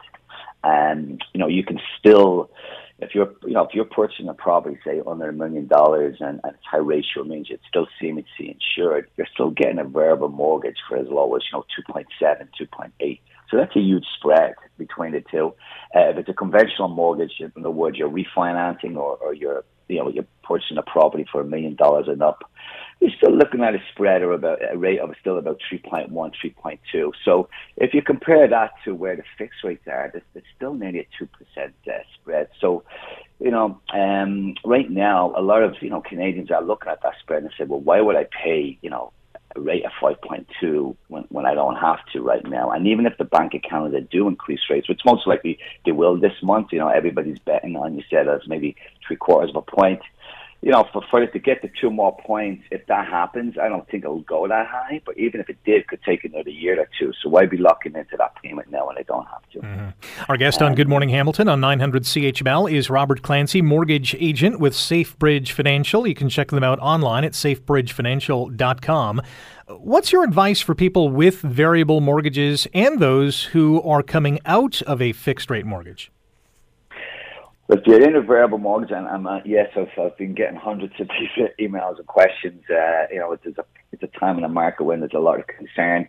and 0.64 1.22
you 1.34 1.40
know 1.40 1.48
you 1.48 1.64
can 1.64 1.80
still 2.00 2.50
if 3.00 3.14
you're 3.14 3.34
you 3.44 3.54
know 3.54 3.64
if 3.64 3.74
you're 3.74 3.86
purchasing 3.86 4.28
a 4.28 4.34
property 4.34 4.78
say 4.84 5.02
under 5.06 5.30
a 5.30 5.34
million 5.34 5.68
dollars 5.68 6.18
and, 6.20 6.40
and 6.44 6.54
it's 6.56 6.66
high 6.70 6.78
ratio 6.78 7.24
means 7.24 7.48
it's 7.50 7.64
still 7.68 7.88
CMHC 8.02 8.56
insured, 8.56 9.10
you're 9.18 9.28
still 9.34 9.52
getting 9.52 9.80
a 9.80 9.84
variable 9.84 10.30
mortgage 10.30 10.78
for 10.88 10.98
as 10.98 11.08
low 11.08 11.36
as 11.36 11.44
you 11.52 11.60
know 11.60 11.66
2.7, 11.94 12.48
2.8. 12.60 13.20
So 13.50 13.58
that's 13.58 13.76
a 13.76 13.80
huge 13.80 14.06
spread 14.18 14.56
between 14.78 15.14
the 15.14 15.24
two. 15.32 15.54
Uh, 15.96 16.10
if 16.10 16.18
it's 16.18 16.30
a 16.30 16.34
conventional 16.34 16.90
mortgage, 16.90 17.34
in 17.40 17.52
other 17.58 17.72
words, 17.72 17.98
you're 17.98 18.10
refinancing 18.10 18.96
or, 18.96 19.18
or 19.18 19.34
you're 19.34 19.64
you 19.88 20.00
know 20.00 20.10
you're 20.10 20.26
purchasing 20.44 20.78
a 20.78 20.84
property 20.84 21.26
for 21.32 21.42
a 21.42 21.46
million 21.46 21.76
dollars 21.76 22.08
and 22.08 22.22
up, 22.22 22.44
you're 23.00 23.12
still 23.18 23.36
looking 23.36 23.64
at 23.64 23.76
a 23.76 23.80
spread 23.92 24.22
or 24.22 24.34
about 24.34 24.60
a 24.70 24.78
rate 24.78 25.00
of 25.00 25.14
still 25.20 25.38
about 25.38 25.60
3.1, 25.72 26.10
3.2. 26.12 27.12
So 27.24 27.50
if 27.78 27.94
you 27.94 28.02
compare 28.02 28.48
that 28.48 28.72
to 28.86 28.96
where 28.96 29.16
the 29.16 29.24
fixed 29.38 29.64
rates 29.64 29.88
are, 29.88 30.10
there's 30.12 30.24
it's, 30.36 30.46
still 30.56 30.74
nearly 30.74 31.00
a 31.00 31.08
two 31.18 31.28
percent 31.28 31.74
uh, 31.88 32.00
spread. 32.16 32.50
So 32.60 32.84
you 33.40 33.52
know, 33.52 33.80
um, 33.94 34.56
right 34.66 34.90
now 34.90 35.34
a 35.38 35.42
lot 35.42 35.64
of 35.64 35.76
you 35.82 35.90
know 35.90 36.02
Canadians 36.02 36.52
are 36.52 36.64
looking 36.64 36.90
at 36.90 37.02
that 37.04 37.14
spread 37.22 37.44
and 37.44 37.52
say, 37.58 37.66
well, 37.66 37.80
why 37.80 38.02
would 38.02 38.16
I 38.16 38.26
pay 38.26 38.78
you 38.82 38.90
know 38.90 39.12
a 39.56 39.60
rate 39.60 39.86
of 39.86 39.92
5.2 40.02 40.96
when, 41.08 41.24
when 41.30 41.46
I 41.46 41.54
don't 41.54 41.76
have 41.76 42.00
to 42.14 42.22
right 42.22 42.46
now. 42.46 42.72
And 42.72 42.88
even 42.88 43.06
if 43.06 43.18
the 43.18 43.26
Bank 43.26 43.54
of 43.54 43.62
Canada 43.62 44.02
do 44.02 44.28
increase 44.28 44.60
rates, 44.70 44.90
which 44.90 45.02
most 45.06 45.26
likely 45.28 45.60
they 45.86 45.92
will 45.92 46.18
this 46.18 46.34
month, 46.44 46.68
you 46.72 46.80
know, 46.80 46.90
everybody's 46.90 47.40
betting 47.40 47.76
on, 47.76 47.96
you 47.96 48.04
said, 48.10 48.28
as 48.28 48.42
maybe 48.48 48.76
three 49.06 49.16
quarters 49.16 49.52
of 49.52 49.56
a 49.58 49.62
point. 49.62 50.02
You 50.62 50.72
know, 50.72 50.88
for, 50.92 51.04
for 51.10 51.22
it 51.22 51.32
to 51.34 51.40
get 51.40 51.62
to 51.62 51.70
two 51.80 51.92
more 51.92 52.18
points, 52.18 52.64
if 52.72 52.86
that 52.88 53.08
happens, 53.08 53.56
I 53.62 53.70
don't 53.70 53.88
think 53.90 54.04
it'll 54.04 54.22
go 54.22 54.48
that 54.48 54.68
high. 54.68 55.02
But 55.06 55.18
even 55.18 55.40
if 55.40 55.50
it 55.50 55.58
did, 55.64 55.82
it 55.82 55.88
could 55.88 56.02
take 56.04 56.24
another 56.24 56.50
year 56.50 56.80
or 56.80 56.90
two. 57.00 57.14
So 57.22 57.30
why 57.30 57.46
be 57.46 57.58
locking 57.58 57.96
into 57.96 58.18
that 58.18 58.36
payment 58.42 58.72
now 58.72 58.88
when 58.88 58.98
I 58.98 59.04
don't 59.04 59.26
have 59.28 59.48
to? 59.52 59.60
Mm-hmm. 59.60 60.24
Our 60.32 60.38
guest 60.38 60.62
um, 60.62 60.70
on 60.70 60.76
Good 60.76 60.90
Morning 60.90 61.10
Hamilton 61.10 61.48
on 61.48 61.60
900 61.62 62.04
CHML 62.04 62.72
is 62.72 62.90
Robert 62.90 63.22
Clancy, 63.22 63.62
mortgage 63.62 64.16
agent 64.16 64.60
with 64.60 64.74
SafeBridge 64.74 65.52
Financial. 65.52 66.08
You 66.08 66.16
can 66.16 66.28
check 66.28 66.50
them 66.50 66.64
out 66.64 66.80
online 66.80 67.24
at 67.24 67.34
safebridgefinancial.com. 67.34 69.22
What's 69.70 70.12
your 70.12 70.24
advice 70.24 70.62
for 70.62 70.74
people 70.74 71.10
with 71.10 71.42
variable 71.42 72.02
mortgages 72.02 72.68
and 72.74 73.00
those 73.00 73.44
who 73.44 73.82
are 73.84 74.02
coming 74.02 74.40
out 74.46 74.82
of 74.84 75.02
a 75.02 75.12
fixed 75.12 75.50
rate 75.50 75.66
mortgage? 75.66 76.10
If 77.70 77.86
you're 77.86 78.02
in 78.02 78.16
a 78.16 78.22
variable 78.22 78.60
mortgage, 78.60 78.92
and 78.92 79.08
I'm, 79.08 79.28
uh, 79.28 79.40
yes, 79.44 79.68
I've, 79.76 79.90
I've, 80.02 80.18
been 80.18 80.34
getting 80.34 80.58
hundreds 80.58 80.94
of 81.02 81.10
these 81.10 81.48
emails 81.60 81.98
and 81.98 82.08
questions. 82.08 82.64
Uh, 82.70 83.08
you 83.12 83.20
know, 83.20 83.34
it's 83.34 83.46
a, 83.46 83.66
it's 83.92 84.04
a 84.04 84.20
time 84.20 84.38
in 84.38 84.44
the 84.44 84.48
market 84.48 84.86
when 84.86 85.02
there's 85.02 85.12
a 85.14 85.20
lot 85.20 85.40
of 85.40 85.48
concern. 85.48 86.08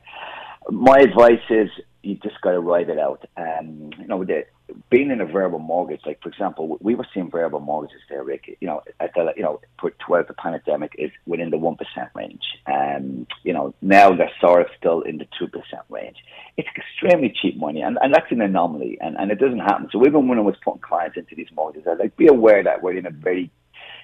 My 0.71 0.99
advice 0.99 1.43
is 1.51 1.69
you 2.09 2.15
just 2.17 2.41
got 2.41 2.53
to 2.53 2.61
ride 2.61 2.89
it 2.89 2.99
out. 2.99 3.29
Um, 3.37 3.91
you 3.99 4.07
know, 4.07 4.25
the, 4.25 4.47
being 4.91 5.11
in 5.11 5.21
a 5.21 5.27
variable 5.27 5.59
mortgage, 5.59 6.01
like 6.07 6.23
for 6.23 6.31
example, 6.31 6.79
we 6.81 6.95
were 6.95 7.07
seeing 7.13 7.31
variable 7.31 7.61
mortgages 7.61 8.01
there, 8.09 8.25
Rick. 8.25 8.57
You 8.61 8.67
know, 8.67 8.83
at 8.99 9.13
the 9.15 9.33
you 9.37 9.43
know, 9.43 9.61
throughout 9.79 10.29
the 10.29 10.35
pandemic, 10.35 10.93
is 10.97 11.11
within 11.27 11.51
the 11.51 11.59
one 11.59 11.77
percent 11.77 12.09
range. 12.15 12.43
Um, 12.67 13.27
you 13.45 13.53
know, 13.53 13.75
now 13.83 14.15
they're 14.15 14.31
sort 14.41 14.63
of 14.63 14.69
still 14.79 15.03
in 15.03 15.19
the 15.19 15.27
two 15.39 15.49
percent 15.49 15.83
range. 15.91 16.17
It's 16.57 16.69
extremely 16.77 17.35
cheap 17.43 17.59
money, 17.59 17.83
and, 17.83 17.99
and 18.01 18.13
that's 18.15 18.33
an 18.33 18.41
anomaly, 18.41 18.99
and, 19.01 19.17
and 19.19 19.31
it 19.31 19.39
doesn't 19.39 19.59
happen. 19.59 19.89
So 19.93 20.07
even 20.07 20.29
when 20.29 20.39
I 20.39 20.43
was 20.43 20.57
putting 20.65 20.81
clients 20.81 21.19
into 21.19 21.35
these 21.35 21.49
mortgages, 21.55 21.87
I 21.87 21.95
like 21.95 22.17
be 22.17 22.27
aware 22.27 22.65
that 22.65 22.83
we're 22.83 22.97
in 22.97 23.07
a 23.07 23.11
very, 23.11 23.51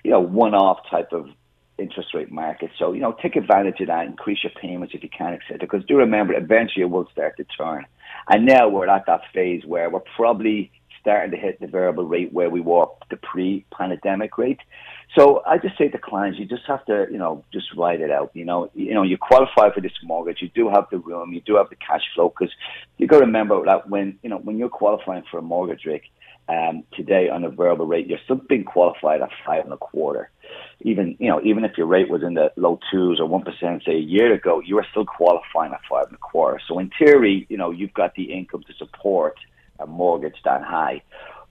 you 0.02 0.10
know, 0.10 0.20
one-off 0.20 0.78
type 0.90 1.12
of 1.12 1.28
interest 1.78 2.14
rate 2.14 2.30
market. 2.30 2.70
So, 2.78 2.92
you 2.92 3.00
know, 3.00 3.16
take 3.20 3.36
advantage 3.36 3.80
of 3.80 3.88
that, 3.88 4.06
increase 4.06 4.38
your 4.42 4.52
payments 4.60 4.94
if 4.94 5.02
you 5.02 5.08
can, 5.08 5.34
etc. 5.34 5.58
Because 5.58 5.84
do 5.86 5.96
remember, 5.96 6.34
eventually 6.34 6.82
it 6.82 6.90
will 6.90 7.08
start 7.10 7.36
to 7.36 7.44
turn. 7.44 7.86
And 8.28 8.46
now 8.46 8.68
we're 8.68 8.88
at 8.88 9.06
that 9.06 9.22
phase 9.32 9.64
where 9.64 9.90
we're 9.90 10.00
probably 10.16 10.70
starting 11.00 11.30
to 11.32 11.36
hit 11.36 11.60
the 11.60 11.66
variable 11.66 12.06
rate 12.06 12.32
where 12.32 12.48
we 12.48 12.62
were 12.62 12.86
the 13.10 13.16
pre-pandemic 13.18 14.38
rate. 14.38 14.60
So 15.14 15.42
I 15.46 15.58
just 15.58 15.76
say 15.76 15.88
to 15.88 15.98
clients, 15.98 16.38
you 16.38 16.46
just 16.46 16.62
have 16.66 16.84
to, 16.86 17.06
you 17.10 17.18
know, 17.18 17.44
just 17.52 17.66
ride 17.76 18.00
it 18.00 18.10
out. 18.10 18.30
You 18.32 18.46
know, 18.46 18.70
you 18.74 18.94
know, 18.94 19.02
you 19.02 19.18
qualify 19.18 19.72
for 19.74 19.82
this 19.82 19.92
mortgage, 20.02 20.38
you 20.40 20.48
do 20.54 20.70
have 20.70 20.86
the 20.90 20.98
room, 20.98 21.34
you 21.34 21.42
do 21.42 21.56
have 21.56 21.68
the 21.68 21.76
cash 21.76 22.00
flow, 22.14 22.30
because 22.30 22.52
you 22.96 23.06
got 23.06 23.18
to 23.18 23.26
remember 23.26 23.62
that 23.66 23.90
when, 23.90 24.18
you 24.22 24.30
know, 24.30 24.38
when 24.38 24.56
you're 24.56 24.70
qualifying 24.70 25.24
for 25.30 25.38
a 25.38 25.42
mortgage, 25.42 25.84
Rick, 25.84 26.04
um, 26.48 26.84
today 26.94 27.28
on 27.28 27.44
a 27.44 27.50
variable 27.50 27.86
rate, 27.86 28.06
you're 28.06 28.18
still 28.24 28.40
being 28.48 28.64
qualified 28.64 29.20
at 29.20 29.30
five 29.46 29.64
and 29.64 29.72
a 29.74 29.76
quarter. 29.76 30.30
Even 30.80 31.16
you 31.18 31.28
know, 31.28 31.40
even 31.42 31.64
if 31.64 31.78
your 31.78 31.86
rate 31.86 32.10
was 32.10 32.22
in 32.22 32.34
the 32.34 32.52
low 32.56 32.78
twos 32.90 33.20
or 33.20 33.26
one 33.26 33.42
percent, 33.42 33.82
say 33.84 33.92
a 33.92 33.98
year 33.98 34.32
ago, 34.32 34.60
you 34.60 34.78
are 34.78 34.86
still 34.90 35.04
qualifying 35.04 35.72
at 35.72 35.80
five 35.88 36.06
and 36.06 36.16
a 36.16 36.18
quarter. 36.18 36.60
So 36.66 36.78
in 36.78 36.90
theory, 36.98 37.46
you 37.48 37.56
know, 37.56 37.70
you've 37.70 37.94
got 37.94 38.14
the 38.14 38.24
income 38.24 38.64
to 38.66 38.74
support 38.74 39.36
a 39.78 39.86
mortgage 39.86 40.36
that 40.44 40.62
high. 40.62 41.02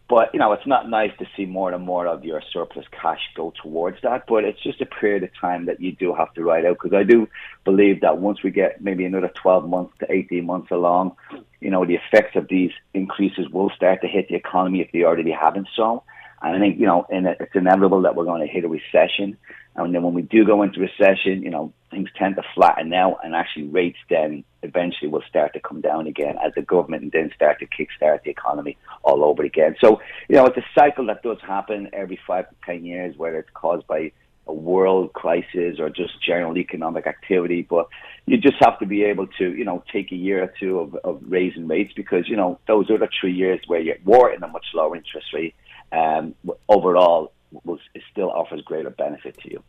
But 0.10 0.34
you 0.34 0.40
know, 0.40 0.52
it's 0.52 0.68
not 0.68 0.90
nice 0.90 1.12
to 1.20 1.26
see 1.36 1.46
more 1.46 1.72
and 1.72 1.84
more 1.86 2.06
of 2.08 2.26
your 2.26 2.42
surplus 2.52 2.86
cash 2.92 3.22
go 3.36 3.54
towards 3.64 3.98
that. 4.04 4.26
But 4.28 4.44
it's 4.44 4.62
just 4.62 4.82
a 4.82 4.86
period 4.86 5.24
of 5.24 5.30
time 5.40 5.66
that 5.66 5.80
you 5.80 5.94
do 5.94 6.14
have 6.14 6.34
to 6.34 6.44
ride 6.44 6.66
out 6.66 6.78
because 6.82 6.96
I 6.96 7.04
do 7.04 7.28
believe 7.64 8.02
that 8.02 8.18
once 8.18 8.44
we 8.44 8.52
get 8.52 8.82
maybe 8.82 9.06
another 9.06 9.32
12 9.42 9.68
months 9.68 9.94
to 10.00 10.12
18 10.12 10.46
months 10.46 10.72
along, 10.72 11.16
you 11.62 11.70
know, 11.70 11.86
the 11.86 11.96
effects 11.96 12.36
of 12.36 12.48
these 12.50 12.72
increases 12.94 13.50
will 13.50 13.70
start 13.76 14.02
to 14.02 14.08
hit 14.08 14.28
the 14.28 14.36
economy 14.36 14.82
if 14.82 14.92
they 14.92 15.04
already 15.04 15.32
haven't 15.32 15.70
so. 15.76 16.04
I 16.44 16.60
think 16.60 16.78
you 16.80 16.86
know, 16.86 17.06
and 17.10 17.26
it's 17.26 17.56
inevitable 17.56 18.02
that 18.02 18.16
we're 18.16 18.26
going 18.26 18.46
to 18.46 18.54
hit 18.54 18.66
a 18.66 18.68
recession. 18.68 19.38
And 19.76 19.96
then 19.96 20.04
when 20.04 20.14
we 20.14 20.22
do 20.22 20.46
go 20.46 20.62
into 20.62 20.80
recession, 20.80 21.42
you 21.42 21.50
know, 21.50 21.74
things 21.90 22.10
tend 22.18 22.36
to 22.36 22.44
flatten 22.54 22.94
out 22.94 23.20
and 23.24 23.34
actually 23.34 23.68
rates 23.68 23.98
then 24.10 24.44
eventually 24.62 25.10
will 25.10 25.24
start 25.28 25.54
to 25.54 25.60
come 25.60 25.82
down 25.82 26.06
again 26.06 26.36
as 26.46 26.54
the 26.56 26.62
government 26.62 27.12
then 27.12 27.32
start 27.36 27.60
to 27.60 27.66
kickstart 27.66 28.24
the 28.24 28.30
economy 28.30 28.78
all 29.04 29.24
over 29.24 29.44
again. 29.44 29.76
So, 29.82 30.02
you 30.30 30.36
know, 30.36 30.46
it's 30.46 30.58
a 30.58 30.66
cycle 30.78 31.08
that 31.08 31.24
does 31.24 31.40
happen 31.42 31.90
every 31.94 32.20
five 32.28 32.50
to 32.50 32.56
ten 32.66 32.86
years, 32.86 33.18
whether 33.18 33.40
it's 33.40 33.50
caused 33.54 33.88
by 33.88 34.12
a 34.46 34.54
world 34.54 35.14
crisis 35.14 35.80
or 35.80 35.90
just 35.90 36.22
general 36.22 36.58
economic 36.58 37.08
activity. 37.08 37.62
But 37.62 37.88
you 38.26 38.38
just 38.38 38.58
have 38.62 38.78
to 38.80 38.86
be 38.86 39.04
able 39.04 39.28
to, 39.40 39.54
you 39.56 39.66
know, 39.66 39.84
take 39.92 40.12
a 40.12 40.16
year 40.16 40.44
or 40.44 40.54
two 40.60 40.80
of, 40.80 40.96
of 41.04 41.22
raising 41.28 41.68
rates 41.68 41.94
because, 41.96 42.28
you 42.28 42.36
know, 42.36 42.60
those 42.68 42.90
are 42.90 42.98
the 42.98 43.08
three 43.20 43.34
years 43.34 43.62
where 43.68 43.80
you 43.80 43.96
were 44.04 44.32
in 44.34 44.44
a 44.44 44.48
much 44.48 44.66
lower 44.74 44.96
interest 44.96 45.28
rate. 45.34 45.56
Um, 45.94 46.34
overall, 46.68 47.32
will, 47.64 47.78
it 47.94 48.02
still 48.12 48.32
offers 48.32 48.62
greater 48.62 48.90
benefit 48.90 49.38
to 49.42 49.52
you. 49.52 49.64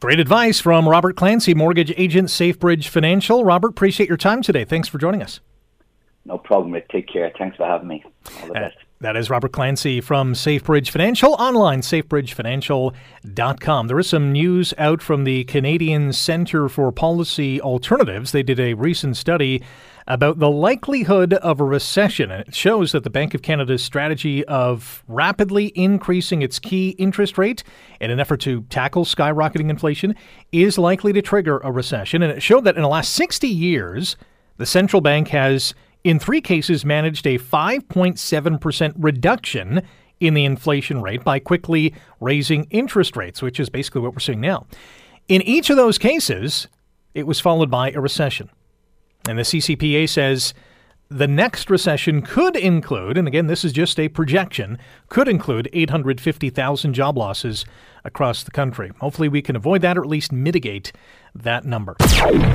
Great 0.00 0.20
advice 0.20 0.60
from 0.60 0.88
Robert 0.88 1.16
Clancy, 1.16 1.54
mortgage 1.54 1.92
agent, 1.96 2.28
SafeBridge 2.28 2.86
Financial. 2.88 3.44
Robert, 3.44 3.70
appreciate 3.70 4.08
your 4.08 4.16
time 4.16 4.42
today. 4.42 4.64
Thanks 4.64 4.88
for 4.88 4.98
joining 4.98 5.22
us. 5.22 5.40
No 6.24 6.38
problem, 6.38 6.72
Rick. 6.72 6.88
Take 6.88 7.08
care. 7.08 7.32
Thanks 7.38 7.56
for 7.56 7.66
having 7.66 7.88
me. 7.88 8.04
All 8.42 8.48
the 8.48 8.54
best. 8.54 8.76
That 9.00 9.16
is 9.16 9.28
Robert 9.28 9.52
Clancy 9.52 10.00
from 10.00 10.32
SafeBridge 10.32 10.88
Financial, 10.88 11.34
online, 11.34 11.82
safebridgefinancial.com. 11.82 13.88
There 13.88 13.98
is 13.98 14.08
some 14.08 14.32
news 14.32 14.72
out 14.78 15.02
from 15.02 15.24
the 15.24 15.44
Canadian 15.44 16.14
Centre 16.14 16.70
for 16.70 16.90
Policy 16.90 17.60
Alternatives. 17.60 18.32
They 18.32 18.42
did 18.42 18.58
a 18.58 18.72
recent 18.72 19.18
study 19.18 19.62
about 20.08 20.38
the 20.38 20.50
likelihood 20.50 21.34
of 21.34 21.60
a 21.60 21.64
recession, 21.64 22.30
and 22.30 22.46
it 22.46 22.54
shows 22.54 22.92
that 22.92 23.02
the 23.02 23.10
Bank 23.10 23.34
of 23.34 23.42
Canada's 23.42 23.82
strategy 23.82 24.44
of 24.44 25.02
rapidly 25.08 25.72
increasing 25.74 26.42
its 26.42 26.58
key 26.58 26.90
interest 26.90 27.36
rate 27.38 27.64
in 28.00 28.10
an 28.10 28.20
effort 28.20 28.40
to 28.40 28.62
tackle 28.62 29.04
skyrocketing 29.04 29.68
inflation 29.68 30.14
is 30.52 30.78
likely 30.78 31.12
to 31.12 31.22
trigger 31.22 31.58
a 31.58 31.72
recession. 31.72 32.22
And 32.22 32.32
it 32.32 32.42
showed 32.42 32.64
that 32.64 32.76
in 32.76 32.82
the 32.82 32.88
last 32.88 33.14
60 33.14 33.48
years, 33.48 34.16
the 34.58 34.66
central 34.66 35.00
bank 35.00 35.28
has 35.28 35.74
in 36.04 36.20
three 36.20 36.40
cases 36.40 36.84
managed 36.84 37.26
a 37.26 37.38
5.7% 37.38 38.94
reduction 38.96 39.82
in 40.20 40.34
the 40.34 40.44
inflation 40.44 41.02
rate 41.02 41.24
by 41.24 41.40
quickly 41.40 41.92
raising 42.20 42.64
interest 42.70 43.16
rates, 43.16 43.42
which 43.42 43.58
is 43.58 43.68
basically 43.68 44.00
what 44.00 44.12
we're 44.12 44.20
seeing 44.20 44.40
now. 44.40 44.66
In 45.28 45.42
each 45.42 45.68
of 45.68 45.76
those 45.76 45.98
cases, 45.98 46.68
it 47.12 47.26
was 47.26 47.40
followed 47.40 47.70
by 47.70 47.90
a 47.90 48.00
recession. 48.00 48.50
And 49.28 49.38
the 49.38 49.42
CCPA 49.42 50.08
says 50.08 50.54
the 51.08 51.28
next 51.28 51.70
recession 51.70 52.22
could 52.22 52.56
include, 52.56 53.16
and 53.16 53.28
again, 53.28 53.46
this 53.46 53.64
is 53.64 53.72
just 53.72 53.98
a 53.98 54.08
projection, 54.08 54.78
could 55.08 55.28
include 55.28 55.68
850,000 55.72 56.94
job 56.94 57.16
losses 57.16 57.64
across 58.04 58.42
the 58.42 58.50
country. 58.50 58.90
Hopefully, 59.00 59.28
we 59.28 59.42
can 59.42 59.56
avoid 59.56 59.82
that 59.82 59.96
or 59.98 60.02
at 60.02 60.08
least 60.08 60.32
mitigate 60.32 60.92
that 61.34 61.64
number. 61.64 61.96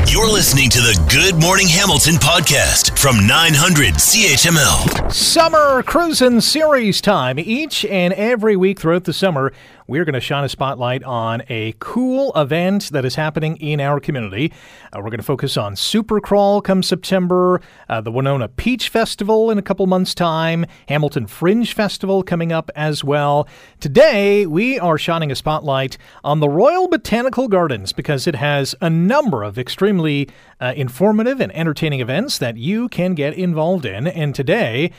You're 0.08 0.32
listening 0.32 0.70
to 0.72 0.80
the 0.80 1.00
Good 1.12 1.40
Morning 1.42 1.68
Hamilton 1.68 2.16
podcast 2.16 2.98
from 2.98 3.28
900 3.28 3.96
CHML. 3.96 5.12
Summer 5.12 5.84
cruising 5.84 6.42
series 6.42 7.00
time. 7.00 7.38
Each 7.38 7.86
and 7.86 8.14
every 8.14 8.56
week 8.56 8.80
throughout 8.80 9.04
the 9.04 9.14
summer, 9.14 9.54
we're 9.92 10.06
going 10.06 10.14
to 10.14 10.22
shine 10.22 10.46
a 10.46 10.48
spotlight 10.48 11.04
on 11.04 11.44
a 11.50 11.76
cool 11.80 12.32
event 12.38 12.92
that 12.92 13.04
is 13.04 13.16
happening 13.16 13.58
in 13.58 13.82
our 13.82 14.00
community. 14.00 14.54
Uh, 14.94 15.00
we're 15.00 15.10
going 15.10 15.18
to 15.18 15.22
focus 15.22 15.58
on 15.58 15.76
Supercrawl 15.76 16.64
come 16.64 16.82
September, 16.82 17.60
uh, 17.90 18.00
the 18.00 18.10
Winona 18.10 18.48
Peach 18.48 18.88
Festival 18.88 19.52
in 19.52 19.58
a 19.58 19.62
couple 19.62 19.86
months' 19.88 20.16
time, 20.16 20.66
Hamilton 20.88 21.28
Fringe 21.28 21.74
Festival 21.74 22.24
coming 22.24 22.54
up 22.54 22.72
as 22.74 23.04
well. 23.04 23.50
Today, 23.82 24.46
we 24.46 24.80
are 24.80 24.98
shining 24.98 25.30
a 25.30 25.36
spotlight 25.36 25.98
on 26.24 26.40
the 26.40 26.48
Royal 26.48 26.88
Botanical 26.88 27.50
Gardens 27.50 27.92
because 27.92 28.28
it 28.28 28.36
has 28.36 28.74
a 28.80 28.90
number 28.90 29.44
of 29.44 29.60
extremely 29.60 30.30
uh, 30.62 30.72
informative 30.74 31.42
and 31.42 31.54
entertaining 31.54 32.00
events 32.00 32.38
that 32.38 32.56
you 32.56 32.88
can 32.88 33.14
get 33.14 33.34
involved 33.34 33.86
in. 33.86 34.08
And 34.08 34.34
today, 34.34 34.94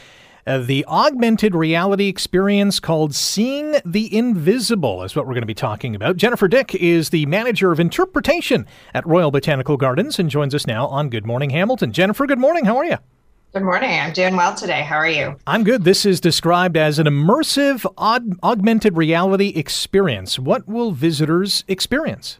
uh, 0.46 0.58
the 0.58 0.84
augmented 0.86 1.54
reality 1.54 2.08
experience 2.08 2.80
called 2.80 3.14
Seeing 3.14 3.76
the 3.84 4.14
Invisible 4.16 5.02
is 5.02 5.14
what 5.14 5.26
we're 5.26 5.34
going 5.34 5.42
to 5.42 5.46
be 5.46 5.54
talking 5.54 5.94
about. 5.94 6.16
Jennifer 6.16 6.48
Dick 6.48 6.74
is 6.74 7.10
the 7.10 7.26
manager 7.26 7.72
of 7.72 7.80
interpretation 7.80 8.66
at 8.94 9.06
Royal 9.06 9.30
Botanical 9.30 9.76
Gardens 9.76 10.18
and 10.18 10.28
joins 10.28 10.54
us 10.54 10.66
now 10.66 10.86
on 10.88 11.10
Good 11.10 11.26
Morning 11.26 11.50
Hamilton. 11.50 11.92
Jennifer, 11.92 12.26
good 12.26 12.38
morning. 12.38 12.64
How 12.64 12.76
are 12.76 12.84
you? 12.84 12.98
Good 13.52 13.62
morning. 13.64 13.90
I'm 13.90 14.14
doing 14.14 14.34
well 14.34 14.54
today. 14.54 14.82
How 14.82 14.96
are 14.96 15.08
you? 15.08 15.36
I'm 15.46 15.62
good. 15.62 15.84
This 15.84 16.06
is 16.06 16.20
described 16.20 16.76
as 16.76 16.98
an 16.98 17.06
immersive 17.06 17.82
aug- 17.96 18.38
augmented 18.42 18.96
reality 18.96 19.48
experience. 19.48 20.38
What 20.38 20.66
will 20.66 20.92
visitors 20.92 21.62
experience? 21.68 22.38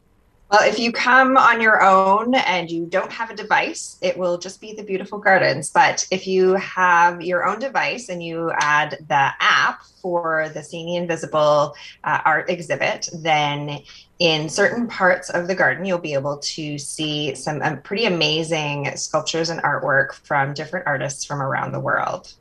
Well, 0.52 0.68
if 0.68 0.78
you 0.78 0.92
come 0.92 1.38
on 1.38 1.62
your 1.62 1.82
own 1.82 2.34
and 2.34 2.70
you 2.70 2.84
don't 2.84 3.10
have 3.10 3.30
a 3.30 3.34
device, 3.34 3.96
it 4.02 4.18
will 4.18 4.36
just 4.36 4.60
be 4.60 4.74
the 4.74 4.82
beautiful 4.82 5.18
gardens. 5.18 5.70
But 5.70 6.06
if 6.10 6.26
you 6.26 6.52
have 6.56 7.22
your 7.22 7.46
own 7.46 7.58
device 7.58 8.10
and 8.10 8.22
you 8.22 8.52
add 8.58 8.98
the 9.08 9.30
app 9.40 9.82
for 10.02 10.50
the 10.50 10.62
Seeing 10.62 10.88
the 10.88 10.96
Invisible 10.96 11.74
uh, 12.04 12.20
art 12.26 12.50
exhibit, 12.50 13.08
then 13.14 13.78
in 14.18 14.50
certain 14.50 14.88
parts 14.88 15.30
of 15.30 15.48
the 15.48 15.54
garden, 15.54 15.86
you'll 15.86 15.96
be 15.96 16.12
able 16.12 16.36
to 16.36 16.78
see 16.78 17.34
some 17.34 17.62
um, 17.62 17.80
pretty 17.80 18.04
amazing 18.04 18.94
sculptures 18.94 19.48
and 19.48 19.62
artwork 19.62 20.12
from 20.12 20.52
different 20.52 20.86
artists 20.86 21.24
from 21.24 21.40
around 21.40 21.72
the 21.72 21.80
world. 21.80 22.34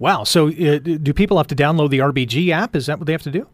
Wow. 0.00 0.24
So, 0.24 0.48
uh, 0.48 0.78
do 0.78 1.12
people 1.14 1.36
have 1.36 1.46
to 1.46 1.54
download 1.54 1.90
the 1.90 2.00
RBG 2.00 2.50
app? 2.50 2.74
Is 2.74 2.86
that 2.86 2.98
what 2.98 3.06
they 3.06 3.12
have 3.12 3.22
to 3.22 3.30
do? 3.30 3.46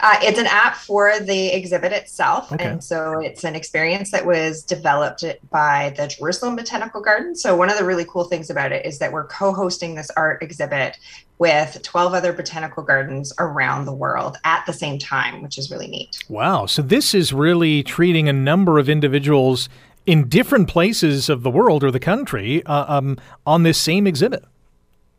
Uh, 0.00 0.18
it's 0.22 0.38
an 0.38 0.46
app 0.46 0.76
for 0.76 1.18
the 1.20 1.48
exhibit 1.48 1.92
itself. 1.92 2.52
Okay. 2.52 2.64
And 2.64 2.84
so 2.84 3.20
it's 3.20 3.44
an 3.44 3.54
experience 3.54 4.10
that 4.10 4.26
was 4.26 4.62
developed 4.62 5.24
by 5.50 5.94
the 5.96 6.08
Jerusalem 6.08 6.56
Botanical 6.56 7.00
Garden. 7.00 7.34
So, 7.34 7.56
one 7.56 7.70
of 7.70 7.78
the 7.78 7.84
really 7.84 8.04
cool 8.04 8.24
things 8.24 8.50
about 8.50 8.72
it 8.72 8.84
is 8.84 8.98
that 8.98 9.12
we're 9.12 9.26
co 9.26 9.52
hosting 9.52 9.94
this 9.94 10.10
art 10.10 10.42
exhibit 10.42 10.98
with 11.38 11.80
12 11.82 12.14
other 12.14 12.32
botanical 12.32 12.82
gardens 12.82 13.32
around 13.38 13.84
the 13.84 13.94
world 13.94 14.36
at 14.44 14.64
the 14.66 14.72
same 14.72 14.98
time, 14.98 15.42
which 15.42 15.58
is 15.58 15.70
really 15.70 15.88
neat. 15.88 16.22
Wow. 16.28 16.66
So, 16.66 16.82
this 16.82 17.14
is 17.14 17.32
really 17.32 17.82
treating 17.82 18.28
a 18.28 18.32
number 18.32 18.78
of 18.78 18.88
individuals 18.88 19.68
in 20.04 20.28
different 20.28 20.68
places 20.68 21.28
of 21.28 21.42
the 21.42 21.50
world 21.50 21.84
or 21.84 21.90
the 21.90 22.00
country 22.00 22.64
uh, 22.66 22.98
um, 22.98 23.18
on 23.46 23.62
this 23.62 23.78
same 23.78 24.06
exhibit. 24.06 24.44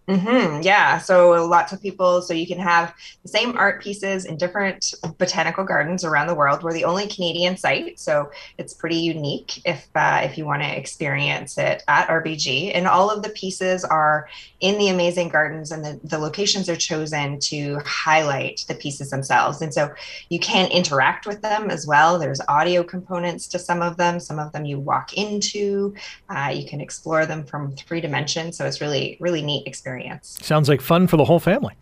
Mm-hmm. 0.08 0.64
Yeah. 0.64 0.98
So 0.98 1.46
lots 1.48 1.72
of 1.72 1.82
people, 1.82 2.22
so 2.22 2.34
you 2.34 2.46
can 2.46 2.60
have 2.60 2.94
the 3.22 3.30
same 3.30 3.58
art 3.58 3.82
pieces 3.82 4.26
in 4.26 4.36
different 4.36 4.94
botanical 5.18 5.64
gardens 5.64 6.04
around 6.04 6.28
the 6.28 6.36
world. 6.36 6.62
We're 6.62 6.74
the 6.74 6.84
only 6.84 7.08
Canadian 7.08 7.56
site, 7.56 8.00
so 8.00 8.30
it's 8.58 8.74
pretty 8.74 8.98
unique 8.98 9.62
if 9.66 9.88
uh, 9.96 10.22
if 10.24 10.38
you 10.38 10.46
want 10.46 10.62
to 10.62 10.78
experience 10.78 11.58
it 11.58 11.84
at 11.88 12.10
RBG. 12.10 12.72
And 12.76 12.86
all 12.86 13.10
of 13.10 13.24
the 13.24 13.30
pieces 13.30 13.86
are 13.86 14.28
in 14.60 14.78
the 14.78 14.90
amazing 14.90 15.30
gardens, 15.30 15.72
and 15.72 15.86
the, 15.86 15.98
the 16.04 16.18
locations 16.18 16.68
are 16.68 16.76
chosen 16.76 17.40
to 17.40 17.80
highlight 17.86 18.66
the 18.68 18.76
pieces 18.76 19.10
themselves. 19.10 19.62
And 19.62 19.74
so 19.74 19.94
you 20.28 20.40
can 20.40 20.70
interact 20.70 21.26
with 21.26 21.42
them 21.42 21.70
as 21.70 21.88
well. 21.88 22.20
There's 22.20 22.42
audio 22.50 22.84
components 22.84 23.48
to 23.48 23.60
some 23.60 23.82
of 23.82 23.96
them. 23.96 24.20
Some 24.20 24.38
of 24.38 24.52
them 24.52 24.66
you 24.66 24.82
walk 24.82 25.14
into. 25.14 25.96
Uh, 26.28 26.52
you 26.54 26.68
can 26.68 26.82
explore 26.82 27.26
them 27.26 27.46
from 27.46 27.74
three 27.78 28.02
dimensions. 28.02 28.58
So 28.58 28.66
it's 28.66 28.82
really 28.82 29.16
really 29.22 29.42
neat 29.42 29.66
experience 29.66 29.93
experience. 29.94 30.38
Sounds 30.42 30.70
like 30.70 30.82
fun 30.82 31.08
for 31.08 31.18
the 31.18 31.26
whole 31.26 31.40
family. 31.40 31.76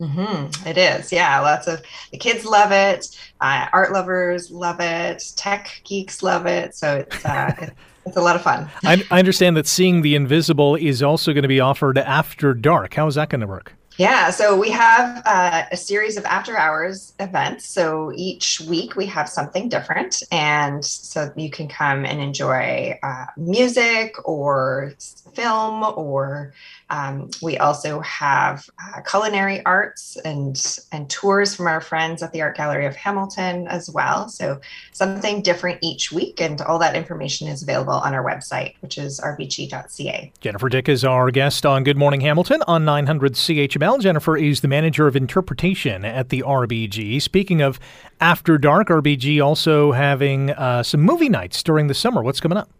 Mm-hmm. 0.00 0.68
It 0.68 0.78
is, 0.78 1.10
yeah. 1.10 1.40
Lots 1.40 1.66
of 1.66 1.82
the 2.12 2.18
kids 2.18 2.44
love 2.44 2.70
it. 2.70 3.18
Uh, 3.40 3.66
art 3.72 3.92
lovers 3.92 4.50
love 4.50 4.80
it. 4.80 5.32
Tech 5.36 5.80
geeks 5.84 6.22
love 6.22 6.46
it. 6.46 6.74
So 6.74 6.98
it's 6.98 7.24
uh, 7.24 7.70
it's 8.06 8.16
a 8.16 8.20
lot 8.20 8.36
of 8.36 8.42
fun. 8.42 8.70
I, 8.84 9.04
I 9.10 9.18
understand 9.18 9.56
that 9.56 9.66
seeing 9.66 10.02
the 10.02 10.14
invisible 10.14 10.76
is 10.76 11.02
also 11.02 11.32
going 11.32 11.42
to 11.42 11.48
be 11.48 11.60
offered 11.60 11.98
after 11.98 12.54
dark. 12.54 12.94
How 12.94 13.08
is 13.08 13.16
that 13.16 13.28
going 13.28 13.40
to 13.40 13.46
work? 13.46 13.74
Yeah, 13.98 14.30
so 14.30 14.56
we 14.56 14.70
have 14.70 15.22
uh, 15.26 15.64
a 15.72 15.76
series 15.76 16.16
of 16.16 16.24
after 16.24 16.56
hours 16.56 17.14
events. 17.18 17.68
So 17.68 18.12
each 18.14 18.60
week 18.60 18.94
we 18.94 19.06
have 19.06 19.28
something 19.28 19.68
different. 19.68 20.22
And 20.30 20.84
so 20.84 21.32
you 21.34 21.50
can 21.50 21.66
come 21.66 22.04
and 22.04 22.20
enjoy 22.20 22.96
uh, 23.02 23.26
music 23.36 24.14
or 24.24 24.92
film, 25.34 25.82
or 25.96 26.52
um, 26.90 27.30
we 27.42 27.58
also 27.58 28.00
have 28.00 28.68
uh, 28.82 29.00
culinary 29.02 29.64
arts 29.66 30.16
and, 30.24 30.78
and 30.92 31.08
tours 31.10 31.54
from 31.54 31.66
our 31.66 31.80
friends 31.80 32.22
at 32.22 32.32
the 32.32 32.40
Art 32.40 32.56
Gallery 32.56 32.86
of 32.86 32.96
Hamilton 32.96 33.66
as 33.68 33.90
well. 33.90 34.28
So 34.28 34.60
something 34.92 35.42
different 35.42 35.78
each 35.82 36.10
week. 36.12 36.40
And 36.40 36.60
all 36.62 36.78
that 36.78 36.96
information 36.96 37.48
is 37.48 37.62
available 37.62 37.92
on 37.92 38.14
our 38.14 38.24
website, 38.24 38.74
which 38.80 38.96
is 38.96 39.20
rbg.ca. 39.20 40.32
Jennifer 40.40 40.68
Dick 40.68 40.88
is 40.88 41.04
our 41.04 41.30
guest 41.30 41.66
on 41.66 41.84
Good 41.84 41.96
Morning 41.96 42.22
Hamilton 42.22 42.62
on 42.66 42.84
900 42.84 43.34
CHML. 43.34 44.00
Jennifer 44.00 44.36
is 44.36 44.60
the 44.60 44.68
manager 44.68 45.06
of 45.06 45.16
interpretation 45.16 46.04
at 46.04 46.30
the 46.30 46.42
RBG. 46.46 47.20
Speaking 47.20 47.60
of 47.60 47.78
After 48.20 48.56
Dark, 48.56 48.88
RBG 48.88 49.44
also 49.44 49.92
having 49.92 50.50
uh, 50.50 50.82
some 50.82 51.02
movie 51.02 51.28
nights 51.28 51.62
during 51.62 51.88
the 51.88 51.94
summer. 51.94 52.22
What's 52.22 52.40
coming 52.40 52.58
up? 52.58 52.70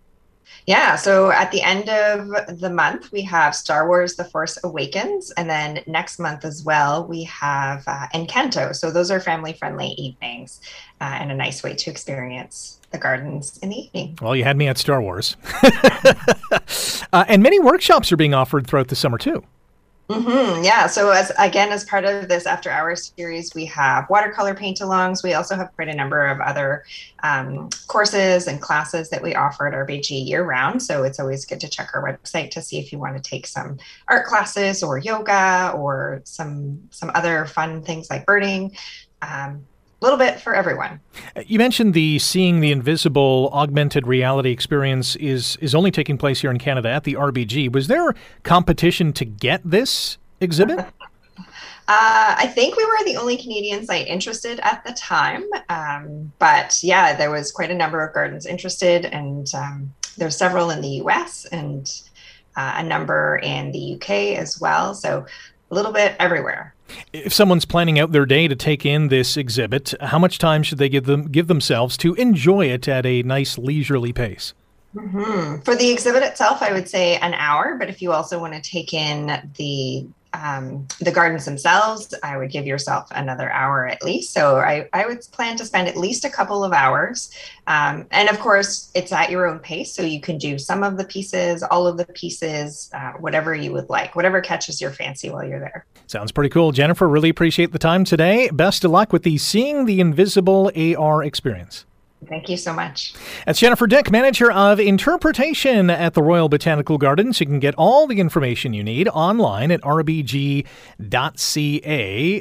Yeah, 0.67 0.97
so 0.97 1.31
at 1.31 1.51
the 1.51 1.63
end 1.63 1.89
of 1.89 2.61
the 2.61 2.69
month, 2.69 3.11
we 3.11 3.23
have 3.23 3.55
Star 3.55 3.89
Wars 3.89 4.17
The 4.17 4.25
Force 4.25 4.59
Awakens. 4.63 5.31
And 5.33 5.49
then 5.49 5.83
next 5.87 6.19
month 6.19 6.45
as 6.45 6.63
well, 6.63 7.07
we 7.07 7.25
have 7.25 7.85
uh, 7.87 8.07
Encanto. 8.15 8.77
So 8.77 8.91
those 8.91 9.11
are 9.11 9.19
family 9.19 9.55
friendly 9.55 9.89
evenings 9.97 10.61
uh, 11.01 11.17
and 11.21 11.33
a 11.33 11.35
nice 11.35 11.63
way 11.63 11.75
to 11.75 11.91
experience 11.91 12.81
the 12.91 12.99
gardens 12.99 13.59
in 13.59 13.71
the 13.71 13.77
evening. 13.77 14.19
Well, 14.21 14.37
you 14.37 14.45
had 14.45 14.57
me 14.57 14.69
at 14.69 14.79
Star 14.79 15.01
Wars. 15.01 15.37
uh, 17.13 17.25
and 17.29 17.43
many 17.43 17.61
workshops 17.61 18.13
are 18.13 18.17
being 18.17 18.35
offered 18.35 18.67
throughout 18.67 18.89
the 18.89 18.97
summer, 18.97 19.19
too. 19.19 19.43
Mm-hmm. 20.09 20.65
Yeah. 20.65 20.87
So 20.87 21.11
as 21.11 21.31
again, 21.39 21.71
as 21.71 21.85
part 21.85 22.07
of 22.07 22.29
this 22.29 22.47
after 22.47 22.71
hours 22.71 23.13
series, 23.15 23.55
we 23.55 23.67
have 23.67 24.09
watercolor 24.09 24.55
paint 24.55 24.79
alongs. 24.79 25.23
We 25.23 25.35
also 25.35 25.55
have 25.55 25.71
quite 25.77 25.89
a 25.89 25.95
number 25.95 26.25
of 26.27 26.41
other 26.41 26.85
um, 27.23 27.69
courses 27.89 28.47
and 28.47 28.59
classes 28.59 29.11
that 29.11 29.23
we 29.23 29.35
offer 29.35 29.67
at 29.67 29.75
RBG 29.75 30.27
year 30.27 30.45
round. 30.45 30.83
So 30.83 31.03
it's 31.03 31.21
always 31.21 31.45
good 31.45 31.61
to 31.61 31.69
check 31.69 31.91
our 31.93 32.03
website 32.03 32.51
to 32.53 32.63
see 32.63 32.79
if 32.79 32.91
you 32.91 32.99
want 32.99 33.23
to 33.23 33.31
take 33.31 33.47
some 33.47 33.77
art 34.09 34.25
classes 34.25 34.83
or 34.83 34.97
yoga 34.97 35.75
or 35.77 36.23
some 36.25 36.89
some 36.91 37.11
other 37.15 37.45
fun 37.45 37.83
things 37.83 38.09
like 38.09 38.25
birding. 38.25 38.75
Um, 39.21 39.67
little 40.01 40.19
bit 40.19 40.41
for 40.41 40.55
everyone. 40.55 41.01
You 41.47 41.59
mentioned 41.59 41.95
the 41.95 42.19
seeing 42.19 42.61
the 42.61 42.71
invisible 42.71 43.51
augmented 43.53 44.07
reality 44.07 44.51
experience 44.51 45.17
is 45.17 45.57
is 45.61 45.75
only 45.75 45.91
taking 45.91 46.19
place 46.19 46.41
here 46.41 46.51
in 46.51 46.59
Canada 46.59 46.91
at 46.91 47.05
the 47.05 47.15
RBG. 47.15 47.73
Was 47.73 47.89
there 47.89 48.15
competition 48.43 49.13
to 49.15 49.25
get 49.25 49.61
this 49.65 50.19
exhibit? 50.41 50.87
Uh, 51.91 52.35
I 52.37 52.47
think 52.49 52.77
we 52.77 52.85
were 52.85 53.03
the 53.07 53.17
only 53.17 53.39
Canadian 53.39 53.87
site 53.87 54.07
interested 54.09 54.61
at 54.61 54.85
the 54.85 54.93
time. 54.93 55.43
Um, 55.71 56.31
but 56.39 56.79
yeah, 56.83 57.17
there 57.17 57.31
was 57.31 57.51
quite 57.51 57.71
a 57.71 57.75
number 57.75 58.07
of 58.07 58.13
gardens 58.13 58.45
interested, 58.45 59.07
and 59.07 59.47
um, 59.55 59.95
there's 60.19 60.37
several 60.37 60.69
in 60.69 60.83
the 60.83 61.01
US 61.03 61.47
and 61.47 61.91
uh, 62.57 62.75
a 62.77 62.83
number 62.83 63.41
in 63.43 63.73
the 63.73 63.95
UK 63.95 64.11
as 64.39 64.61
well. 64.61 64.93
So 64.93 65.25
a 65.71 65.75
little 65.75 65.93
bit 65.93 66.15
everywhere. 66.19 66.75
If 67.13 67.33
someone's 67.33 67.65
planning 67.65 67.99
out 67.99 68.13
their 68.13 68.27
day 68.27 68.49
to 68.49 68.57
take 68.57 68.87
in 68.87 69.09
this 69.09 69.37
exhibit, 69.37 69.95
how 70.01 70.19
much 70.19 70.39
time 70.39 70.63
should 70.63 70.79
they 70.79 70.89
give 70.89 71.07
them 71.07 71.29
give 71.31 71.47
themselves 71.47 71.97
to 71.99 72.15
enjoy 72.15 72.67
it 72.67 72.89
at 72.89 73.07
a 73.07 73.23
nice 73.23 73.59
leisurely 73.59 74.13
pace? 74.13 74.55
Mm-hmm. 74.95 75.63
For 75.63 75.77
the 75.77 75.91
exhibit 75.91 76.23
itself, 76.23 76.63
I 76.63 76.73
would 76.73 76.89
say 76.89 77.17
an 77.17 77.35
hour. 77.35 77.77
But 77.79 77.89
if 77.89 78.01
you 78.01 78.13
also 78.13 78.39
want 78.39 78.55
to 78.55 78.61
take 78.61 78.95
in 78.95 79.27
the 79.57 80.07
um, 80.33 80.87
the 81.01 81.11
gardens 81.11 81.45
themselves, 81.45 82.15
I 82.23 82.37
would 82.37 82.51
give 82.51 82.67
yourself 82.67 83.09
another 83.11 83.51
hour 83.51 83.87
at 83.87 84.03
least. 84.03 84.33
So 84.33 84.57
I, 84.57 84.89
I 84.93 85.07
would 85.07 85.21
plan 85.33 85.57
to 85.57 85.65
spend 85.65 85.89
at 85.89 85.97
least 85.97 86.25
a 86.25 86.31
couple 86.31 86.65
of 86.65 86.73
hours. 86.73 87.31
Um, 87.67 88.07
and 88.11 88.29
of 88.29 88.39
course, 88.39 88.91
it's 88.95 89.13
at 89.13 89.31
your 89.31 89.47
own 89.47 89.59
pace. 89.59 89.95
So 89.95 90.03
you 90.03 90.21
can 90.21 90.39
do 90.39 90.59
some 90.59 90.83
of 90.83 90.97
the 90.97 91.05
pieces, 91.05 91.63
all 91.63 91.87
of 91.87 91.97
the 91.97 92.05
pieces, 92.07 92.91
uh, 92.93 93.13
whatever 93.13 93.55
you 93.55 93.73
would 93.73 93.89
like, 93.89 94.15
whatever 94.17 94.41
catches 94.41 94.81
your 94.81 94.91
fancy 94.91 95.31
while 95.31 95.45
you're 95.45 95.61
there. 95.61 95.87
Sounds 96.07 96.33
pretty 96.33 96.51
cool. 96.51 96.73
Jennifer, 96.73 97.09
really 97.09 97.29
appreciate 97.29 97.73
the 97.73 97.79
time 97.79 98.05
today. 98.05 98.51
Best 98.51 98.85
of 98.85 98.91
luck 98.91 99.13
with 99.13 99.23
the 99.23 99.39
Seeing 99.39 99.87
the 99.87 100.01
Invisible 100.01 100.71
AR 100.77 101.23
experience. 101.23 101.85
Thank 102.27 102.49
you 102.49 102.57
so 102.57 102.73
much. 102.73 103.15
That's 103.47 103.61
Jennifer 103.61 103.87
Dick, 103.87 104.11
Manager 104.11 104.51
of 104.51 104.81
Interpretation 104.81 105.89
at 105.89 106.15
the 106.15 106.23
Royal 106.23 106.49
Botanical 106.49 106.99
Gardens. 106.99 107.39
You 107.39 107.47
can 107.47 107.61
get 107.61 107.77
all 107.77 108.09
the 108.09 108.19
information 108.19 108.73
you 108.73 108.83
need 108.83 109.07
online 109.09 109.71
at 109.71 109.81
rbg.ca. 109.83 110.65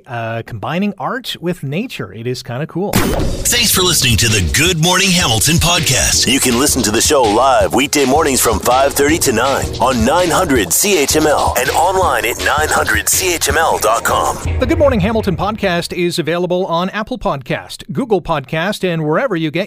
Uh, 0.05 0.41
combining 0.47 0.95
art 0.97 1.36
with 1.39 1.61
nature. 1.61 2.11
It 2.11 2.25
is 2.25 2.41
kind 2.41 2.63
of 2.63 2.69
cool. 2.69 2.91
Thanks 2.93 3.71
for 3.71 3.84
listening 3.84 4.17
to 4.17 4.28
the 4.28 4.51
Good 4.57 4.82
Morning 4.82 5.11
Hamilton 5.11 5.57
podcast. 5.57 6.25
You 6.32 6.39
can 6.39 6.57
listen 6.57 6.82
to 6.82 6.89
the 6.89 7.01
show 7.01 7.21
live 7.21 7.75
weekday 7.75 8.05
mornings 8.05 8.41
from 8.41 8.57
5.30 8.59 9.19
to 9.25 9.32
9 9.34 9.65
on 9.80 10.03
900 10.03 10.69
CHML 10.69 11.55
and 11.59 11.69
online 11.69 12.25
at 12.25 12.38
900CHML.com. 12.38 14.59
The 14.59 14.65
Good 14.65 14.80
Morning 14.80 15.01
Hamilton 15.01 15.38
podcast 15.38 15.95
is 15.95 16.17
available 16.17 16.65
on 16.65 16.89
Apple 16.89 17.19
Podcast, 17.19 17.84
Google 17.93 18.23
Podcast, 18.23 18.84
and 18.84 19.05
wherever 19.05 19.36
you 19.36 19.51
get 19.51 19.66